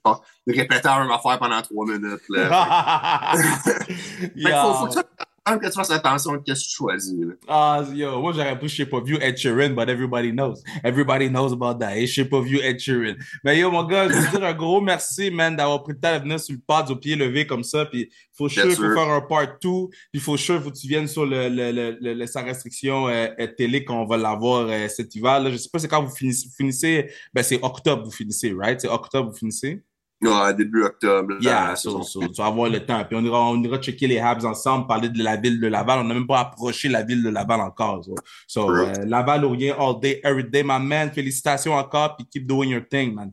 répéter 0.48 0.82
la 0.84 1.00
même 1.00 1.12
affaire 1.12 1.38
pendant 1.39 1.62
trois 1.62 1.86
minutes. 1.86 2.24
Là. 2.30 3.32
Fait 3.38 4.28
que 4.36 4.50
faut, 4.50 4.74
faut 4.74 4.88
que, 4.88 4.94
ça- 4.94 5.04
quand 5.46 5.60
que 5.60 5.66
tu 5.68 5.74
fasses 5.74 5.91
attention 5.91 6.32
à 6.32 6.36
ce 6.36 6.39
que 6.39 6.58
tu 6.58 6.70
choisis. 6.76 7.20
Là? 7.20 7.34
Ah, 7.48 7.84
yo, 7.94 8.22
moi 8.22 8.32
j'aurais 8.34 8.58
pris 8.58 8.70
Shape 8.70 8.94
of 8.94 9.08
You 9.10 9.18
Ed 9.22 9.36
Sheeran, 9.38 9.76
but 9.76 9.89
everybody 9.89 10.32
knows. 10.32 10.64
Everybody 10.84 11.30
knows 11.30 11.52
about 11.52 11.80
that. 11.80 11.91
Hey, 11.98 12.08
Shape 12.08 12.32
of 12.34 12.48
You 12.48 12.60
Ed 12.62 12.80
Sheeran. 12.80 13.16
Mais 13.44 13.60
yo, 13.60 13.70
mon 13.70 13.84
gars, 13.84 14.08
je 14.08 14.14
veux 14.14 14.38
dire 14.39 14.44
un 14.48 14.54
gros 14.54 14.80
merci, 14.80 15.30
man, 15.32 15.56
d'avoir 15.56 15.84
pris 15.84 15.94
le 15.94 16.00
temps 16.00 16.16
de 16.18 16.24
venir 16.24 16.39
sur 16.39 16.54
le 16.56 16.62
pod 16.66 16.89
au 16.89 16.96
pied 16.96 17.16
levé 17.16 17.46
comme 17.46 17.64
ça. 17.64 17.86
Puis 17.86 18.10
faut 18.38 18.48
il 18.48 18.62
faut 18.76 18.94
faire 18.94 19.10
un 19.10 19.22
part 19.22 19.48
2. 19.62 19.70
Puis 20.12 20.22
faut 20.22 20.38
sûr, 20.38 20.62
faut 20.64 20.72
que 20.72 20.78
tu 20.78 20.88
viennes 20.88 21.08
sur 21.08 21.26
le, 21.26 21.50
le, 21.50 21.72
le, 21.72 21.98
le, 22.00 22.14
le- 22.14 22.26
sans 22.28 22.44
restriction 22.46 23.08
euh, 23.10 23.28
euh, 23.39 23.48
télé 23.48 23.84
qu'on 23.84 24.06
va 24.06 24.18
l'avoir 24.18 24.68
euh, 24.70 24.88
cet 24.88 25.14
hiver. 25.16 25.39
Là. 25.41 25.52
Je 25.52 25.58
sais 25.58 25.70
pas 25.72 25.80
c'est 25.80 25.88
quand 25.88 26.04
vous 26.04 26.16
finissez. 26.16 26.48
vous 26.48 26.54
finissez 26.56 27.12
ben, 27.34 27.44
c'est 27.44 27.60
octobre, 27.62 28.04
vous 28.06 28.12
finissez, 28.12 28.54
right? 28.58 28.80
C'est 28.80 28.88
octobre, 28.88 29.30
vous 29.32 29.38
finissez? 29.38 29.82
Ouais, 30.28 30.54
début 30.54 30.84
octobre. 30.84 31.36
Yeah, 31.42 31.76
so, 31.76 32.02
tu 32.02 32.28
vas 32.38 32.46
avoir 32.46 32.70
le 32.70 32.86
temps. 32.86 33.04
Puis 33.06 33.16
on 33.16 33.24
ira, 33.24 33.50
on 33.50 33.62
ira 33.64 33.78
checker 33.80 34.08
les 34.08 34.20
Habs 34.20 34.46
ensemble, 34.46 34.88
parler 34.88 35.10
de 35.10 35.24
la 35.24 35.36
ville 35.36 35.60
de 35.60 35.68
Laval. 35.68 36.00
On 36.00 36.04
n'a 36.04 36.14
même 36.14 36.28
pas 36.28 36.40
approché 36.40 36.90
la 36.90 37.04
ville 37.04 37.24
de 37.24 37.30
Laval 37.30 37.62
encore. 37.62 38.06
So, 38.48 38.70
euh, 38.70 38.94
Laval, 39.06 39.46
Orient, 39.46 39.76
all 39.80 40.00
day, 40.00 40.20
every 40.24 40.44
day, 40.44 40.64
my 40.64 40.80
man. 40.80 41.12
Félicitations 41.12 41.74
encore, 41.74 42.16
puis 42.16 42.26
keep 42.26 42.48
doing 42.48 42.70
your 42.70 42.88
thing, 42.88 43.14
man. 43.14 43.32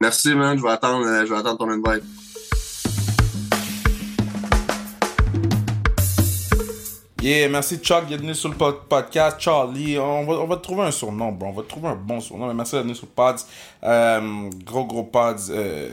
Merci, 0.00 0.34
man. 0.34 0.56
Je 0.56 0.62
vais 0.62 0.70
attendre, 0.70 1.06
euh, 1.06 1.26
je 1.26 1.32
vais 1.32 1.38
attendre 1.38 1.58
ton 1.58 1.68
invite. 1.70 2.04
Yeah, 7.20 7.48
merci 7.48 7.78
Chuck 7.78 8.04
venu 8.08 8.32
sur 8.32 8.48
le 8.48 8.54
pod- 8.54 8.86
podcast. 8.88 9.38
Charlie, 9.40 9.98
on 9.98 10.24
va, 10.24 10.34
on 10.34 10.46
va 10.46 10.56
te 10.56 10.62
trouver 10.62 10.82
un 10.82 10.92
surnom, 10.92 11.32
bro. 11.32 11.48
On 11.48 11.52
va 11.52 11.62
te 11.64 11.68
trouver 11.68 11.88
un 11.88 11.96
bon 11.96 12.20
surnom. 12.20 12.54
Merci 12.54 12.76
d'être 12.76 12.84
venu 12.84 12.94
sur 12.94 13.06
le 13.08 13.12
pod. 13.12 13.34
Euh, 13.82 14.48
gros, 14.64 14.84
gros 14.84 15.02
pod. 15.02 15.36
Euh, 15.50 15.88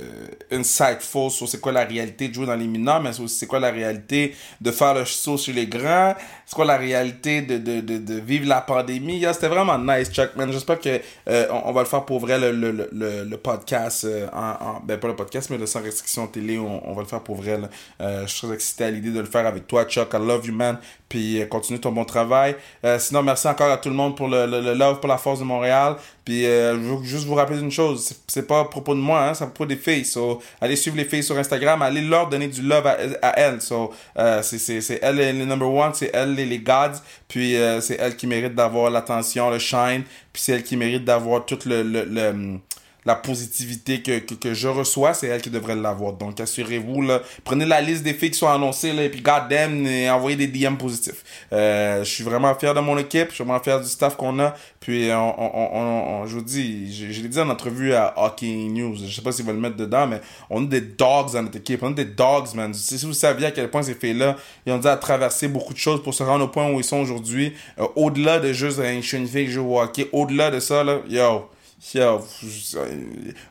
insightful 0.51 1.31
sur 1.31 1.49
c'est 1.49 1.59
quoi 1.59 1.71
la 1.71 1.83
réalité 1.83 2.27
de 2.27 2.33
jouer 2.35 2.45
dans 2.45 2.53
les 2.55 2.67
mineurs, 2.67 3.01
mais 3.01 3.09
c'est 3.27 3.47
quoi 3.47 3.59
la 3.59 3.71
réalité 3.71 4.35
de 4.61 4.69
faire 4.69 4.93
le 4.93 5.03
saut 5.03 5.35
sur 5.37 5.51
les 5.55 5.65
grands. 5.65 6.13
C'est 6.45 6.53
quoi 6.55 6.65
la 6.65 6.77
réalité 6.77 7.41
de, 7.41 7.57
de, 7.57 7.81
de, 7.81 7.97
de 7.97 8.19
vivre 8.19 8.47
la 8.47 8.61
pandémie. 8.61 9.17
Yeah, 9.17 9.33
C'était 9.33 9.47
vraiment 9.47 9.79
nice, 9.79 10.11
Chuck, 10.11 10.35
man. 10.35 10.51
J'espère 10.51 10.79
que 10.79 11.01
euh, 11.27 11.47
on, 11.65 11.71
va 11.71 11.81
le 11.81 11.87
faire 11.87 12.05
pour 12.05 12.19
vrai, 12.19 12.37
le, 12.37 12.51
le, 12.51 12.69
le- 12.91 13.23
le, 13.23 13.37
podcast. 13.37 14.05
euh, 14.05 14.27
en, 14.31 14.63
en- 14.63 14.79
ben, 14.83 14.99
pas 14.99 15.07
le 15.07 15.15
podcast, 15.15 15.49
mais 15.49 15.57
le 15.57 15.65
sans 15.65 15.81
restriction 15.81 16.27
télé. 16.27 16.59
On, 16.59 16.87
on 16.87 16.93
va 16.93 17.01
le 17.01 17.07
faire 17.07 17.21
pour 17.21 17.35
vrai. 17.37 17.57
là. 17.59 17.67
Euh, 18.01 18.27
je 18.27 18.31
suis 18.31 18.45
très 18.47 18.55
excité 18.55 18.83
à 18.83 18.91
l'idée 18.91 19.09
de 19.09 19.19
le 19.21 19.25
faire 19.25 19.47
avec 19.47 19.65
toi, 19.65 19.85
Chuck. 19.85 20.13
I 20.13 20.17
love 20.17 20.45
you, 20.45 20.53
man. 20.53 20.77
Puis 21.15 21.41
euh, 21.41 21.45
continue 21.45 21.79
ton 21.79 21.93
bon 21.93 22.03
travail. 22.03 22.57
Euh, 22.83 22.99
sinon, 22.99 23.23
merci 23.23 23.47
encore 23.47 23.71
à 23.71 23.77
tout 23.77 23.87
le 23.87 23.95
monde 23.95 24.17
pour 24.17 24.27
le, 24.27 24.45
le, 24.45 24.59
le 24.59 24.73
love 24.73 24.99
pour 24.99 25.07
la 25.07 25.17
force 25.17 25.39
de 25.39 25.45
Montréal. 25.45 25.95
Puis 26.25 26.45
euh, 26.45 26.73
je 26.73 26.79
veux 26.79 27.03
juste 27.05 27.25
vous 27.25 27.35
rappeler 27.35 27.57
une 27.59 27.71
chose, 27.71 28.13
c'est- 28.27 28.41
pas 28.45 28.59
à 28.59 28.65
propos 28.65 28.93
de 28.93 28.99
moi, 28.99 29.23
hein, 29.29 29.33
c'est 29.33 29.45
à 29.45 29.47
propos 29.47 29.65
des 29.65 29.77
filles. 29.77 30.03
So, 30.03 30.41
allez 30.59 30.75
suivre 30.75 30.97
les 30.97 31.05
filles 31.05 31.23
sur 31.23 31.37
Instagram, 31.37 31.81
allez 31.81 32.01
leur 32.01 32.27
donner 32.27 32.49
du 32.49 32.61
love 32.61 32.85
à, 32.85 33.39
elles. 33.39 33.61
So, 33.61 33.93
euh, 34.19 34.41
c'est- 34.41 34.57
c'est 34.57 34.81
c'est 34.81 34.99
elle 35.01 35.15
les, 35.15 35.31
number 35.31 35.71
one, 35.71 35.93
c'est 35.93 36.11
elle 36.13 36.33
les, 36.35 36.45
les 36.45 36.59
gods. 36.59 36.99
Puis 37.29 37.55
euh, 37.55 37.79
c'est 37.79 37.95
elle 37.97 38.17
qui 38.17 38.27
mérite 38.27 38.53
d'avoir 38.53 38.89
l'attention, 38.91 39.49
le 39.49 39.59
shine. 39.59 40.03
Puis 40.33 40.41
c'est 40.43 40.51
elle 40.51 40.63
qui 40.63 40.75
mérite 40.75 41.05
d'avoir 41.05 41.45
tout 41.45 41.59
le, 41.65 41.81
le, 41.81 42.03
le- 42.03 42.59
la 43.05 43.15
positivité 43.15 44.01
que, 44.01 44.19
que, 44.19 44.33
que 44.33 44.53
je 44.53 44.67
reçois, 44.67 45.13
c'est 45.13 45.27
elle 45.27 45.41
qui 45.41 45.49
devrait 45.51 45.75
l'avoir. 45.75 46.13
Donc, 46.13 46.39
assurez-vous, 46.39 47.01
là, 47.03 47.21
prenez 47.43 47.65
la 47.65 47.79
liste 47.81 48.03
des 48.03 48.13
filles 48.13 48.31
qui 48.31 48.39
sont 48.39 48.47
annoncées, 48.47 48.93
là, 48.93 49.03
et 49.03 49.09
puis 49.09 49.21
goddamn, 49.21 49.85
et 49.85 50.09
envoyez 50.09 50.35
des 50.35 50.47
DM 50.47 50.75
positifs. 50.75 51.23
Euh, 51.53 52.03
je 52.03 52.09
suis 52.09 52.23
vraiment 52.23 52.53
fier 52.55 52.73
de 52.73 52.79
mon 52.79 52.97
équipe, 52.97 53.29
je 53.29 53.35
suis 53.35 53.43
vraiment 53.43 53.59
fier 53.61 53.79
du 53.79 53.87
staff 53.87 54.15
qu'on 54.15 54.39
a, 54.39 54.55
puis 54.79 55.09
on, 55.11 55.39
on, 55.39 55.51
on, 55.55 56.21
on- 56.23 56.25
je 56.27 56.35
vous 56.35 56.41
dis, 56.41 56.91
je, 56.95 57.11
je 57.11 57.21
l'ai 57.21 57.27
dit 57.29 57.39
en 57.39 57.49
entrevue 57.49 57.93
à 57.93 58.13
Hockey 58.17 58.47
News, 58.47 58.95
je 59.07 59.13
sais 59.15 59.21
pas 59.21 59.31
s'ils 59.31 59.45
veulent 59.45 59.55
le 59.55 59.61
mettre 59.61 59.75
dedans, 59.77 60.07
mais 60.07 60.21
on 60.49 60.63
a 60.63 60.67
des 60.67 60.81
dogs 60.81 61.31
dans 61.33 61.43
notre 61.43 61.57
équipe, 61.57 61.83
on 61.83 61.91
a 61.91 61.93
des 61.93 62.05
dogs, 62.05 62.47
man. 62.55 62.73
Si 62.73 62.97
vous 63.05 63.13
saviez 63.13 63.47
à 63.47 63.51
quel 63.51 63.69
point 63.69 63.83
ces 63.83 63.93
filles-là, 63.93 64.35
ils 64.65 64.73
ont 64.73 64.79
dû 64.79 64.87
à 64.87 64.97
traverser 64.97 65.47
beaucoup 65.47 65.73
de 65.73 65.77
choses 65.79 66.01
pour 66.01 66.13
se 66.15 66.23
rendre 66.23 66.45
au 66.45 66.47
point 66.47 66.71
où 66.71 66.79
ils 66.79 66.83
sont 66.83 66.97
aujourd'hui, 66.97 67.53
euh, 67.79 67.85
au-delà 67.95 68.39
de 68.39 68.51
juste, 68.51 68.81
je 68.83 69.01
suis 69.01 69.17
une 69.17 69.27
fille 69.27 69.45
qui 69.45 69.51
joue 69.51 69.75
au 69.75 69.79
hockey, 69.79 70.09
au-delà 70.11 70.49
de 70.49 70.59
ça, 70.59 70.83
là, 70.83 70.99
yo, 71.07 71.47
Yo, 71.93 72.19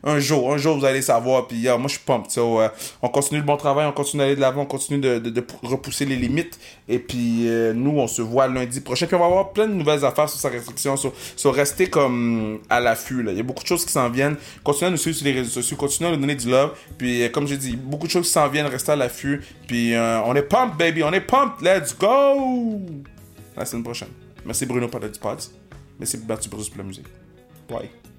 un 0.03 0.19
jour, 0.19 0.53
un 0.53 0.57
jour 0.57 0.79
vous 0.79 0.85
allez 0.85 1.03
savoir. 1.03 1.47
Puis 1.47 1.59
yo, 1.59 1.77
moi 1.79 1.89
je 1.89 1.95
suis 1.95 2.05
pumped. 2.05 2.31
Euh, 2.39 2.69
on 3.03 3.09
continue 3.09 3.41
le 3.41 3.47
bon 3.47 3.57
travail, 3.57 3.87
on 3.87 3.93
continue 3.93 4.23
d'aller 4.23 4.35
de 4.35 4.41
l'avant, 4.41 4.63
on 4.63 4.67
continue 4.67 4.99
de, 4.99 5.47
repousser 5.63 6.05
les 6.07 6.17
limites. 6.17 6.59
Et 6.89 6.99
puis 6.99 7.49
euh, 7.49 7.73
nous, 7.75 7.93
on 7.93 8.07
se 8.07 8.23
voit 8.23 8.49
lundi 8.49 8.81
prochain. 8.81 9.07
Puis 9.07 9.15
on 9.15 9.21
va 9.21 9.27
avoir 9.27 9.53
plein 9.53 9.67
de 9.67 9.75
nouvelles 9.75 10.05
affaires 10.05 10.29
sur 10.29 10.41
sa 10.41 10.49
restriction. 10.49 10.97
Sur, 10.97 11.55
rester 11.55 11.89
comme 11.89 12.61
à 12.71 12.81
l'affût. 12.81 13.25
Il 13.29 13.37
y 13.37 13.41
a 13.41 13.43
beaucoup 13.43 13.63
de 13.63 13.69
choses 13.69 13.85
qui 13.85 13.93
s'en 13.93 14.09
viennent. 14.09 14.37
Continuez 14.65 14.89
à 14.89 14.91
nous 14.91 14.97
suivre 14.97 15.17
sur 15.17 15.27
les 15.27 15.33
réseaux 15.33 15.51
sociaux, 15.51 15.77
continuez 15.77 16.11
à 16.11 16.15
nous 16.15 16.21
donner 16.21 16.35
du 16.35 16.51
love. 16.51 16.77
Puis 16.99 17.23
euh, 17.23 17.29
comme 17.29 17.47
j'ai 17.47 17.59
dit, 17.59 17.77
beaucoup 17.77 18.07
de 18.07 18.13
choses 18.13 18.29
s'en 18.29 18.49
viennent, 18.49 18.67
restez 18.67 18.93
à 18.93 18.97
l'affût. 18.97 19.43
Puis 19.69 19.95
euh, 19.95 20.21
on 20.23 20.35
est 20.35 20.43
pumped, 20.43 20.77
baby, 20.79 21.05
on 21.05 21.13
est 21.13 21.21
pumped. 21.21 21.63
Let's 21.63 21.97
go! 21.97 22.81
La 23.57 23.65
semaine 23.65 23.85
prochaine. 23.85 24.09
Merci 24.45 24.67
Bruno 24.67 24.89
pour 24.89 25.01
le 25.01 25.13
Pods. 25.13 25.51
Merci 25.99 26.19
Mathieu 26.27 26.51
Bruce 26.51 26.69
pour 26.69 26.79
la 26.79 26.85
musique. 26.85 27.07
Bye. 27.69 28.04